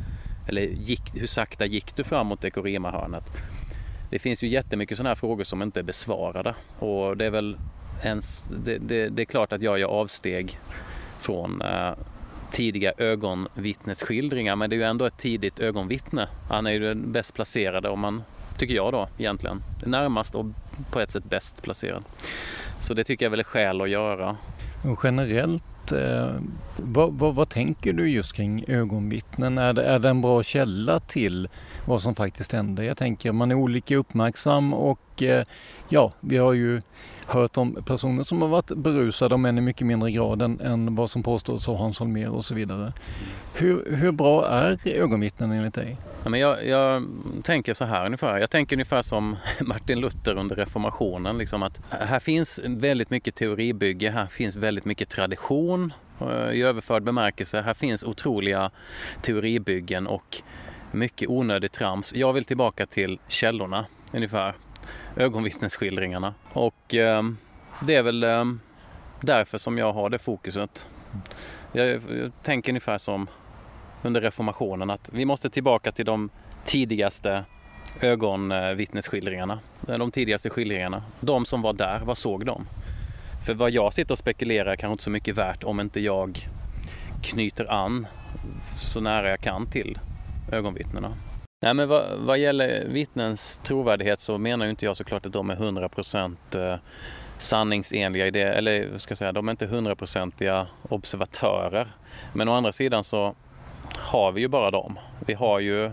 Eller 0.49 0.63
gick, 0.63 1.03
hur 1.15 1.27
sakta 1.27 1.67
gick 1.67 1.97
du 1.97 2.05
fram 2.05 2.27
mot 2.27 2.41
Dekorema-hörnet? 2.41 3.25
Det 4.11 4.19
finns 4.19 4.43
ju 4.43 4.49
jättemycket 4.49 4.97
sådana 4.97 5.11
här 5.11 5.15
frågor 5.15 5.45
som 5.45 5.63
inte 5.63 5.81
är 5.81 5.85
besvarade 5.85 6.55
och 6.79 7.17
det 7.17 7.25
är 7.25 7.31
väl 7.31 7.57
ens, 8.03 8.45
det, 8.65 8.79
det, 8.79 9.09
det 9.09 9.23
är 9.23 9.27
klart 9.27 9.53
att 9.53 9.63
jag 9.63 9.79
gör 9.79 9.89
avsteg 9.89 10.59
från 11.21 11.63
eh, 11.63 11.93
tidiga 12.51 12.93
ögonvittnesskildringar 12.99 14.57
men 14.57 14.71
det 14.71 14.77
är 14.77 14.79
ju 14.79 14.85
ändå 14.85 15.05
ett 15.05 15.17
tidigt 15.17 15.61
ögonvittne. 15.61 16.29
Han 16.51 16.67
är 16.67 16.71
ju 16.71 16.79
den 16.79 17.13
bäst 17.13 17.35
placerade 17.35 17.89
om 17.89 18.01
man, 18.01 18.23
tycker 18.59 18.75
jag 18.75 18.93
då 18.93 19.09
egentligen, 19.19 19.63
närmast 19.87 20.35
och 20.35 20.47
på 20.91 21.01
ett 21.01 21.11
sätt 21.11 21.25
bäst 21.25 21.63
placerad. 21.63 22.05
Så 22.81 22.95
det 22.95 23.05
tycker 23.05 23.25
jag 23.25 23.31
väl 23.31 23.41
är 23.41 23.45
skäl 23.45 23.81
att 23.81 23.91
göra. 23.91 24.37
Och 24.85 25.01
generellt, 25.05 25.93
eh, 25.93 26.35
vad, 26.77 27.13
vad, 27.13 27.35
vad, 27.35 27.49
tänker 27.49 27.93
du 27.93 28.09
just 28.09 28.37
kring 28.37 28.65
ögonvittnen? 28.69 29.59
Är 29.59 29.73
det, 29.73 29.85
är 29.85 29.99
det 29.99 30.09
en 30.09 30.21
bra 30.21 30.43
källa 30.43 31.01
till 31.01 31.49
vad 31.87 32.03
som 32.03 32.15
faktiskt 32.15 32.53
händer? 32.53 32.83
Jag 32.83 32.97
tänker 32.97 33.33
man 33.33 33.51
är 33.51 33.55
olika 33.55 33.97
uppmärksam 33.97 34.75
och 34.75 35.23
eh, 35.23 35.45
ja, 35.89 36.13
vi 36.21 36.37
har 36.37 36.53
ju 36.53 36.81
hört 37.27 37.57
om 37.57 37.83
personer 37.87 38.25
som 38.25 38.43
har 38.43 38.49
varit 38.49 38.71
berusade, 38.77 39.35
om 39.35 39.45
än 39.45 39.59
i 39.59 39.61
mycket 39.61 39.87
mindre 39.87 40.11
grad 40.11 40.43
än, 40.43 40.61
än 40.61 40.95
vad 40.95 41.11
som 41.11 41.23
påstås 41.23 41.69
av 41.69 41.77
Hans 41.77 41.99
Holmér 41.99 42.29
och 42.29 42.45
så 42.45 42.55
vidare. 42.55 42.93
Hur, 43.55 43.97
hur 43.97 44.13
bra 44.13 44.49
är 44.49 44.89
ögonvittnen 44.89 45.53
enligt 45.53 45.75
dig? 45.75 45.97
Ja, 46.23 46.31
men 46.31 46.41
jag, 46.41 46.67
jag, 46.67 47.07
tänker 47.43 47.75
så 47.75 47.85
här 47.85 48.07
ungefär. 48.07 48.39
Jag 48.39 48.51
tänker 48.51 48.77
ungefär 48.77 49.03
som 49.03 49.37
Martin 49.61 50.01
Luther 50.01 50.39
under 50.39 50.57
reformationen. 50.57 51.39
Liksom 51.39 51.63
att 51.63 51.81
här 51.91 52.21
finns 52.21 52.61
väldigt 52.65 53.11
mycket 53.11 53.35
teoribygge, 53.35 54.11
här 54.11 54.27
finns 54.27 54.57
väldigt 54.57 54.85
mycket 54.85 55.09
tradition 55.09 55.93
eh, 56.21 56.51
i 56.51 56.63
överförd 56.63 57.03
bemärkelse. 57.03 57.61
Här 57.61 57.75
finns 57.75 58.05
otroliga 58.05 58.71
teoribyggen 59.23 60.07
och 60.07 60.43
mycket 60.97 61.29
onödigt 61.29 61.73
trams. 61.73 62.15
Jag 62.15 62.33
vill 62.33 62.45
tillbaka 62.45 62.87
till 62.87 63.19
källorna 63.29 63.87
ungefär 64.13 64.55
ögonvittnesskildringarna. 65.17 66.35
Och 66.53 66.95
eh, 66.95 67.23
det 67.87 67.95
är 67.95 68.03
väl 68.03 68.25
eh, 68.25 68.45
därför 69.21 69.59
som 69.59 69.79
jag 69.79 69.93
har 69.93 70.11
det 70.11 70.19
fokuset. 70.19 70.87
Jag, 71.73 71.89
jag 71.89 72.33
tänker 72.43 72.73
ungefär 72.73 72.99
som 72.99 73.27
under 74.03 74.21
reformationen 74.21 74.91
att 74.91 75.11
vi 75.13 75.25
måste 75.25 75.51
tillbaka 75.51 75.93
till 75.93 76.05
de 76.05 76.31
tidigaste 76.65 77.45
ögonvittnesskildringarna. 78.01 79.59
Eh, 79.89 79.99
de 79.99 80.11
tidigaste 80.11 80.51
skildringarna. 80.51 81.03
De 81.21 81.47
som 81.47 81.63
var 81.63 81.73
där, 81.73 82.01
vad 82.05 82.19
såg 82.19 82.47
de? 82.47 82.67
För 83.47 83.55
vad 83.55 83.71
jag 83.71 83.93
sitter 83.93 84.13
och 84.13 84.19
spekulerar 84.19 84.73
är 84.73 84.77
kanske 84.77 84.93
inte 84.93 85.05
så 85.05 85.11
mycket 85.11 85.37
värt 85.37 85.65
om 85.65 85.81
inte 85.81 86.01
jag 86.01 86.49
knyter 87.23 87.73
an 87.73 88.07
så 88.81 89.01
nära 89.01 89.31
jag 89.31 89.41
kan 89.41 89.67
till 89.67 89.99
ögonvittnena. 90.53 91.13
Nej, 91.63 91.75
men 91.75 91.89
vad, 91.89 92.19
vad 92.19 92.39
gäller 92.39 92.85
vittnens 92.89 93.61
trovärdighet 93.65 94.21
så 94.21 94.39
menar 94.39 94.65
ju 94.65 94.71
inte 94.71 94.85
jag 94.85 94.97
såklart 94.97 95.27
att 95.27 95.33
de 95.33 95.51
är 95.51 95.57
100% 95.57 96.37
eh, 96.73 96.79
sanningsenliga 97.39 98.27
i 98.27 98.31
det, 98.31 98.43
eller 98.43 98.89
vad 98.89 99.01
ska 99.01 99.13
jag 99.13 99.19
säga, 99.19 99.33
de 99.33 99.49
är 99.49 99.51
inte 99.51 99.67
hundraprocentiga 99.67 100.67
observatörer. 100.89 101.89
Men 102.33 102.49
å 102.49 102.55
andra 102.55 102.73
sidan 102.73 103.05
så 103.05 103.35
har 103.97 104.33
vi 104.33 104.41
ju 104.41 104.49
bara 104.49 104.71
dem. 104.71 104.99
Vi 105.27 105.35
har 105.35 105.61
ju, 105.61 105.91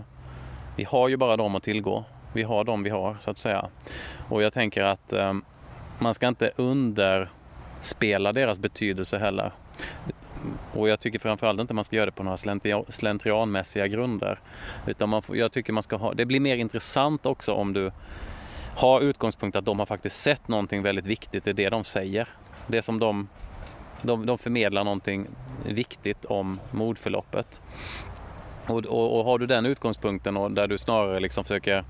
vi 0.76 0.84
har 0.84 1.08
ju 1.08 1.16
bara 1.16 1.36
dem 1.36 1.54
att 1.54 1.62
tillgå. 1.62 2.04
Vi 2.32 2.42
har 2.42 2.64
dem 2.64 2.82
vi 2.82 2.90
har 2.90 3.16
så 3.20 3.30
att 3.30 3.38
säga. 3.38 3.68
Och 4.28 4.42
jag 4.42 4.52
tänker 4.52 4.82
att 4.82 5.12
eh, 5.12 5.32
man 5.98 6.14
ska 6.14 6.28
inte 6.28 6.50
underspela 6.56 8.32
deras 8.32 8.58
betydelse 8.58 9.18
heller. 9.18 9.52
Och 10.74 10.88
jag 10.88 11.00
tycker 11.00 11.18
framförallt 11.18 11.60
inte 11.60 11.74
man 11.74 11.84
ska 11.84 11.96
göra 11.96 12.06
det 12.06 12.12
på 12.12 12.22
några 12.22 12.36
slentrianmässiga 12.88 13.86
grunder. 13.86 14.40
Utan 14.86 15.08
man, 15.08 15.22
jag 15.28 15.52
tycker 15.52 15.72
man 15.72 15.82
ska 15.82 15.96
ha, 15.96 16.14
det 16.14 16.24
blir 16.24 16.40
mer 16.40 16.56
intressant 16.56 17.26
också 17.26 17.52
om 17.52 17.72
du 17.72 17.90
har 18.76 19.00
utgångspunkt 19.00 19.56
att 19.56 19.64
de 19.64 19.78
har 19.78 19.86
faktiskt 19.86 20.16
sett 20.16 20.48
någonting 20.48 20.82
väldigt 20.82 21.06
viktigt 21.06 21.46
i 21.46 21.52
det 21.52 21.68
de 21.68 21.84
säger. 21.84 22.28
Det 22.66 22.82
som 22.82 22.98
de, 22.98 23.28
de, 24.02 24.26
de 24.26 24.38
förmedlar 24.38 24.84
någonting 24.84 25.26
viktigt 25.64 26.24
om 26.24 26.60
mordförloppet. 26.70 27.60
Och, 28.66 28.86
och, 28.86 29.18
och, 29.18 29.24
har 29.24 29.38
du 29.38 29.46
den 29.46 29.66
utgångspunkten 29.66 30.36
och 30.36 30.50
där 30.50 30.66
du 30.66 30.78
snarare 30.78 31.20
liksom 31.20 31.44
försöker 31.44 31.84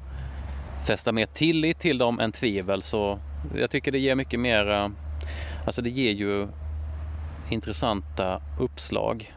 fästa 0.86 1.12
mer 1.12 1.26
tillit 1.26 1.78
till 1.78 1.98
dem 1.98 2.20
än 2.20 2.32
tvivel 2.32 2.82
så 2.82 3.18
jag 3.56 3.70
tycker 3.70 3.92
det 3.92 3.98
ger 3.98 4.14
mycket 4.14 4.40
mer, 4.40 4.70
eh, 4.70 4.88
alltså 5.66 5.82
det 5.82 5.90
ger 5.90 6.12
ju 6.12 6.48
intressanta 7.48 8.40
uppslag. 8.60 9.34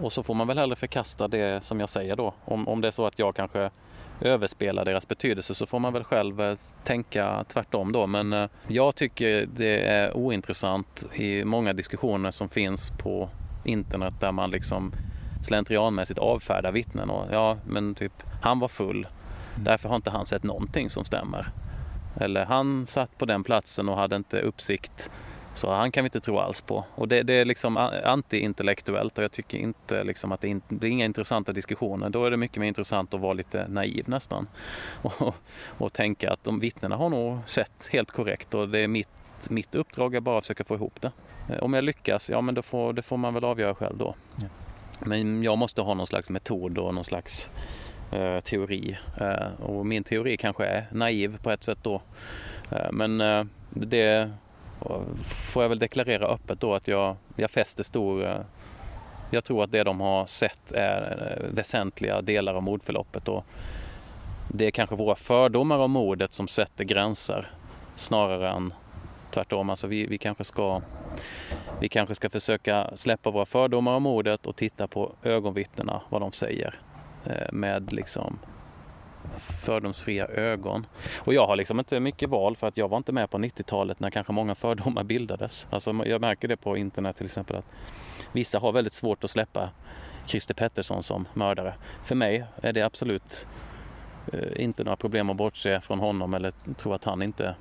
Och 0.00 0.12
så 0.12 0.22
får 0.22 0.34
man 0.34 0.46
väl 0.46 0.58
hellre 0.58 0.76
förkasta 0.76 1.28
det 1.28 1.64
som 1.64 1.80
jag 1.80 1.88
säger 1.88 2.16
då. 2.16 2.34
Om, 2.44 2.68
om 2.68 2.80
det 2.80 2.88
är 2.88 2.92
så 2.92 3.06
att 3.06 3.18
jag 3.18 3.34
kanske 3.34 3.70
överspelar 4.20 4.84
deras 4.84 5.08
betydelse 5.08 5.54
så 5.54 5.66
får 5.66 5.78
man 5.78 5.92
väl 5.92 6.04
själv 6.04 6.40
eh, 6.40 6.56
tänka 6.84 7.44
tvärtom 7.48 7.92
då. 7.92 8.06
Men 8.06 8.32
eh, 8.32 8.48
jag 8.68 8.94
tycker 8.94 9.48
det 9.56 9.80
är 9.80 10.16
ointressant 10.16 11.06
i 11.14 11.44
många 11.44 11.72
diskussioner 11.72 12.30
som 12.30 12.48
finns 12.48 12.90
på 12.90 13.28
internet 13.64 14.14
där 14.20 14.32
man 14.32 14.50
liksom 14.50 14.92
slentrianmässigt 15.44 16.18
avfärdar 16.18 16.72
vittnen 16.72 17.10
och 17.10 17.26
ja, 17.32 17.56
men 17.66 17.94
typ 17.94 18.12
han 18.42 18.58
var 18.58 18.68
full. 18.68 19.06
Därför 19.56 19.88
har 19.88 19.96
inte 19.96 20.10
han 20.10 20.26
sett 20.26 20.42
någonting 20.42 20.90
som 20.90 21.04
stämmer. 21.04 21.46
Eller 22.20 22.44
han 22.44 22.86
satt 22.86 23.18
på 23.18 23.26
den 23.26 23.44
platsen 23.44 23.88
och 23.88 23.96
hade 23.96 24.16
inte 24.16 24.40
uppsikt 24.40 25.10
så 25.58 25.70
han 25.70 25.92
kan 25.92 26.04
vi 26.04 26.06
inte 26.06 26.20
tro 26.20 26.38
alls 26.38 26.60
på. 26.60 26.84
Och 26.94 27.08
det, 27.08 27.22
det 27.22 27.32
är 27.32 27.44
liksom 27.44 27.76
anti-intellektuellt 28.04 29.18
och 29.18 29.24
jag 29.24 29.32
tycker 29.32 29.58
inte 29.58 30.04
liksom 30.04 30.32
att 30.32 30.40
det, 30.40 30.50
är, 30.50 30.60
det 30.68 30.86
är 30.86 30.90
inga 30.90 31.04
intressanta 31.04 31.52
diskussioner. 31.52 32.10
Då 32.10 32.24
är 32.24 32.30
det 32.30 32.36
mycket 32.36 32.60
mer 32.60 32.68
intressant 32.68 33.14
att 33.14 33.20
vara 33.20 33.32
lite 33.32 33.68
naiv 33.68 34.08
nästan. 34.08 34.48
Och, 35.02 35.34
och 35.78 35.92
tänka 35.92 36.32
att 36.32 36.44
de 36.44 36.60
vittnena 36.60 36.96
har 36.96 37.08
nog 37.08 37.38
sett 37.46 37.88
helt 37.92 38.10
korrekt 38.10 38.54
och 38.54 38.68
det 38.68 38.78
är 38.78 38.88
mitt, 38.88 39.48
mitt 39.50 39.74
uppdrag 39.74 40.14
är 40.14 40.20
bara 40.20 40.38
att 40.38 40.44
försöka 40.44 40.64
få 40.64 40.74
ihop 40.74 41.00
det. 41.00 41.12
Eh, 41.48 41.62
om 41.62 41.74
jag 41.74 41.84
lyckas, 41.84 42.30
ja 42.30 42.40
men 42.40 42.54
då 42.54 42.62
får, 42.62 42.92
det 42.92 43.02
får 43.02 43.16
man 43.16 43.34
väl 43.34 43.44
avgöra 43.44 43.74
själv 43.74 43.96
då. 43.96 44.14
Ja. 44.36 44.46
Men 45.00 45.42
jag 45.42 45.58
måste 45.58 45.82
ha 45.82 45.94
någon 45.94 46.06
slags 46.06 46.30
metod 46.30 46.78
och 46.78 46.94
någon 46.94 47.04
slags 47.04 47.50
eh, 48.12 48.40
teori. 48.40 48.98
Eh, 49.20 49.62
och 49.62 49.86
min 49.86 50.04
teori 50.04 50.36
kanske 50.36 50.66
är 50.66 50.86
naiv 50.92 51.38
på 51.42 51.50
ett 51.50 51.64
sätt 51.64 51.78
då. 51.82 52.02
Eh, 52.70 52.92
men 52.92 53.20
eh, 53.20 53.44
det 53.70 54.30
får 55.52 55.62
jag 55.62 55.68
väl 55.68 55.78
deklarera 55.78 56.26
öppet 56.26 56.60
då 56.60 56.74
att 56.74 56.88
jag, 56.88 57.16
jag 57.36 57.50
fäster 57.50 57.82
stor... 57.82 58.26
Eh, 58.26 58.40
jag 59.30 59.44
tror 59.44 59.64
att 59.64 59.72
det 59.72 59.84
de 59.84 60.00
har 60.00 60.26
sett 60.26 60.72
är 60.72 61.36
eh, 61.40 61.54
väsentliga 61.54 62.22
delar 62.22 62.54
av 62.54 62.62
mordförloppet 62.62 63.28
och 63.28 63.44
det 64.48 64.66
är 64.66 64.70
kanske 64.70 64.96
våra 64.96 65.14
fördomar 65.14 65.78
om 65.78 65.90
mordet 65.90 66.34
som 66.34 66.48
sätter 66.48 66.84
gränser 66.84 67.50
snarare 67.96 68.50
än 68.50 68.72
tvärtom. 69.30 69.70
Alltså 69.70 69.86
vi, 69.86 70.06
vi, 70.06 70.18
kanske 70.18 70.44
ska, 70.44 70.82
vi 71.80 71.88
kanske 71.88 72.14
ska 72.14 72.30
försöka 72.30 72.90
släppa 72.94 73.30
våra 73.30 73.46
fördomar 73.46 73.92
om 73.92 74.02
mordet 74.02 74.46
och 74.46 74.56
titta 74.56 74.86
på 74.86 75.12
ögonvittnena, 75.22 76.02
vad 76.08 76.20
de 76.20 76.32
säger 76.32 76.74
eh, 77.26 77.52
med 77.52 77.92
liksom 77.92 78.38
fördomsfria 79.36 80.26
ögon. 80.26 80.86
Och 81.18 81.34
jag 81.34 81.46
har 81.46 81.56
liksom 81.56 81.78
inte 81.78 82.00
mycket 82.00 82.28
val 82.28 82.56
för 82.56 82.66
att 82.66 82.76
jag 82.76 82.88
var 82.88 82.96
inte 82.96 83.12
med 83.12 83.30
på 83.30 83.38
90-talet 83.38 84.00
när 84.00 84.10
kanske 84.10 84.32
många 84.32 84.54
fördomar 84.54 85.04
bildades. 85.04 85.66
Alltså 85.70 86.02
jag 86.06 86.20
märker 86.20 86.48
det 86.48 86.56
på 86.56 86.76
internet 86.76 87.16
till 87.16 87.26
exempel 87.26 87.56
att 87.56 87.66
vissa 88.32 88.58
har 88.58 88.72
väldigt 88.72 88.92
svårt 88.92 89.24
att 89.24 89.30
släppa 89.30 89.70
Christer 90.26 90.54
Pettersson 90.54 91.02
som 91.02 91.28
mördare. 91.34 91.74
För 92.04 92.14
mig 92.14 92.44
är 92.62 92.72
det 92.72 92.82
absolut 92.82 93.46
eh, 94.32 94.62
inte 94.62 94.84
några 94.84 94.96
problem 94.96 95.30
att 95.30 95.36
bortse 95.36 95.80
från 95.80 95.98
honom 95.98 96.34
eller 96.34 96.50
tro 96.74 96.92
att 96.92 97.04
han 97.04 97.22
inte 97.22 97.54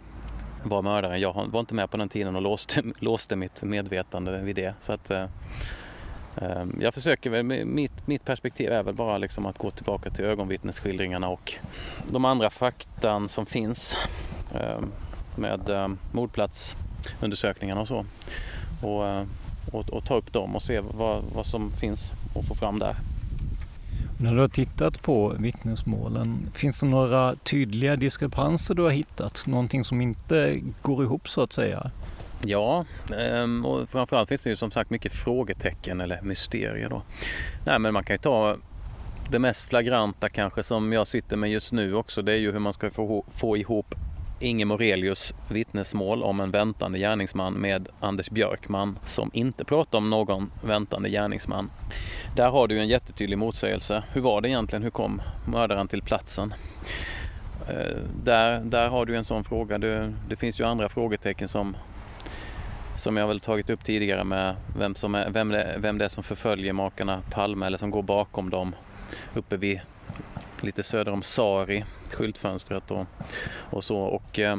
var 0.64 0.82
mördaren. 0.82 1.20
Jag 1.22 1.48
var 1.52 1.60
inte 1.60 1.76
med 1.76 1.92
på 1.92 1.98
den 1.98 2.10
tiden 2.10 2.36
och 2.36 2.42
låste, 2.42 2.84
låste 3.00 3.36
mitt 3.36 3.64
medvetande 3.64 4.42
vid 4.42 4.56
det. 4.56 4.74
Så 4.80 4.94
att, 4.94 5.12
eh, 5.12 5.26
Ehm, 6.42 6.78
jag 6.82 6.94
försöker 6.94 7.30
väl, 7.30 7.44
mitt, 7.66 8.08
mitt 8.08 8.26
perspektiv 8.26 8.72
är 8.72 8.84
väl 8.84 8.96
bara 8.96 9.18
liksom 9.18 9.46
att 9.46 9.58
gå 9.58 9.72
tillbaka 9.72 10.10
till 10.10 10.26
ögonvittnesskildringarna 10.26 11.30
och 11.30 11.54
de 12.08 12.26
andra 12.26 12.50
faktan 12.50 13.30
som 13.30 13.46
finns 13.46 13.98
ehm, 14.54 14.92
med 15.36 15.70
ehm, 15.70 15.98
mordplatsundersökningarna 16.12 17.82
och 17.82 17.88
så. 17.88 18.06
Och, 18.82 19.08
eh, 19.08 19.24
och, 19.72 19.90
och, 19.90 20.06
ta 20.06 20.16
upp 20.16 20.34
dem 20.34 20.56
och 20.56 20.62
se 20.62 20.80
vad, 20.80 21.24
vad 21.36 21.46
som 21.46 21.72
finns 21.72 22.12
att 22.36 22.48
få 22.48 22.56
fram 22.56 22.80
där. 22.80 22.96
När 24.20 24.36
du 24.36 24.42
har 24.42 24.48
tittat 24.48 25.02
på 25.02 25.34
vittnesmålen, 25.40 26.50
finns 26.54 26.80
det 26.80 26.86
några 26.86 27.36
tydliga 27.36 27.96
diskrepanser 27.96 28.76
du 28.76 28.82
har 28.82 28.90
hittat? 28.90 29.48
Någonting 29.48 29.84
som 29.84 30.02
inte 30.02 30.60
går 30.82 31.04
ihop 31.04 31.30
så 31.30 31.42
att 31.42 31.54
säga? 31.54 31.92
Ja, 32.46 32.86
ehm, 33.20 33.66
och 33.66 33.90
framförallt 33.90 34.30
finns 34.30 34.42
det 34.42 34.50
ju 34.50 34.56
som 34.56 34.72
sagt 34.72 34.90
mycket 34.90 35.14
frågetecken 35.14 36.02
eller 36.02 36.22
mysterier 36.22 36.90
då. 36.90 37.02
Nej, 37.66 37.80
men 37.80 37.94
man 37.94 38.04
kan 38.04 38.14
ju 38.14 38.18
ta 38.18 38.58
det 39.32 39.40
mest 39.40 39.70
flagranta 39.70 40.30
kanske 40.30 40.64
som 40.64 40.94
jag 40.94 41.08
sitter 41.08 41.38
med 41.38 41.52
just 41.52 41.72
nu 41.72 41.96
också. 41.96 42.22
Det 42.22 42.32
är 42.32 42.38
ju 42.38 42.52
hur 42.52 42.60
man 42.60 42.74
ska 42.74 42.90
få, 42.90 43.26
få 43.32 43.58
ihop 43.58 43.96
Inge 44.40 44.66
Morelius 44.66 45.34
vittnesmål 45.50 46.24
om 46.24 46.40
en 46.40 46.52
väntande 46.52 47.00
gärningsman 47.00 47.54
med 47.54 47.90
Anders 48.00 48.30
Björkman 48.30 49.00
som 49.04 49.32
inte 49.34 49.66
pratar 49.66 49.98
om 49.98 50.10
någon 50.10 50.52
väntande 50.64 51.10
gärningsman. 51.10 51.72
Där 52.36 52.50
har 52.50 52.68
du 52.68 52.80
en 52.80 52.88
jättetydlig 52.88 53.38
motsägelse. 53.38 54.04
Hur 54.12 54.22
var 54.22 54.42
det 54.42 54.50
egentligen? 54.50 54.84
Hur 54.84 54.90
kom 54.90 55.22
mördaren 55.46 55.88
till 55.88 56.02
platsen? 56.02 56.54
Eh, 57.70 57.98
där, 58.24 58.60
där 58.60 58.90
har 58.90 59.06
du 59.06 59.16
en 59.16 59.26
sån 59.26 59.44
fråga. 59.44 59.78
Det, 59.78 60.14
det 60.30 60.36
finns 60.36 60.60
ju 60.60 60.64
andra 60.64 60.90
frågetecken 60.90 61.48
som 61.48 61.78
som 62.98 63.18
jag 63.18 63.28
väl 63.28 63.40
tagit 63.40 63.70
upp 63.70 63.84
tidigare 63.84 64.24
med 64.24 64.56
vem, 64.78 64.96
som 64.96 65.16
är, 65.16 65.30
vem, 65.30 65.50
det, 65.50 65.76
vem 65.78 65.98
det 65.98 66.06
är 66.06 66.10
som 66.10 66.24
förföljer 66.24 66.74
makarna 66.74 67.22
Palme 67.32 67.66
eller 67.66 67.78
som 67.78 67.92
går 67.92 68.02
bakom 68.02 68.50
dem 68.50 68.76
uppe 69.34 69.58
vid 69.58 69.82
lite 70.62 70.84
söder 70.84 71.12
om 71.12 71.22
Sari, 71.22 71.86
skyltfönstret 72.14 72.92
och, 72.92 73.06
och 73.50 73.84
så. 73.84 73.98
Och, 73.98 74.40
eh, 74.40 74.58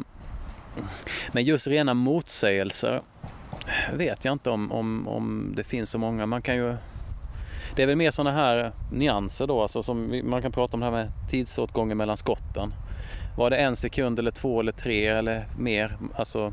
men 1.32 1.44
just 1.44 1.66
rena 1.66 1.94
motsägelser 1.94 3.02
vet 3.94 4.24
jag 4.24 4.32
inte 4.32 4.50
om, 4.50 4.72
om, 4.72 5.08
om 5.08 5.52
det 5.56 5.64
finns 5.64 5.90
så 5.90 5.98
många. 5.98 6.26
Man 6.26 6.42
kan 6.42 6.56
ju 6.56 6.76
det 7.76 7.82
är 7.82 7.86
väl 7.86 7.96
mer 7.96 8.10
sådana 8.10 8.36
här 8.36 8.72
nyanser 8.92 9.46
då, 9.46 9.62
alltså 9.62 9.82
som 9.82 10.20
man 10.24 10.42
kan 10.42 10.52
prata 10.52 10.74
om 10.74 10.80
det 10.80 10.86
här 10.86 10.92
med 10.92 11.10
tidsåtgången 11.30 11.96
mellan 11.96 12.16
skotten. 12.16 12.72
Var 13.36 13.50
det 13.50 13.56
en 13.56 13.76
sekund 13.76 14.18
eller 14.18 14.30
två 14.30 14.60
eller 14.60 14.72
tre 14.72 15.06
eller 15.06 15.46
mer? 15.58 15.96
Alltså, 16.14 16.52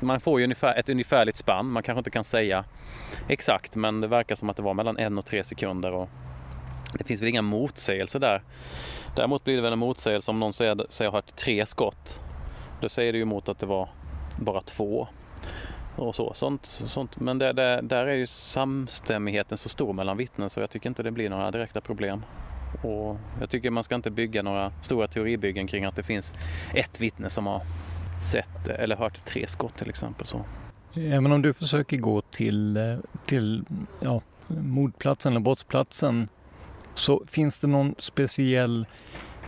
man 0.00 0.20
får 0.20 0.40
ju 0.40 0.44
ungefär, 0.44 0.74
ett 0.74 0.88
ungefärligt 0.88 1.36
spann. 1.36 1.66
Man 1.66 1.82
kanske 1.82 1.98
inte 1.98 2.10
kan 2.10 2.24
säga 2.24 2.64
exakt, 3.28 3.76
men 3.76 4.00
det 4.00 4.06
verkar 4.06 4.34
som 4.34 4.50
att 4.50 4.56
det 4.56 4.62
var 4.62 4.74
mellan 4.74 4.98
en 4.98 5.18
och 5.18 5.26
tre 5.26 5.44
sekunder. 5.44 5.92
Och 5.92 6.08
det 6.98 7.04
finns 7.04 7.22
väl 7.22 7.28
inga 7.28 7.42
motsägelser 7.42 8.18
där. 8.18 8.42
Däremot 9.16 9.44
blir 9.44 9.56
det 9.56 9.62
väl 9.62 9.72
en 9.72 9.78
motsägelse 9.78 10.30
om 10.30 10.40
någon 10.40 10.52
säger 10.52 10.86
sig 10.88 11.06
ha 11.06 11.12
hört 11.12 11.36
tre 11.36 11.66
skott. 11.66 12.20
Då 12.80 12.88
säger 12.88 13.12
det 13.12 13.16
ju 13.16 13.22
emot 13.22 13.48
att 13.48 13.58
det 13.58 13.66
var 13.66 13.88
bara 14.40 14.60
två. 14.60 15.08
Och 15.96 16.14
så, 16.14 16.34
sånt, 16.34 16.66
sånt. 16.66 17.20
Men 17.20 17.38
det, 17.38 17.52
det, 17.52 17.80
där 17.82 18.06
är 18.06 18.14
ju 18.14 18.26
samstämmigheten 18.26 19.58
så 19.58 19.68
stor 19.68 19.92
mellan 19.92 20.16
vittnen 20.16 20.50
så 20.50 20.60
jag 20.60 20.70
tycker 20.70 20.88
inte 20.88 21.02
det 21.02 21.10
blir 21.10 21.30
några 21.30 21.50
direkta 21.50 21.80
problem. 21.80 22.24
Och 22.82 23.16
jag 23.40 23.50
tycker 23.50 23.70
man 23.70 23.84
ska 23.84 23.94
inte 23.94 24.10
bygga 24.10 24.42
några 24.42 24.72
stora 24.82 25.08
teoribyggen 25.08 25.66
kring 25.66 25.84
att 25.84 25.96
det 25.96 26.02
finns 26.02 26.34
ett 26.74 27.00
vittne 27.00 27.30
som 27.30 27.46
har 27.46 27.62
sett 28.20 28.68
eller 28.68 28.96
hört 28.96 29.24
tre 29.24 29.46
skott 29.46 29.76
till 29.78 29.88
exempel. 29.88 30.26
Så. 30.26 30.44
Även 30.94 31.32
om 31.32 31.42
du 31.42 31.52
försöker 31.52 31.96
gå 31.96 32.20
till, 32.20 32.78
till 33.26 33.64
ja, 34.00 34.20
mordplatsen 34.46 35.32
eller 35.32 35.40
brottsplatsen 35.40 36.28
så 36.94 37.22
finns 37.26 37.58
det 37.58 37.66
någon 37.66 37.94
speciell 37.98 38.86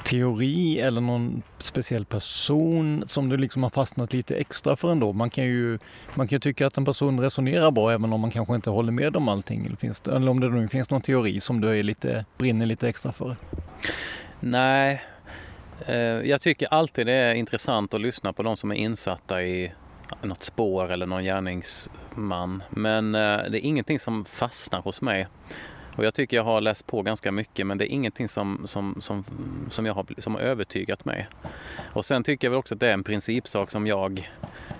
teori 0.04 0.80
eller 0.80 1.00
någon 1.00 1.42
speciell 1.58 2.04
person 2.04 3.02
som 3.06 3.28
du 3.28 3.36
liksom 3.36 3.62
har 3.62 3.70
fastnat 3.70 4.12
lite 4.12 4.36
extra 4.36 4.76
för 4.76 4.92
ändå? 4.92 5.12
Man 5.12 5.30
kan 5.30 5.44
ju 5.44 5.78
man 6.14 6.28
kan 6.28 6.40
tycka 6.40 6.66
att 6.66 6.76
en 6.76 6.84
person 6.84 7.20
resonerar 7.20 7.70
bra 7.70 7.90
även 7.90 8.12
om 8.12 8.20
man 8.20 8.30
kanske 8.30 8.54
inte 8.54 8.70
håller 8.70 8.92
med 8.92 9.16
om 9.16 9.28
allting. 9.28 9.66
Eller, 9.66 9.76
finns 9.76 10.00
det, 10.00 10.16
eller 10.16 10.30
om 10.30 10.40
det 10.40 10.48
nu 10.48 10.68
finns 10.68 10.90
någon 10.90 11.00
teori 11.00 11.40
som 11.40 11.60
du 11.60 11.78
är 11.78 11.82
lite, 11.82 12.24
brinner 12.38 12.66
lite 12.66 12.88
extra 12.88 13.12
för? 13.12 13.36
Nej, 14.40 15.02
Eh, 15.86 15.96
jag 15.98 16.40
tycker 16.40 16.68
alltid 16.70 17.06
det 17.06 17.12
är 17.12 17.34
intressant 17.34 17.94
att 17.94 18.00
lyssna 18.00 18.32
på 18.32 18.42
de 18.42 18.56
som 18.56 18.70
är 18.70 18.74
insatta 18.74 19.42
i 19.42 19.72
något 20.22 20.42
spår 20.42 20.92
eller 20.92 21.06
någon 21.06 21.24
gärningsman. 21.24 22.62
Men 22.70 23.14
eh, 23.14 23.20
det 23.20 23.58
är 23.58 23.64
ingenting 23.64 23.98
som 23.98 24.24
fastnar 24.24 24.82
hos 24.82 25.02
mig. 25.02 25.26
Och 25.96 26.04
jag 26.04 26.14
tycker 26.14 26.36
jag 26.36 26.44
har 26.44 26.60
läst 26.60 26.86
på 26.86 27.02
ganska 27.02 27.32
mycket 27.32 27.66
men 27.66 27.78
det 27.78 27.84
är 27.84 27.92
ingenting 27.92 28.28
som, 28.28 28.62
som, 28.64 28.96
som, 29.00 29.24
som, 29.70 29.86
jag 29.86 29.94
har, 29.94 30.06
som 30.18 30.34
har 30.34 30.40
övertygat 30.40 31.04
mig. 31.04 31.28
Och 31.92 32.04
sen 32.04 32.22
tycker 32.22 32.46
jag 32.46 32.50
väl 32.50 32.58
också 32.58 32.74
att 32.74 32.80
det 32.80 32.88
är 32.88 32.92
en 32.92 33.04
principsak 33.04 33.70
som 33.70 33.86
jag 33.86 34.30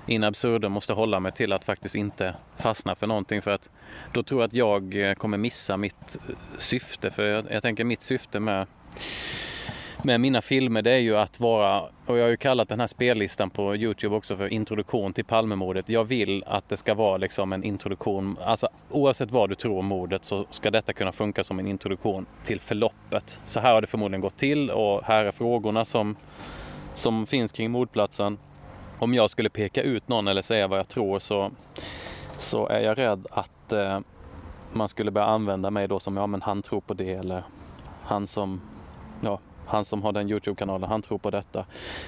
in 0.07 0.25
absurdum 0.25 0.73
måste 0.73 0.93
hålla 0.93 1.21
mig 1.21 1.33
till 1.33 1.53
att 1.53 1.65
faktiskt 1.65 1.95
inte 1.95 2.35
fastna 2.57 2.95
för 2.95 3.07
någonting 3.07 3.43
för 3.43 3.51
att 3.51 3.71
då 4.13 4.23
tror 4.23 4.41
jag 4.41 4.49
att 4.49 4.55
jag 4.55 5.09
eh, 5.09 5.15
kommer 5.15 5.39
missa 5.39 5.77
mitt 5.77 6.19
syfte. 6.59 7.11
För 7.11 7.25
jag, 7.25 7.47
jag 7.51 7.63
tänker 7.63 7.85
mitt 7.85 8.03
syfte 8.03 8.41
med 8.41 8.67
med 10.03 10.21
mina 10.21 10.43
filmer 10.43 10.83
det 10.83 10.91
är 10.91 10.99
ju 10.99 11.17
att 11.17 11.41
vara, 11.41 11.81
och 11.81 12.19
jag 12.19 12.23
har 12.23 12.31
ju 12.31 12.37
kallat 12.37 12.69
den 12.69 12.81
här 12.81 12.87
spellistan 12.87 13.51
på 13.51 13.77
Youtube 13.77 14.17
också 14.17 14.37
för 14.37 14.49
introduktion 14.53 15.13
till 15.13 15.25
Palmemordet. 15.25 15.89
Jag 15.89 16.05
vill 16.05 16.45
att 16.47 16.69
det 16.69 16.77
ska 16.77 16.95
vara 16.95 17.17
liksom 17.17 17.53
en 17.53 17.65
introduktion, 17.65 18.37
alltså 18.45 18.69
oavsett 18.91 19.31
vad 19.31 19.49
du 19.49 19.55
tror 19.55 19.79
om 19.79 19.87
mordet 19.87 20.25
så 20.25 20.47
ska 20.51 20.71
detta 20.71 20.93
kunna 20.93 21.13
funka 21.13 21.45
som 21.45 21.59
en 21.59 21.67
introduktion 21.67 22.27
till 22.43 22.61
förloppet. 22.61 23.41
Så 23.45 23.61
här 23.61 23.73
har 23.73 23.81
det 23.81 23.87
förmodligen 23.87 24.21
gått 24.21 24.37
till 24.37 24.71
och 24.71 25.05
här 25.05 25.25
är 25.25 25.33
frågorna 25.33 25.85
som, 25.85 26.17
som 26.95 27.27
finns 27.27 27.53
kring 27.53 27.71
mordplatsen. 27.71 28.39
Om 28.99 29.15
jag 29.15 29.31
skulle 29.31 29.51
peka 29.51 29.83
ut 29.83 30.09
någon 30.09 30.29
eller 30.29 30.43
säga 30.43 30.69
vad 30.69 30.79
jag 30.79 30.89
tror 30.89 31.19
så, 31.19 31.51
så 32.37 32.67
är 32.67 32.81
jag 32.81 32.99
rädd 32.99 33.27
att 33.31 33.73
eh, 33.73 34.01
man 34.73 34.89
skulle 34.89 35.11
börja 35.11 35.27
använda 35.27 35.71
mig 35.71 35.89
då 35.89 36.01
som, 36.01 36.17
ja 36.17 36.27
men 36.27 36.43
han 36.43 36.63
tror 36.63 36.81
på 36.81 36.95
det 36.95 37.13
eller 37.13 37.43
han 38.03 38.27
som, 38.27 38.61
ja 39.21 39.39
han 39.69 39.85
som 39.85 40.03
har 40.03 40.13
den 40.13 40.31
Youtube-kanalen, 40.31 40.89
han 40.89 41.03
tror 41.03 41.19
på 41.19 41.31
detta. 41.31 41.67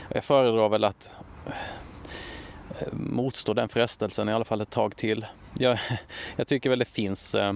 Jag 0.08 0.24
föredrar 0.24 0.68
väl 0.68 0.84
att 0.84 1.10
eh, 1.46 2.86
motstå 2.92 3.54
den 3.54 3.68
frestelsen 3.68 4.28
i 4.28 4.32
alla 4.32 4.44
fall 4.44 4.60
ett 4.60 4.70
tag 4.70 4.96
till. 4.96 5.26
Jag, 5.58 5.78
jag 6.36 6.46
tycker 6.46 6.70
väl 6.70 6.78
det 6.78 6.84
finns... 6.84 7.34
Eh, 7.34 7.54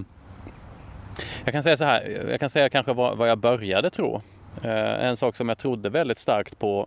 jag 1.45 1.53
kan 1.53 1.63
säga 1.63 1.77
så 1.77 1.85
här, 1.85 2.27
jag 2.31 2.41
kan 2.41 2.51
säga 2.51 2.69
kanske 2.69 2.93
vad, 2.93 3.29
jag 3.29 3.39
började 3.39 3.91
tro. 3.91 4.23
Eh, 4.63 5.05
en 5.05 5.17
sak 5.17 5.37
som 5.37 5.49
jag 5.49 5.59
trodde 5.59 5.89
väldigt 5.89 6.19
starkt 6.19 6.59
på 6.59 6.87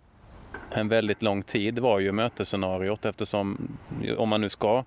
en 0.70 0.88
väldigt 0.88 1.22
lång 1.22 1.42
tid 1.42 1.78
var 1.78 1.98
ju 1.98 2.12
mötesscenariot 2.12 3.04
eftersom 3.04 3.78
om 4.16 4.28
man 4.28 4.40
nu 4.40 4.48
ska 4.48 4.84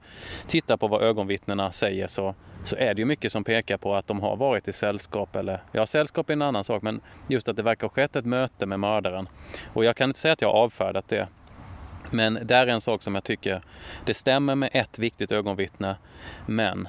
titta 0.47 0.77
på 0.77 0.88
vad 0.88 1.01
ögonvittnena 1.01 1.71
säger 1.71 2.07
så 2.07 2.36
så 2.63 2.75
är 2.75 2.93
det 2.93 2.99
ju 2.99 3.05
mycket 3.05 3.32
som 3.32 3.43
pekar 3.43 3.77
på 3.77 3.95
att 3.95 4.07
de 4.07 4.19
har 4.19 4.36
varit 4.36 4.67
i 4.67 4.73
sällskap 4.73 5.36
eller, 5.36 5.63
ja 5.71 5.86
sällskap 5.86 6.29
är 6.29 6.34
en 6.34 6.41
annan 6.41 6.63
sak, 6.63 6.84
men 6.84 7.01
just 7.27 7.47
att 7.47 7.55
det 7.55 7.63
verkar 7.63 7.88
ha 7.88 7.93
skett 7.93 8.15
ett 8.15 8.25
möte 8.25 8.65
med 8.65 8.79
mördaren. 8.79 9.29
Och 9.73 9.86
jag 9.86 9.95
kan 9.95 10.09
inte 10.09 10.19
säga 10.19 10.34
att 10.34 10.41
jag 10.41 10.53
har 10.53 10.59
avfärdat 10.59 11.07
det. 11.07 11.27
Men 12.11 12.39
det 12.43 12.55
är 12.55 12.67
en 12.67 12.82
sak 12.82 13.03
som 13.03 13.15
jag 13.15 13.23
tycker, 13.23 13.61
det 14.05 14.13
stämmer 14.13 14.55
med 14.55 14.69
ett 14.73 14.99
viktigt 14.99 15.32
ögonvittne, 15.32 15.95
men 16.45 16.88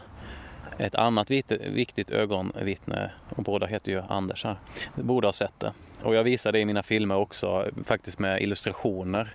ett 0.78 0.94
annat 0.94 1.30
viktigt 1.30 2.10
ögonvittne, 2.10 3.10
och 3.28 3.42
båda 3.42 3.66
heter 3.66 3.92
ju 3.92 4.02
Anders 4.08 4.44
här, 4.44 4.56
borde 4.94 5.26
ha 5.26 5.32
sett 5.32 5.60
det. 5.60 5.72
Och 6.02 6.14
jag 6.14 6.24
visar 6.24 6.52
det 6.52 6.58
i 6.58 6.64
mina 6.64 6.82
filmer 6.82 7.16
också, 7.16 7.68
faktiskt 7.84 8.18
med 8.18 8.42
illustrationer. 8.42 9.34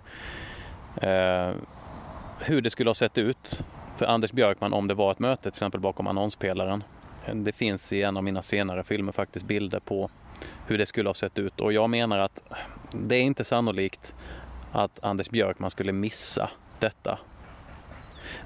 Eh, 1.01 1.51
hur 2.39 2.61
det 2.61 2.69
skulle 2.69 2.89
ha 2.89 2.95
sett 2.95 3.17
ut 3.17 3.63
för 3.97 4.05
Anders 4.05 4.31
Björkman 4.31 4.73
om 4.73 4.87
det 4.87 4.93
var 4.93 5.11
ett 5.11 5.19
möte 5.19 5.41
till 5.41 5.49
exempel 5.49 5.81
bakom 5.81 6.07
annonspelaren. 6.07 6.83
Det 7.33 7.51
finns 7.51 7.93
i 7.93 8.03
en 8.03 8.17
av 8.17 8.23
mina 8.23 8.41
senare 8.41 8.83
filmer 8.83 9.11
faktiskt 9.11 9.45
bilder 9.45 9.79
på 9.79 10.09
hur 10.67 10.77
det 10.77 10.85
skulle 10.85 11.09
ha 11.09 11.13
sett 11.13 11.39
ut 11.39 11.59
och 11.59 11.73
jag 11.73 11.89
menar 11.89 12.19
att 12.19 12.43
det 12.91 13.15
är 13.15 13.21
inte 13.21 13.43
sannolikt 13.43 14.15
att 14.71 15.03
Anders 15.03 15.29
Björkman 15.29 15.71
skulle 15.71 15.91
missa 15.91 16.49
detta. 16.79 17.19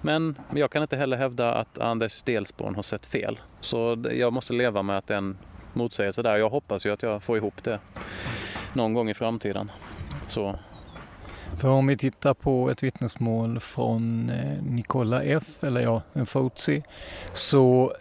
Men 0.01 0.35
jag 0.55 0.71
kan 0.71 0.81
inte 0.81 0.97
heller 0.97 1.17
hävda 1.17 1.53
att 1.53 1.79
Anders 1.79 2.21
Delsborn 2.21 2.75
har 2.75 2.83
sett 2.83 3.05
fel. 3.05 3.39
Så 3.59 4.03
jag 4.11 4.33
måste 4.33 4.53
leva 4.53 4.81
med 4.81 4.97
att 4.97 5.07
det 5.07 5.13
är 5.13 5.17
en 5.17 5.37
motsägelse 5.73 6.21
där. 6.21 6.37
Jag 6.37 6.49
hoppas 6.49 6.85
ju 6.85 6.93
att 6.93 7.03
jag 7.03 7.23
får 7.23 7.37
ihop 7.37 7.63
det 7.63 7.79
någon 8.73 8.93
gång 8.93 9.09
i 9.09 9.13
framtiden. 9.13 9.71
Så 10.27 10.55
för 11.57 11.69
om 11.69 11.87
vi 11.87 11.97
tittar 11.97 12.33
på 12.33 12.69
ett 12.69 12.83
vittnesmål 12.83 13.59
från 13.59 14.29
eh, 14.29 14.63
Nicola 14.63 15.23
F, 15.23 15.63
eller 15.63 15.81
ja, 15.81 16.01
en 16.13 16.25
Fotsi, 16.25 16.83
så 17.33 17.93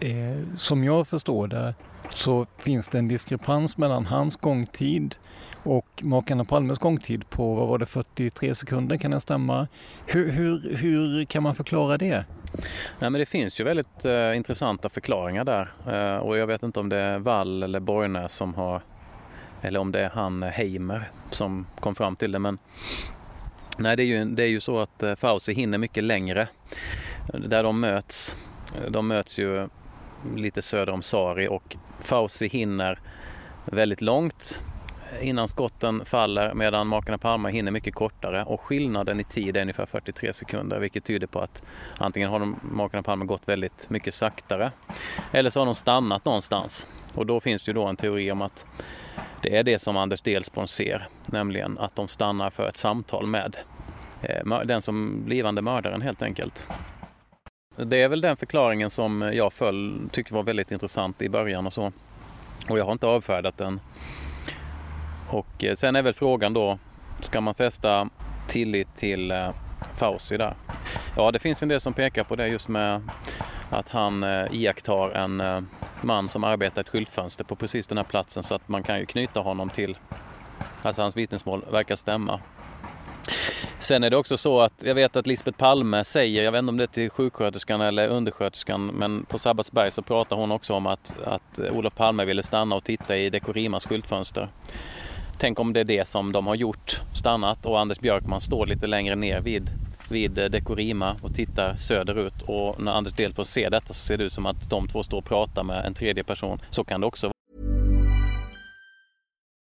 eh, 0.00 0.56
som 0.56 0.84
jag 0.84 1.08
förstår 1.08 1.48
det 1.48 1.74
så 2.10 2.46
finns 2.58 2.88
det 2.88 2.98
en 2.98 3.08
diskrepans 3.08 3.76
mellan 3.76 4.06
hans 4.06 4.36
gångtid 4.36 5.14
och 5.62 6.02
makarna 6.02 6.44
Palmes 6.44 6.78
gångtid 6.78 7.30
på, 7.30 7.54
vad 7.54 7.68
var 7.68 7.78
det, 7.78 7.86
43 7.86 8.54
sekunder, 8.54 8.96
kan 8.96 9.10
det 9.10 9.20
stämma? 9.20 9.68
Hur, 10.06 10.30
hur, 10.30 10.76
hur 10.76 11.24
kan 11.24 11.42
man 11.42 11.54
förklara 11.54 11.98
det? 11.98 12.24
Nej, 12.98 13.10
men 13.10 13.12
det 13.12 13.26
finns 13.26 13.60
ju 13.60 13.64
väldigt 13.64 14.04
eh, 14.04 14.36
intressanta 14.36 14.88
förklaringar 14.88 15.44
där 15.44 15.72
eh, 15.86 16.16
och 16.16 16.38
jag 16.38 16.46
vet 16.46 16.62
inte 16.62 16.80
om 16.80 16.88
det 16.88 16.96
är 16.96 17.18
Wall 17.18 17.62
eller 17.62 17.80
Borgnäs 17.80 18.34
som 18.34 18.54
har 18.54 18.82
eller 19.62 19.80
om 19.80 19.92
det 19.92 20.00
är 20.00 20.10
han 20.10 20.42
eh, 20.42 20.48
Heimer 20.48 21.10
som 21.30 21.66
kom 21.80 21.94
fram 21.94 22.16
till 22.16 22.32
det. 22.32 22.38
Men 22.38 22.58
nej, 23.78 23.96
det 23.96 24.02
är 24.02 24.06
ju, 24.06 24.24
det 24.24 24.42
är 24.42 24.48
ju 24.48 24.60
så 24.60 24.78
att 24.78 25.02
eh, 25.02 25.14
Fauci 25.14 25.52
hinner 25.52 25.78
mycket 25.78 26.04
längre. 26.04 26.48
Där 27.26 27.62
de 27.62 27.80
möts, 27.80 28.36
eh, 28.76 28.90
de 28.90 29.08
möts 29.08 29.38
ju 29.38 29.68
lite 30.36 30.62
söder 30.62 30.92
om 30.92 31.02
Sari 31.02 31.48
och 31.48 31.76
Fauci 32.00 32.48
hinner 32.48 32.98
väldigt 33.64 34.00
långt 34.00 34.60
innan 35.20 35.48
skotten 35.48 36.04
faller 36.04 36.54
medan 36.54 36.86
makarna 36.86 37.18
Palme 37.18 37.50
hinner 37.50 37.70
mycket 37.70 37.94
kortare 37.94 38.44
och 38.44 38.60
skillnaden 38.60 39.20
i 39.20 39.24
tid 39.24 39.56
är 39.56 39.62
ungefär 39.62 39.86
43 39.86 40.32
sekunder 40.32 40.78
vilket 40.78 41.04
tyder 41.04 41.26
på 41.26 41.40
att 41.40 41.62
antingen 41.98 42.30
har 42.30 42.40
de, 42.40 42.60
makarna 42.62 43.02
Palme 43.02 43.24
gått 43.24 43.48
väldigt 43.48 43.90
mycket 43.90 44.14
saktare 44.14 44.72
eller 45.32 45.50
så 45.50 45.60
har 45.60 45.66
de 45.66 45.74
stannat 45.74 46.24
någonstans. 46.24 46.86
Och 47.14 47.26
då 47.26 47.40
finns 47.40 47.62
det 47.62 47.70
ju 47.70 47.74
då 47.74 47.86
en 47.86 47.96
teori 47.96 48.30
om 48.30 48.42
att 48.42 48.66
det 49.42 49.56
är 49.56 49.62
det 49.62 49.78
som 49.78 49.96
Anders 49.96 50.20
Delsborn 50.20 50.68
ser, 50.68 51.08
nämligen 51.26 51.78
att 51.78 51.96
de 51.96 52.08
stannar 52.08 52.50
för 52.50 52.68
ett 52.68 52.76
samtal 52.76 53.26
med 53.26 53.56
eh, 54.22 54.60
den 54.64 54.82
som 54.82 55.24
blivande 55.24 55.62
mördaren 55.62 56.02
helt 56.02 56.22
enkelt. 56.22 56.66
Det 57.76 58.02
är 58.02 58.08
väl 58.08 58.20
den 58.20 58.36
förklaringen 58.36 58.90
som 58.90 59.22
jag 59.34 59.52
föll, 59.52 60.08
tyckte 60.12 60.34
var 60.34 60.42
väldigt 60.42 60.72
intressant 60.72 61.22
i 61.22 61.28
början 61.28 61.66
och 61.66 61.72
så. 61.72 61.92
Och 62.68 62.78
jag 62.78 62.84
har 62.84 62.92
inte 62.92 63.06
avfärdat 63.06 63.56
den. 63.56 63.80
Och 65.30 65.64
eh, 65.64 65.74
sen 65.74 65.96
är 65.96 66.02
väl 66.02 66.12
frågan 66.12 66.52
då, 66.52 66.78
ska 67.20 67.40
man 67.40 67.54
fästa 67.54 68.08
tillit 68.48 68.96
till 68.96 69.30
eh, 69.30 69.50
Fauci 69.96 70.36
där? 70.36 70.54
Ja, 71.16 71.30
det 71.30 71.38
finns 71.38 71.62
en 71.62 71.68
del 71.68 71.80
som 71.80 71.92
pekar 71.92 72.24
på 72.24 72.36
det 72.36 72.48
just 72.48 72.68
med 72.68 73.02
att 73.70 73.88
han 73.88 74.22
eh, 74.22 74.46
iakttar 74.52 75.10
en 75.10 75.66
man 76.02 76.28
som 76.28 76.44
arbetar 76.44 76.80
i 76.80 76.82
ett 76.82 76.88
skyltfönster 76.88 77.44
på 77.44 77.56
precis 77.56 77.86
den 77.86 77.98
här 77.98 78.04
platsen 78.04 78.42
så 78.42 78.54
att 78.54 78.68
man 78.68 78.82
kan 78.82 78.98
ju 78.98 79.06
knyta 79.06 79.40
honom 79.40 79.70
till, 79.70 79.98
alltså 80.82 81.02
hans 81.02 81.16
vittnesmål 81.16 81.64
verkar 81.70 81.96
stämma. 81.96 82.40
Sen 83.78 84.04
är 84.04 84.10
det 84.10 84.16
också 84.16 84.36
så 84.36 84.60
att 84.60 84.82
jag 84.82 84.94
vet 84.94 85.16
att 85.16 85.26
Lisbeth 85.26 85.58
Palme 85.58 86.04
säger, 86.04 86.42
jag 86.42 86.52
vet 86.52 86.58
inte 86.58 86.68
om 86.68 86.76
det 86.76 86.84
är 86.84 86.86
till 86.86 87.10
sjuksköterskan 87.10 87.80
eller 87.80 88.08
undersköterskan, 88.08 88.86
men 88.86 89.24
på 89.24 89.38
Sabbatsberg 89.38 89.90
så 89.90 90.02
pratar 90.02 90.36
hon 90.36 90.52
också 90.52 90.74
om 90.74 90.86
att, 90.86 91.14
att 91.24 91.58
Olof 91.58 91.94
Palme 91.94 92.24
ville 92.24 92.42
stanna 92.42 92.76
och 92.76 92.84
titta 92.84 93.16
i 93.16 93.30
Dekorimas 93.30 93.86
skyltfönster. 93.86 94.48
Tänk 95.40 95.58
om 95.58 95.72
det 95.72 95.80
är 95.80 95.84
det 95.84 96.08
som 96.08 96.32
de 96.32 96.46
har 96.46 96.54
gjort, 96.54 97.00
stannat 97.14 97.66
och 97.66 97.80
Anders 97.80 98.00
Björkman 98.00 98.40
står 98.40 98.66
lite 98.66 98.86
längre 98.86 99.16
ner 99.16 99.40
vid, 99.40 99.70
vid 100.10 100.38
eh, 100.38 100.44
Dekorima 100.44 101.16
och 101.22 101.34
tittar 101.34 101.76
söderut 101.76 102.42
och 102.46 102.80
när 102.80 102.92
Anders 102.92 103.12
Delpo 103.12 103.44
ser 103.44 103.70
detta 103.70 103.86
så 103.86 103.94
ser 103.94 104.18
det 104.18 104.24
ut 104.24 104.32
som 104.32 104.46
att 104.46 104.70
de 104.70 104.88
två 104.88 105.02
står 105.02 105.18
och 105.18 105.24
pratar 105.24 105.62
med 105.64 105.84
en 105.84 105.94
tredje 105.94 106.24
person. 106.24 106.58
Så 106.70 106.84
kan 106.84 107.00
det 107.00 107.06
också 107.06 107.26
vara. 107.26 107.34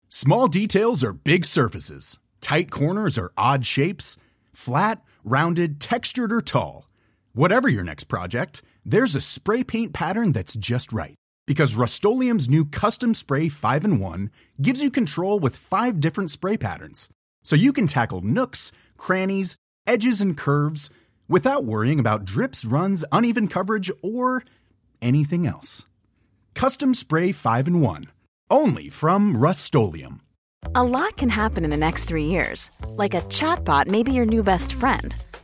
Small 0.09 0.49
details 0.51 1.03
are 1.03 1.13
big 1.23 1.45
surfaces. 1.45 2.19
Tight 2.41 2.71
corners 2.71 3.17
are 3.17 3.29
odd 3.55 3.65
shapes. 3.65 4.17
Flat, 4.55 4.97
rounded, 5.23 5.81
textured 5.81 6.31
or 6.31 6.41
tall. 6.41 6.85
Whatever 7.33 7.69
your 7.69 7.83
next 7.83 8.07
project, 8.07 8.63
there's 8.91 9.17
a 9.17 9.21
spray 9.21 9.63
paint 9.63 9.93
pattern 9.93 10.33
that's 10.33 10.55
just 10.69 10.91
right. 10.91 11.15
Because 11.47 11.75
Rust-Oleum's 11.75 12.49
new 12.49 12.65
Custom 12.65 13.13
Spray 13.13 13.47
5 13.47 13.85
in 13.85 13.99
1 13.99 14.29
gives 14.61 14.83
you 14.83 14.91
control 14.91 15.39
with 15.39 15.55
five 15.55 16.01
different 16.01 16.29
spray 16.29 16.57
patterns. 16.57 17.07
So 17.41 17.55
you 17.55 17.71
can 17.71 17.87
tackle 17.87 18.21
nooks, 18.21 18.73
crannies, 18.97 19.55
edges, 19.87 20.19
and 20.19 20.37
curves 20.37 20.89
without 21.29 21.63
worrying 21.63 21.99
about 21.99 22.25
drips, 22.25 22.65
runs, 22.65 23.05
uneven 23.13 23.47
coverage, 23.47 23.89
or 24.03 24.43
anything 25.01 25.47
else. 25.47 25.85
Custom 26.53 26.93
Spray 26.93 27.31
5 27.31 27.67
in 27.69 27.81
1. 27.81 28.03
Only 28.49 28.89
from 28.89 29.37
Rust-Oleum. 29.37 30.21
A 30.75 30.83
lot 30.83 31.15
can 31.15 31.29
happen 31.29 31.63
in 31.63 31.69
the 31.69 31.77
next 31.77 32.05
three 32.05 32.25
years. 32.25 32.71
Like 32.89 33.13
a 33.13 33.21
chatbot 33.21 33.87
may 33.87 34.03
be 34.03 34.11
your 34.11 34.25
new 34.25 34.43
best 34.43 34.73
friend. 34.73 35.15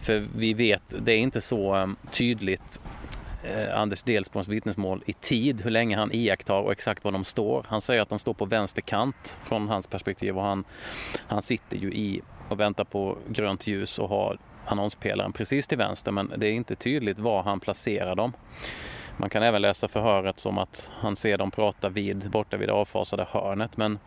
För 0.00 0.26
vi 0.36 0.54
vet, 0.54 0.82
det 0.98 1.12
är 1.12 1.18
inte 1.18 1.40
så 1.40 1.74
ehm, 1.74 1.96
tydligt 2.10 2.80
eh, 3.44 3.80
Anders 3.80 4.02
Delsborns 4.02 4.48
vittnesmål 4.48 5.02
i 5.06 5.12
tid, 5.12 5.60
hur 5.60 5.70
länge 5.70 5.96
han 5.96 6.12
iakttar 6.12 6.60
och 6.60 6.72
exakt 6.72 7.04
var 7.04 7.12
de 7.12 7.24
står. 7.24 7.64
Han 7.68 7.80
säger 7.80 8.02
att 8.02 8.08
de 8.08 8.18
står 8.18 8.34
på 8.34 8.44
vänster 8.44 8.82
kant 8.82 9.38
från 9.44 9.68
hans 9.68 9.86
perspektiv 9.86 10.38
och 10.38 10.44
han, 10.44 10.64
han 11.26 11.42
sitter 11.42 11.76
ju 11.76 11.92
i 11.92 12.22
och 12.48 12.60
väntar 12.60 12.84
på 12.84 13.18
grönt 13.28 13.66
ljus 13.66 13.98
och 13.98 14.08
har 14.08 14.38
annonspelaren 14.66 15.32
precis 15.32 15.66
till 15.66 15.78
vänster 15.78 16.12
men 16.12 16.32
det 16.36 16.46
är 16.46 16.52
inte 16.52 16.76
tydligt 16.76 17.18
var 17.18 17.42
han 17.42 17.60
placerar 17.60 18.14
dem. 18.14 18.32
Man 19.16 19.30
kan 19.30 19.42
även 19.42 19.62
läsa 19.62 19.88
förhöret 19.88 20.40
som 20.40 20.58
att 20.58 20.90
han 20.92 21.16
ser 21.16 21.38
dem 21.38 21.50
prata 21.50 21.88
vid, 21.88 22.30
borta 22.30 22.56
vid 22.56 22.68
det 22.68 22.72
avfasade 22.72 23.26
hörnet 23.30 23.76
men 23.76 23.98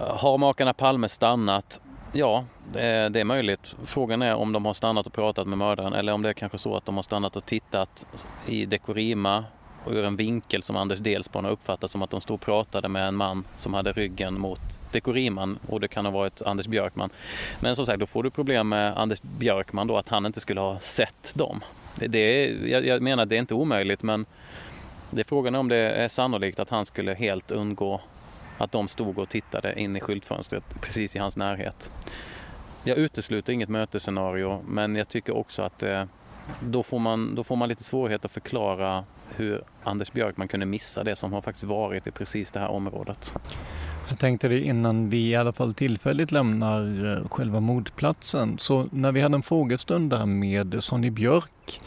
eh, 0.00 0.16
har 0.16 0.38
makarna 0.38 0.74
Palme 0.74 1.08
stannat 1.08 1.80
Ja, 2.14 2.44
det 2.72 2.80
är, 2.80 3.10
det 3.10 3.20
är 3.20 3.24
möjligt. 3.24 3.74
Frågan 3.84 4.22
är 4.22 4.34
om 4.34 4.52
de 4.52 4.64
har 4.64 4.74
stannat 4.74 5.06
och 5.06 5.12
pratat 5.12 5.46
med 5.46 5.58
mördaren 5.58 5.92
eller 5.92 6.12
om 6.12 6.22
det 6.22 6.28
är 6.28 6.32
kanske 6.32 6.58
så 6.58 6.76
att 6.76 6.86
de 6.86 6.96
har 6.96 7.02
stannat 7.02 7.36
och 7.36 7.46
tittat 7.46 8.06
i 8.46 8.66
Dekorima 8.66 9.44
och 9.84 9.92
ur 9.92 10.04
en 10.04 10.16
vinkel 10.16 10.62
som 10.62 10.76
Anders 10.76 10.98
Delsborn 10.98 11.44
har 11.44 11.52
uppfattat 11.52 11.90
som 11.90 12.02
att 12.02 12.10
de 12.10 12.20
stod 12.20 12.34
och 12.34 12.40
pratade 12.40 12.88
med 12.88 13.08
en 13.08 13.14
man 13.14 13.44
som 13.56 13.74
hade 13.74 13.92
ryggen 13.92 14.40
mot 14.40 14.60
Dekoriman 14.92 15.58
och 15.68 15.80
det 15.80 15.88
kan 15.88 16.04
ha 16.04 16.12
varit 16.12 16.42
Anders 16.42 16.66
Björkman. 16.66 17.10
Men 17.60 17.76
som 17.76 17.86
sagt, 17.86 18.00
då 18.00 18.06
får 18.06 18.22
du 18.22 18.30
problem 18.30 18.68
med 18.68 18.98
Anders 18.98 19.22
Björkman 19.22 19.86
då 19.86 19.96
att 19.96 20.08
han 20.08 20.26
inte 20.26 20.40
skulle 20.40 20.60
ha 20.60 20.78
sett 20.78 21.32
dem. 21.34 21.60
Det, 21.94 22.06
det 22.06 22.18
är, 22.18 22.66
jag, 22.66 22.86
jag 22.86 23.02
menar, 23.02 23.26
det 23.26 23.36
är 23.36 23.38
inte 23.38 23.54
omöjligt 23.54 24.02
men 24.02 24.26
det 25.10 25.20
är 25.20 25.24
frågan 25.24 25.54
om 25.54 25.68
det 25.68 25.76
är 25.76 26.08
sannolikt 26.08 26.60
att 26.60 26.70
han 26.70 26.84
skulle 26.84 27.14
helt 27.14 27.50
undgå 27.50 28.00
att 28.62 28.72
de 28.72 28.88
stod 28.88 29.18
och 29.18 29.28
tittade 29.28 29.80
in 29.80 29.96
i 29.96 30.00
skyltfönstret 30.00 30.64
precis 30.80 31.16
i 31.16 31.18
hans 31.18 31.36
närhet. 31.36 31.90
Jag 32.84 32.98
utesluter 32.98 33.52
inget 33.52 33.68
mötesscenario 33.68 34.62
men 34.68 34.96
jag 34.96 35.08
tycker 35.08 35.36
också 35.36 35.62
att 35.62 35.82
eh, 35.82 36.04
då, 36.60 36.82
får 36.82 36.98
man, 36.98 37.34
då 37.34 37.44
får 37.44 37.56
man 37.56 37.68
lite 37.68 37.84
svårighet 37.84 38.24
att 38.24 38.32
förklara 38.32 39.04
hur 39.36 39.62
Anders 39.84 40.12
Björkman 40.12 40.48
kunde 40.48 40.66
missa 40.66 41.04
det 41.04 41.16
som 41.16 41.32
har 41.32 41.40
faktiskt 41.40 41.64
varit 41.64 42.06
i 42.06 42.10
precis 42.10 42.50
det 42.50 42.60
här 42.60 42.68
området. 42.68 43.32
Jag 44.08 44.18
tänkte 44.18 44.48
det 44.48 44.60
innan 44.60 45.08
vi 45.08 45.30
i 45.30 45.36
alla 45.36 45.52
fall 45.52 45.74
tillfälligt 45.74 46.32
lämnar 46.32 47.12
eh, 47.12 47.28
själva 47.28 47.60
mordplatsen. 47.60 48.58
Så 48.58 48.88
när 48.90 49.12
vi 49.12 49.20
hade 49.20 49.34
en 49.34 49.42
frågestund 49.42 50.10
där 50.10 50.26
med 50.26 50.84
Sonny 50.84 51.10
Björk 51.10 51.80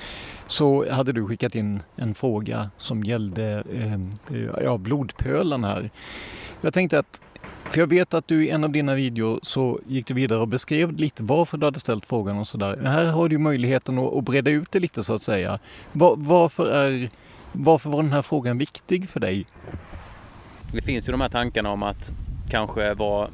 så 0.48 0.92
hade 0.92 1.12
du 1.12 1.28
skickat 1.28 1.56
in 1.56 1.84
en 1.96 2.16
fråga 2.16 2.70
som 2.78 3.04
gällde 3.04 3.64
eh, 3.74 4.64
ja, 4.64 4.78
blodpölen 4.78 5.64
här. 5.64 5.90
Jag 6.62 6.74
tänkte 6.74 7.00
att, 7.00 7.22
för 7.70 7.80
jag 7.80 7.88
vet 7.88 8.14
att 8.14 8.28
du 8.28 8.46
i 8.46 8.50
en 8.50 8.64
av 8.64 8.70
dina 8.70 8.96
videor 8.96 9.40
så 9.44 9.80
gick 9.88 10.08
du 10.08 10.14
vidare 10.14 10.40
och 10.40 10.48
beskrev 10.48 10.92
lite 10.92 11.24
varför 11.24 11.58
du 11.58 11.66
hade 11.66 11.80
ställt 11.80 12.06
frågan 12.06 12.38
och 12.38 12.48
sådär. 12.48 12.78
Här 12.84 13.06
har 13.06 13.30
du 13.30 13.38
möjligheten 13.38 14.00
att, 14.00 14.14
att 14.14 14.24
breda 14.24 14.52
ut 14.52 14.72
det 14.72 14.80
lite 14.80 15.04
så 15.04 15.14
att 15.14 15.22
säga. 15.22 15.60
Var, 15.92 16.16
varför, 16.18 16.72
är, 16.72 17.10
varför 17.52 17.90
var 17.90 18.04
den 18.04 18.12
här 18.12 18.22
frågan 18.22 18.58
viktig 18.58 19.10
för 19.10 19.20
dig? 19.20 19.46
Det 20.74 20.82
finns 20.82 21.10
ju 21.10 21.12
de 21.12 21.22
här 21.22 21.30
tankarna 21.30 21.70
om 21.70 21.84
att 21.84 22.12
kanske 22.50 22.94
vara 22.94 23.30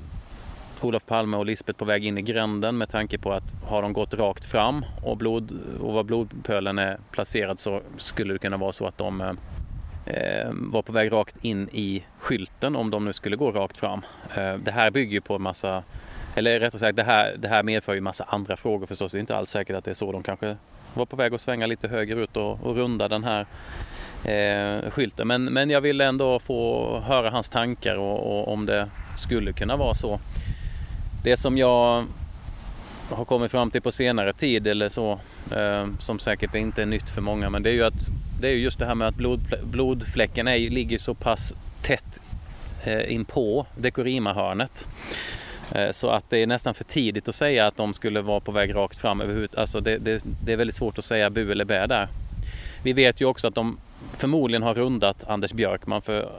Olof 0.83 1.05
Palme 1.05 1.37
och 1.37 1.45
Lisbeth 1.45 1.79
på 1.79 1.85
väg 1.85 2.05
in 2.05 2.17
i 2.17 2.21
gränden 2.21 2.77
med 2.77 2.89
tanke 2.89 3.17
på 3.17 3.33
att 3.33 3.55
har 3.67 3.81
de 3.81 3.93
gått 3.93 4.13
rakt 4.13 4.45
fram 4.45 4.85
och, 5.03 5.17
blod, 5.17 5.59
och 5.81 5.93
var 5.93 6.03
blodpölen 6.03 6.79
är 6.79 6.97
placerad 7.11 7.59
så 7.59 7.81
skulle 7.97 8.33
det 8.33 8.39
kunna 8.39 8.57
vara 8.57 8.71
så 8.71 8.87
att 8.87 8.97
de 8.97 9.21
eh, 9.21 9.31
eh, 10.05 10.51
var 10.51 10.81
på 10.81 10.91
väg 10.91 11.11
rakt 11.11 11.45
in 11.45 11.69
i 11.71 12.03
skylten 12.19 12.75
om 12.75 12.89
de 12.89 13.05
nu 13.05 13.13
skulle 13.13 13.35
gå 13.35 13.51
rakt 13.51 13.77
fram. 13.77 14.01
Eh, 14.37 14.53
det 14.53 14.71
här 14.71 14.91
bygger 14.91 15.11
ju 15.11 15.21
på 15.21 15.35
en 15.35 15.41
massa, 15.41 15.83
eller 16.35 16.59
rättare 16.59 16.79
sagt 16.79 16.95
det 16.95 17.03
här, 17.03 17.35
det 17.37 17.47
här 17.47 17.63
medför 17.63 17.93
ju 17.93 18.01
massa 18.01 18.23
andra 18.23 18.57
frågor 18.57 18.85
förstås. 18.85 19.11
Det 19.11 19.17
är 19.17 19.19
inte 19.19 19.35
alls 19.35 19.49
säkert 19.49 19.75
att 19.75 19.85
det 19.85 19.91
är 19.91 19.95
så 19.95 20.11
de 20.11 20.23
kanske 20.23 20.57
var 20.93 21.05
på 21.05 21.15
väg 21.15 21.33
att 21.33 21.41
svänga 21.41 21.65
lite 21.65 21.87
högerut 21.87 22.37
och, 22.37 22.63
och 22.63 22.75
runda 22.75 23.07
den 23.07 23.23
här 23.23 23.45
eh, 24.25 24.89
skylten. 24.89 25.27
Men, 25.27 25.43
men 25.43 25.69
jag 25.69 25.81
ville 25.81 26.05
ändå 26.05 26.39
få 26.39 26.99
höra 26.99 27.29
hans 27.29 27.49
tankar 27.49 27.95
och, 27.95 28.39
och 28.39 28.53
om 28.53 28.65
det 28.65 28.89
skulle 29.17 29.53
kunna 29.53 29.75
vara 29.75 29.93
så. 29.93 30.19
Det 31.23 31.37
som 31.37 31.57
jag 31.57 32.05
har 33.09 33.25
kommit 33.25 33.51
fram 33.51 33.71
till 33.71 33.81
på 33.81 33.91
senare 33.91 34.33
tid 34.33 34.67
eller 34.67 34.89
så, 34.89 35.19
eh, 35.55 35.87
som 35.99 36.19
säkert 36.19 36.55
inte 36.55 36.81
är 36.81 36.85
nytt 36.85 37.09
för 37.09 37.21
många, 37.21 37.49
men 37.49 37.63
det 37.63 37.69
är 37.69 37.73
ju 37.73 37.83
att 37.83 38.07
det 38.39 38.47
är 38.47 38.53
just 38.53 38.79
det 38.79 38.85
här 38.85 38.95
med 38.95 39.07
att 39.07 39.15
blod, 39.15 39.39
blodfläcken 39.63 40.47
är, 40.47 40.69
ligger 40.69 40.97
så 40.97 41.13
pass 41.13 41.53
tätt 41.81 42.21
eh, 42.83 43.13
inpå 43.13 43.65
dekorima-hörnet. 43.75 44.87
Eh, 45.71 45.91
så 45.91 46.09
att 46.09 46.29
det 46.29 46.37
är 46.37 46.47
nästan 46.47 46.73
för 46.73 46.83
tidigt 46.83 47.27
att 47.27 47.35
säga 47.35 47.67
att 47.67 47.77
de 47.77 47.93
skulle 47.93 48.21
vara 48.21 48.39
på 48.39 48.51
väg 48.51 48.75
rakt 48.75 48.97
fram 48.97 49.21
överhuvudtaget. 49.21 49.59
Alltså 49.59 49.79
det, 49.79 49.97
det, 49.97 50.23
det 50.45 50.53
är 50.53 50.57
väldigt 50.57 50.75
svårt 50.75 50.97
att 50.97 51.05
säga 51.05 51.29
bu 51.29 51.51
eller 51.51 51.65
bä 51.65 51.87
där. 51.87 52.07
Vi 52.83 52.93
vet 52.93 53.21
ju 53.21 53.25
också 53.25 53.47
att 53.47 53.55
de 53.55 53.77
förmodligen 54.13 54.63
har 54.63 54.73
rundat 54.73 55.27
Anders 55.27 55.53
Björkman. 55.53 56.01
För 56.01 56.31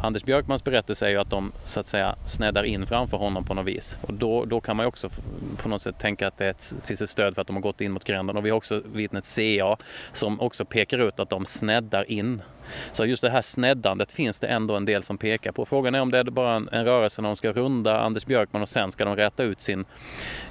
Anders 0.00 0.24
Björkmans 0.24 0.64
berättelse 0.64 1.06
är 1.06 1.10
ju 1.10 1.16
att 1.18 1.30
de 1.30 1.52
så 1.64 1.80
att 1.80 1.86
säga 1.86 2.16
sneddar 2.26 2.64
in 2.64 2.86
framför 2.86 3.16
honom 3.16 3.44
på 3.44 3.54
något 3.54 3.66
vis. 3.66 3.98
Och 4.00 4.14
då, 4.14 4.44
då 4.44 4.60
kan 4.60 4.76
man 4.76 4.84
ju 4.84 4.88
också 4.88 5.10
på 5.56 5.68
något 5.68 5.82
sätt 5.82 5.98
tänka 5.98 6.28
att 6.28 6.36
det 6.36 6.48
ett, 6.48 6.74
finns 6.84 7.02
ett 7.02 7.10
stöd 7.10 7.34
för 7.34 7.40
att 7.40 7.46
de 7.46 7.56
har 7.56 7.62
gått 7.62 7.80
in 7.80 7.92
mot 7.92 8.04
gränden. 8.04 8.36
Och 8.36 8.46
vi 8.46 8.50
har 8.50 8.56
också 8.56 8.82
vittnet 8.92 9.24
CA 9.36 9.76
som 10.12 10.40
också 10.40 10.64
pekar 10.64 10.98
ut 10.98 11.20
att 11.20 11.30
de 11.30 11.44
sneddar 11.44 12.10
in. 12.10 12.42
Så 12.92 13.04
just 13.04 13.22
det 13.22 13.30
här 13.30 13.42
sneddandet 13.42 14.12
finns 14.12 14.40
det 14.40 14.46
ändå 14.46 14.76
en 14.76 14.84
del 14.84 15.02
som 15.02 15.18
pekar 15.18 15.52
på. 15.52 15.66
Frågan 15.66 15.94
är 15.94 16.00
om 16.00 16.10
det 16.10 16.18
är 16.18 16.24
bara 16.24 16.54
en, 16.54 16.68
en 16.72 16.84
rörelse 16.84 17.22
när 17.22 17.28
de 17.28 17.36
ska 17.36 17.52
runda 17.52 18.00
Anders 18.00 18.26
Björkman 18.26 18.62
och 18.62 18.68
sen 18.68 18.92
ska 18.92 19.04
de 19.04 19.16
räta 19.16 19.42
ut 19.42 19.60
sin 19.60 19.84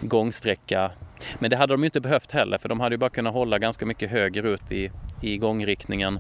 gångsträcka 0.01 0.91
men 1.39 1.49
det 1.49 1.57
hade 1.57 1.73
de 1.73 1.81
ju 1.81 1.85
inte 1.85 2.01
behövt 2.01 2.31
heller 2.31 2.57
för 2.57 2.69
de 2.69 2.79
hade 2.79 2.93
ju 2.93 2.97
bara 2.97 3.09
kunnat 3.09 3.33
hålla 3.33 3.59
ganska 3.59 3.85
mycket 3.85 4.11
högre 4.11 4.49
ut 4.49 4.71
i, 4.71 4.91
i 5.21 5.37
gångriktningen 5.37 6.19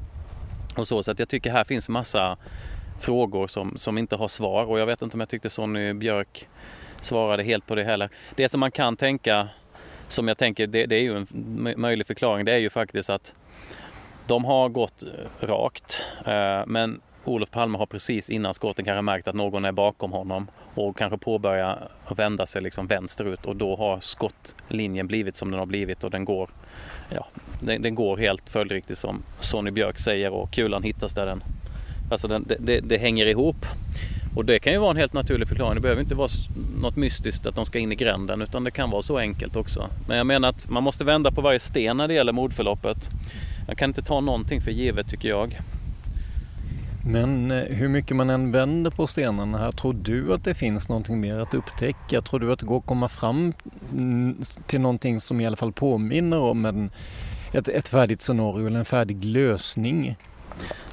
och 0.75 0.87
så. 0.87 1.03
Så 1.03 1.11
att 1.11 1.19
jag 1.19 1.29
tycker 1.29 1.51
här 1.51 1.63
finns 1.63 1.89
massa 1.89 2.37
frågor 2.99 3.47
som, 3.47 3.73
som 3.77 3.97
inte 3.97 4.15
har 4.15 4.27
svar 4.27 4.65
och 4.65 4.79
jag 4.79 4.85
vet 4.85 5.01
inte 5.01 5.13
om 5.15 5.19
jag 5.19 5.29
tyckte 5.29 5.49
Sonny 5.49 5.93
Björk 5.93 6.47
svarade 7.01 7.43
helt 7.43 7.67
på 7.67 7.75
det 7.75 7.83
heller. 7.83 8.09
Det 8.35 8.49
som 8.49 8.59
man 8.59 8.71
kan 8.71 8.97
tänka, 8.97 9.47
som 10.07 10.27
jag 10.27 10.37
tänker, 10.37 10.67
det, 10.67 10.85
det 10.85 10.95
är 10.95 11.01
ju 11.01 11.17
en 11.17 11.27
möjlig 11.77 12.07
förklaring, 12.07 12.45
det 12.45 12.53
är 12.53 12.57
ju 12.57 12.69
faktiskt 12.69 13.09
att 13.09 13.33
de 14.27 14.45
har 14.45 14.69
gått 14.69 15.03
eh, 15.03 15.47
rakt, 15.47 16.01
eh, 16.25 16.61
men 16.67 17.01
Olof 17.23 17.51
Palme 17.51 17.77
har 17.77 17.85
precis 17.85 18.29
innan 18.29 18.53
skotten 18.53 18.85
kanske 18.85 19.01
märkt 19.01 19.27
att 19.27 19.35
någon 19.35 19.65
är 19.65 19.71
bakom 19.71 20.11
honom 20.11 20.47
och 20.75 20.97
kanske 20.97 21.17
påbörja 21.17 21.77
vända 22.15 22.45
sig 22.45 22.61
liksom 22.61 22.87
vänsterut 22.87 23.45
och 23.45 23.55
då 23.55 23.75
har 23.75 23.99
skottlinjen 23.99 25.07
blivit 25.07 25.35
som 25.35 25.51
den 25.51 25.59
har 25.59 25.65
blivit 25.65 26.03
och 26.03 26.11
den 26.11 26.25
går, 26.25 26.49
ja, 27.09 27.27
den, 27.61 27.81
den 27.81 27.95
går 27.95 28.17
helt 28.17 28.49
följdriktigt 28.49 28.99
som 28.99 29.23
Sonny 29.39 29.71
Björk 29.71 29.99
säger 29.99 30.33
och 30.33 30.51
kulan 30.51 30.83
hittas 30.83 31.13
där 31.13 31.25
den, 31.25 31.43
alltså 32.11 32.27
den, 32.27 32.45
det, 32.59 32.79
det, 32.79 32.97
hänger 32.97 33.25
ihop. 33.25 33.65
Och 34.35 34.45
det 34.45 34.59
kan 34.59 34.73
ju 34.73 34.79
vara 34.79 34.91
en 34.91 34.97
helt 34.97 35.13
naturlig 35.13 35.47
förklaring. 35.47 35.75
Det 35.75 35.81
behöver 35.81 36.01
inte 36.01 36.15
vara 36.15 36.29
något 36.81 36.95
mystiskt 36.95 37.45
att 37.45 37.55
de 37.55 37.65
ska 37.65 37.79
in 37.79 37.91
i 37.91 37.95
gränden 37.95 38.41
utan 38.41 38.63
det 38.63 38.71
kan 38.71 38.89
vara 38.89 39.01
så 39.01 39.17
enkelt 39.17 39.55
också. 39.55 39.89
Men 40.07 40.17
jag 40.17 40.27
menar 40.27 40.49
att 40.49 40.69
man 40.69 40.83
måste 40.83 41.03
vända 41.03 41.31
på 41.31 41.41
varje 41.41 41.59
sten 41.59 41.97
när 41.97 42.07
det 42.07 42.13
gäller 42.13 42.31
mordförloppet. 42.31 43.09
Jag 43.67 43.77
kan 43.77 43.89
inte 43.89 44.01
ta 44.01 44.21
någonting 44.21 44.61
för 44.61 44.71
givet 44.71 45.09
tycker 45.09 45.29
jag. 45.29 45.57
Men 47.05 47.51
eh, 47.51 47.63
hur 47.63 47.87
mycket 47.87 48.17
man 48.17 48.29
än 48.29 48.51
vänder 48.51 48.91
på 48.91 49.07
stenarna 49.07 49.57
här, 49.57 49.71
tror 49.71 49.93
du 49.93 50.33
att 50.33 50.43
det 50.43 50.53
finns 50.53 50.89
någonting 50.89 51.19
mer 51.19 51.39
att 51.39 51.53
upptäcka? 51.53 52.21
Tror 52.21 52.39
du 52.39 52.51
att 52.53 52.59
det 52.59 52.65
går 52.65 52.77
att 52.77 52.85
komma 52.85 53.07
fram 53.07 53.53
mm, 53.91 54.37
till 54.65 54.81
någonting 54.81 55.21
som 55.21 55.41
i 55.41 55.45
alla 55.45 55.55
fall 55.55 55.71
påminner 55.71 56.39
om 56.39 56.65
en, 56.65 56.89
ett, 57.51 57.67
ett 57.67 57.89
färdigt 57.89 58.21
scenario 58.21 58.67
eller 58.67 58.79
en 58.79 58.85
färdig 58.85 59.25
lösning? 59.25 60.15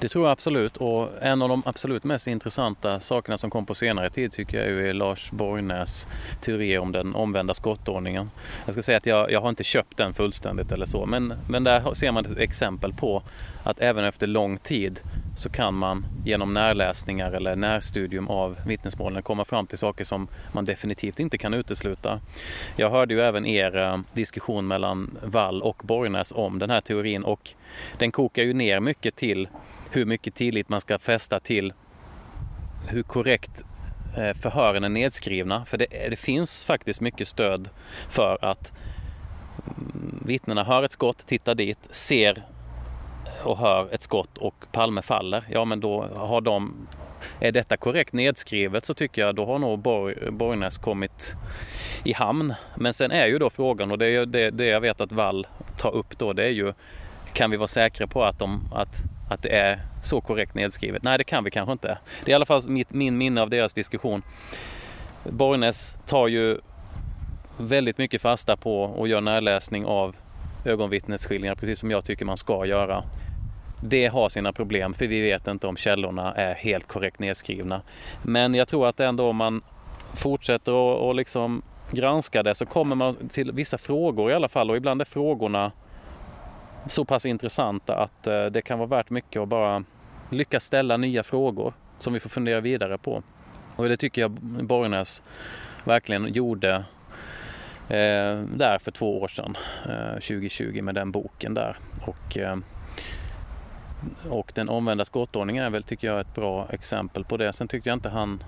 Det 0.00 0.09
tror 0.09 0.24
jag 0.24 0.32
absolut 0.32 0.76
och 0.76 1.09
en 1.20 1.42
av 1.42 1.48
de 1.48 1.62
absolut 1.66 2.04
mest 2.04 2.26
intressanta 2.26 3.00
sakerna 3.00 3.38
som 3.38 3.50
kom 3.50 3.66
på 3.66 3.74
senare 3.74 4.11
tid 4.11 4.32
tycker 4.32 4.59
jag 4.59 4.88
är 4.88 4.94
Lars 4.94 5.30
Borgnäs 5.30 6.06
teori 6.40 6.78
om 6.78 6.92
den 6.92 7.14
omvända 7.14 7.54
skottordningen. 7.54 8.30
Jag 8.66 8.74
ska 8.74 8.82
säga 8.82 8.98
att 8.98 9.06
jag, 9.06 9.32
jag 9.32 9.40
har 9.40 9.48
inte 9.48 9.64
köpt 9.64 9.96
den 9.96 10.14
fullständigt 10.14 10.72
eller 10.72 10.86
så 10.86 11.06
men, 11.06 11.34
men 11.48 11.64
där 11.64 11.94
ser 11.94 12.12
man 12.12 12.26
ett 12.26 12.38
exempel 12.38 12.92
på 12.92 13.22
att 13.68 13.80
även 13.80 14.04
efter 14.04 14.26
lång 14.26 14.58
tid 14.58 15.00
så 15.36 15.50
kan 15.50 15.74
man 15.74 16.06
genom 16.24 16.54
närläsningar 16.54 17.32
eller 17.32 17.56
närstudium 17.56 18.28
av 18.28 18.56
vittnesmålen 18.66 19.22
komma 19.22 19.44
fram 19.44 19.66
till 19.66 19.78
saker 19.78 20.04
som 20.04 20.28
man 20.52 20.64
definitivt 20.64 21.20
inte 21.20 21.38
kan 21.38 21.54
utesluta. 21.54 22.20
Jag 22.76 22.90
hörde 22.90 23.14
ju 23.14 23.20
även 23.20 23.46
er 23.46 23.76
eh, 23.76 23.98
diskussion 24.12 24.66
mellan 24.66 25.18
Wall 25.22 25.62
och 25.62 25.82
Borgnäs 25.84 26.32
om 26.36 26.58
den 26.58 26.70
här 26.70 26.80
teorin 26.80 27.24
och 27.24 27.50
den 27.98 28.12
kokar 28.12 28.42
ju 28.42 28.52
ner 28.52 28.80
mycket 28.80 29.16
till 29.16 29.48
hur 29.90 30.04
mycket 30.04 30.34
tillit 30.34 30.68
man 30.68 30.80
ska 30.80 30.98
fästa 30.98 31.40
till 31.40 31.72
hur 32.88 33.02
korrekt 33.02 33.64
eh, 34.16 34.34
förhören 34.34 34.84
är 34.84 34.88
nedskrivna. 34.88 35.64
För 35.64 35.78
det, 35.78 35.86
det 36.10 36.18
finns 36.18 36.64
faktiskt 36.64 37.00
mycket 37.00 37.28
stöd 37.28 37.68
för 38.08 38.44
att 38.44 38.72
mm, 39.66 40.22
vittnena 40.26 40.64
hör 40.64 40.82
ett 40.82 40.92
skott, 40.92 41.26
tittar 41.26 41.54
dit, 41.54 41.88
ser 41.90 42.42
och 43.45 43.59
hör 43.59 43.95
ett 43.95 44.03
skott 44.03 44.39
och 44.39 44.55
Palme 44.72 45.03
faller, 45.03 45.45
ja 45.51 45.64
men 45.64 45.80
då 45.80 46.07
har 46.16 46.41
de 46.41 46.89
är 47.41 47.53
detta 47.53 47.76
korrekt 47.76 48.12
nedskrivet 48.12 48.84
så 48.84 48.95
tycker 48.95 49.22
jag 49.22 49.34
då 49.34 49.47
har 49.47 49.59
nog 49.59 49.78
Borg, 49.78 50.30
Borgnäs 50.30 50.78
kommit 50.78 51.34
i 52.05 52.12
hamn. 52.12 52.55
Men 52.76 52.95
sen 52.95 53.11
är 53.11 53.26
ju 53.26 53.39
då 53.39 53.51
frågan 53.51 53.91
och 53.91 53.99
det 53.99 54.07
är 54.07 54.26
det, 54.26 54.51
det 54.51 54.66
jag 54.66 54.80
vet 54.80 55.01
att 55.01 55.12
Wall 55.12 55.47
tar 55.78 55.95
upp 55.95 56.18
då 56.18 56.32
det 56.32 56.45
är 56.45 56.51
ju 56.51 56.72
kan 57.32 57.51
vi 57.51 57.57
vara 57.57 57.68
säkra 57.68 58.07
på 58.07 58.24
att, 58.24 58.39
de, 58.39 58.68
att, 58.72 59.03
att 59.30 59.43
det 59.43 59.49
är 59.49 59.80
så 60.03 60.20
korrekt 60.20 60.55
nedskrivet? 60.55 61.03
Nej, 61.03 61.18
det 61.18 61.24
kan 61.24 61.45
vi 61.45 61.51
kanske 61.51 61.72
inte. 61.72 61.99
Det 62.24 62.30
är 62.30 62.32
i 62.32 62.34
alla 62.34 62.47
fall 62.47 62.62
mitt, 62.68 62.91
min 62.91 63.18
minne 63.18 63.43
av 63.43 63.51
deras 63.51 63.74
diskussion. 63.74 64.22
Borgnäs 65.24 65.95
tar 66.07 66.28
ju 66.28 66.59
väldigt 67.59 67.99
mycket 67.99 68.22
fasta 68.22 68.57
på 68.57 68.82
och 68.82 69.09
gör 69.09 69.20
närläsning 69.20 69.84
av 69.86 70.16
ögonvittnesskildringar, 70.64 71.55
precis 71.55 71.78
som 71.78 71.91
jag 71.91 72.05
tycker 72.05 72.24
man 72.24 72.36
ska 72.36 72.66
göra. 72.66 73.05
Det 73.80 74.06
har 74.06 74.28
sina 74.28 74.52
problem 74.52 74.94
för 74.94 75.06
vi 75.06 75.20
vet 75.20 75.46
inte 75.46 75.66
om 75.66 75.76
källorna 75.76 76.34
är 76.34 76.54
helt 76.54 76.88
korrekt 76.88 77.18
nedskrivna. 77.18 77.82
Men 78.22 78.54
jag 78.54 78.68
tror 78.68 78.88
att 78.88 79.00
ändå 79.00 79.28
om 79.28 79.36
man 79.36 79.62
fortsätter 80.14 80.72
och, 80.72 81.08
och 81.08 81.14
liksom 81.14 81.62
granska 81.90 82.42
det 82.42 82.54
så 82.54 82.66
kommer 82.66 82.96
man 82.96 83.28
till 83.28 83.52
vissa 83.52 83.78
frågor 83.78 84.30
i 84.30 84.34
alla 84.34 84.48
fall 84.48 84.70
och 84.70 84.76
ibland 84.76 85.00
är 85.00 85.04
frågorna 85.04 85.72
så 86.86 87.04
pass 87.04 87.26
intressanta 87.26 87.96
att 87.96 88.26
eh, 88.26 88.46
det 88.46 88.62
kan 88.62 88.78
vara 88.78 88.88
värt 88.88 89.10
mycket 89.10 89.42
att 89.42 89.48
bara 89.48 89.84
lyckas 90.30 90.64
ställa 90.64 90.96
nya 90.96 91.22
frågor 91.22 91.72
som 91.98 92.12
vi 92.12 92.20
får 92.20 92.30
fundera 92.30 92.60
vidare 92.60 92.98
på. 92.98 93.22
Och 93.76 93.88
det 93.88 93.96
tycker 93.96 94.20
jag 94.20 94.30
Borgnäs 94.40 95.22
verkligen 95.84 96.32
gjorde 96.32 96.74
eh, 97.88 98.38
där 98.56 98.78
för 98.78 98.90
två 98.90 99.20
år 99.20 99.28
sedan, 99.28 99.56
eh, 99.88 100.12
2020 100.12 100.82
med 100.82 100.94
den 100.94 101.10
boken 101.10 101.54
där. 101.54 101.76
Och 102.06 102.38
eh, 102.38 102.56
och 104.30 104.53
den 104.55 104.68
omvända 104.68 105.05
skottordningen 105.05 105.64
är 105.64 105.70
väl, 105.70 105.82
tycker 105.82 106.07
jag, 106.07 106.20
ett 106.20 106.34
bra 106.34 106.66
exempel 106.70 107.24
på 107.24 107.36
det. 107.36 107.53
Sen 107.53 107.68
tyckte 107.68 107.88
jag 107.88 107.96
inte 107.96 108.09
han 108.09 108.38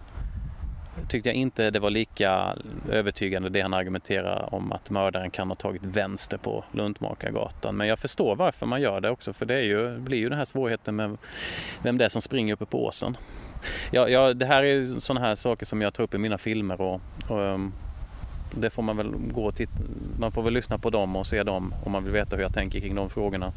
tyckte 1.08 1.28
jag 1.28 1.36
inte 1.36 1.70
det 1.70 1.78
var 1.78 1.90
lika 1.90 2.56
övertygande 2.90 3.48
det 3.48 3.60
han 3.60 3.74
argumenterar 3.74 4.54
om 4.54 4.72
att 4.72 4.90
mördaren 4.90 5.30
kan 5.30 5.48
ha 5.48 5.54
tagit 5.54 5.84
vänster 5.84 6.38
på 6.38 6.64
Luntmakargatan. 6.72 7.76
Men 7.76 7.88
jag 7.88 7.98
förstår 7.98 8.36
varför 8.36 8.66
man 8.66 8.80
gör 8.80 9.00
det 9.00 9.10
också 9.10 9.32
för 9.32 9.46
det 9.46 9.54
är 9.54 9.62
ju, 9.62 9.98
blir 9.98 10.18
ju 10.18 10.28
den 10.28 10.38
här 10.38 10.44
svårigheten 10.44 10.96
med 10.96 11.16
vem 11.82 11.98
det 11.98 12.04
är 12.04 12.08
som 12.08 12.22
springer 12.22 12.54
uppe 12.54 12.66
på 12.66 12.84
åsen. 12.84 13.16
Ja, 13.90 14.08
ja, 14.08 14.34
det 14.34 14.46
här 14.46 14.62
är 14.62 15.00
sådana 15.00 15.26
här 15.26 15.34
saker 15.34 15.66
som 15.66 15.82
jag 15.82 15.94
tar 15.94 16.04
upp 16.04 16.14
i 16.14 16.18
mina 16.18 16.38
filmer 16.38 16.80
och, 16.80 17.00
och 17.28 17.38
um, 17.38 17.72
det 18.54 18.70
får 18.70 18.82
man 18.82 18.96
väl 18.96 19.10
gå 19.34 19.44
och 19.44 19.54
titta, 19.54 19.72
man 20.18 20.32
får 20.32 20.42
väl 20.42 20.52
lyssna 20.52 20.78
på 20.78 20.90
dem 20.90 21.16
och 21.16 21.26
se 21.26 21.42
dem 21.42 21.74
om 21.84 21.92
man 21.92 22.04
vill 22.04 22.12
veta 22.12 22.36
hur 22.36 22.42
jag 22.42 22.54
tänker 22.54 22.80
kring 22.80 22.94
de 22.94 23.10
frågorna. 23.10 23.52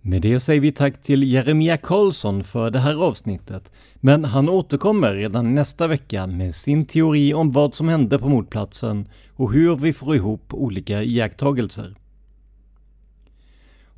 Med 0.00 0.22
det 0.22 0.40
säger 0.40 0.60
vi 0.60 0.72
tack 0.72 1.02
till 1.02 1.22
Jeremia 1.22 1.76
Karlsson 1.76 2.44
för 2.44 2.70
det 2.70 2.78
här 2.78 2.94
avsnittet. 2.94 3.72
Men 3.94 4.24
han 4.24 4.48
återkommer 4.48 5.14
redan 5.14 5.54
nästa 5.54 5.86
vecka 5.86 6.26
med 6.26 6.54
sin 6.54 6.86
teori 6.86 7.34
om 7.34 7.50
vad 7.50 7.74
som 7.74 7.88
hände 7.88 8.18
på 8.18 8.28
mordplatsen 8.28 9.08
och 9.28 9.52
hur 9.52 9.76
vi 9.76 9.92
får 9.92 10.16
ihop 10.16 10.54
olika 10.54 11.02
iakttagelser. 11.02 11.94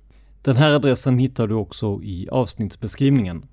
Den 0.41 0.55
här 0.55 0.71
adressen 0.71 1.19
hittar 1.19 1.47
du 1.47 1.55
också 1.55 1.99
i 2.03 2.29
avsnittsbeskrivningen. 2.31 3.45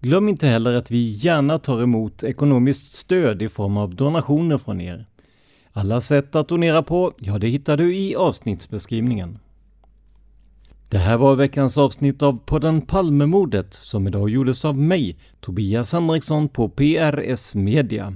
Glöm 0.00 0.28
inte 0.28 0.46
heller 0.46 0.76
att 0.76 0.90
vi 0.90 1.10
gärna 1.10 1.58
tar 1.58 1.82
emot 1.82 2.22
ekonomiskt 2.22 2.94
stöd 2.94 3.42
i 3.42 3.48
form 3.48 3.76
av 3.76 3.94
donationer 3.94 4.58
från 4.58 4.80
er. 4.80 5.06
Alla 5.76 6.00
sätt 6.00 6.36
att 6.36 6.48
donera 6.48 6.82
på, 6.82 7.12
ja 7.18 7.38
det 7.38 7.48
hittar 7.48 7.76
du 7.76 7.96
i 7.96 8.16
avsnittsbeskrivningen. 8.16 9.38
Det 10.90 10.98
här 10.98 11.16
var 11.16 11.36
veckans 11.36 11.78
avsnitt 11.78 12.22
av 12.22 12.38
podden 12.44 12.80
Palmemordet 12.80 13.74
som 13.74 14.06
idag 14.06 14.30
gjordes 14.30 14.64
av 14.64 14.78
mig, 14.78 15.18
Tobias 15.40 15.92
Henriksson 15.92 16.48
på 16.48 16.68
PRS 16.68 17.54
Media. 17.54 18.14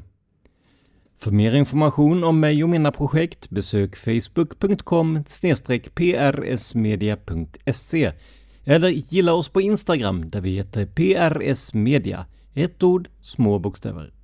För 1.17 1.31
mer 1.31 1.55
information 1.55 2.25
om 2.25 2.41
mig 2.41 2.63
och 2.63 2.69
mina 2.69 2.93
projekt 2.93 3.51
besök 3.51 3.97
facebook.com 3.97 5.25
prsmedia.se 5.95 8.13
eller 8.65 8.89
gilla 8.89 9.33
oss 9.33 9.49
på 9.49 9.61
Instagram 9.61 10.31
där 10.31 10.41
vi 10.41 10.57
heter 10.57 10.87
PRS 10.87 11.75
Media. 11.75 12.27
Ett 12.55 12.83
ord, 12.83 13.09
små 13.21 13.59
bokstäver. 13.59 14.18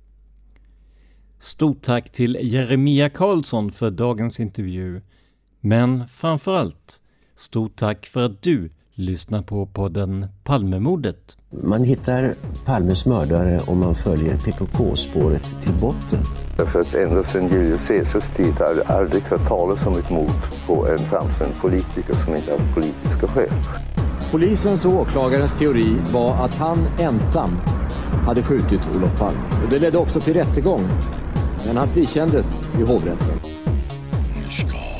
Stort 1.39 1.81
tack 1.81 2.11
till 2.11 2.37
Jeremia 2.41 3.09
Karlsson 3.09 3.71
för 3.71 3.91
dagens 3.91 4.39
intervju. 4.39 5.01
Men 5.61 6.07
framförallt, 6.07 7.01
stort 7.35 7.75
tack 7.75 8.05
för 8.05 8.25
att 8.25 8.41
du 8.41 8.69
lyssnar 8.93 9.41
på 9.41 9.65
podden 9.65 10.27
Palmemordet. 10.43 11.37
Man 11.63 11.83
hittar 11.83 12.35
Palmes 12.65 13.05
mördare 13.05 13.59
om 13.67 13.79
man 13.79 13.95
följer 13.95 14.37
PKK-spåret 14.37 15.43
till 15.63 15.73
botten. 15.73 16.19
Därför 16.57 16.79
att 16.79 16.93
ända 16.95 17.23
sedan 17.23 17.47
Julius 17.47 17.87
Caesars 17.87 18.35
tid 18.35 18.53
har 18.53 18.75
det 18.75 18.83
aldrig 18.83 19.23
hört 19.23 19.47
talas 19.47 19.85
om 19.85 19.97
ett 19.97 20.09
mord 20.09 20.65
på 20.67 20.87
en 20.87 20.99
framstående 20.99 21.55
politiker 21.61 22.13
som 22.25 22.35
inte 22.35 22.51
haft 22.51 22.73
politiska 22.73 23.27
skäl. 23.27 23.49
Polisens 24.31 24.85
och 24.85 24.93
åklagarens 24.93 25.59
teori 25.59 25.95
var 26.13 26.45
att 26.45 26.53
han 26.53 26.77
ensam 26.99 27.57
hade 28.25 28.43
skjutit 28.43 28.81
Olof 28.95 29.19
Palme. 29.19 29.39
Och 29.63 29.69
det 29.69 29.79
ledde 29.79 29.97
också 29.97 30.21
till 30.21 30.33
rättegång. 30.33 30.81
Men 31.65 31.77
han 31.77 31.87
frikändes 31.87 32.45
i 32.79 32.83
hovrätten. 32.91 33.39
Nu 34.35 34.51
ska 34.51 34.94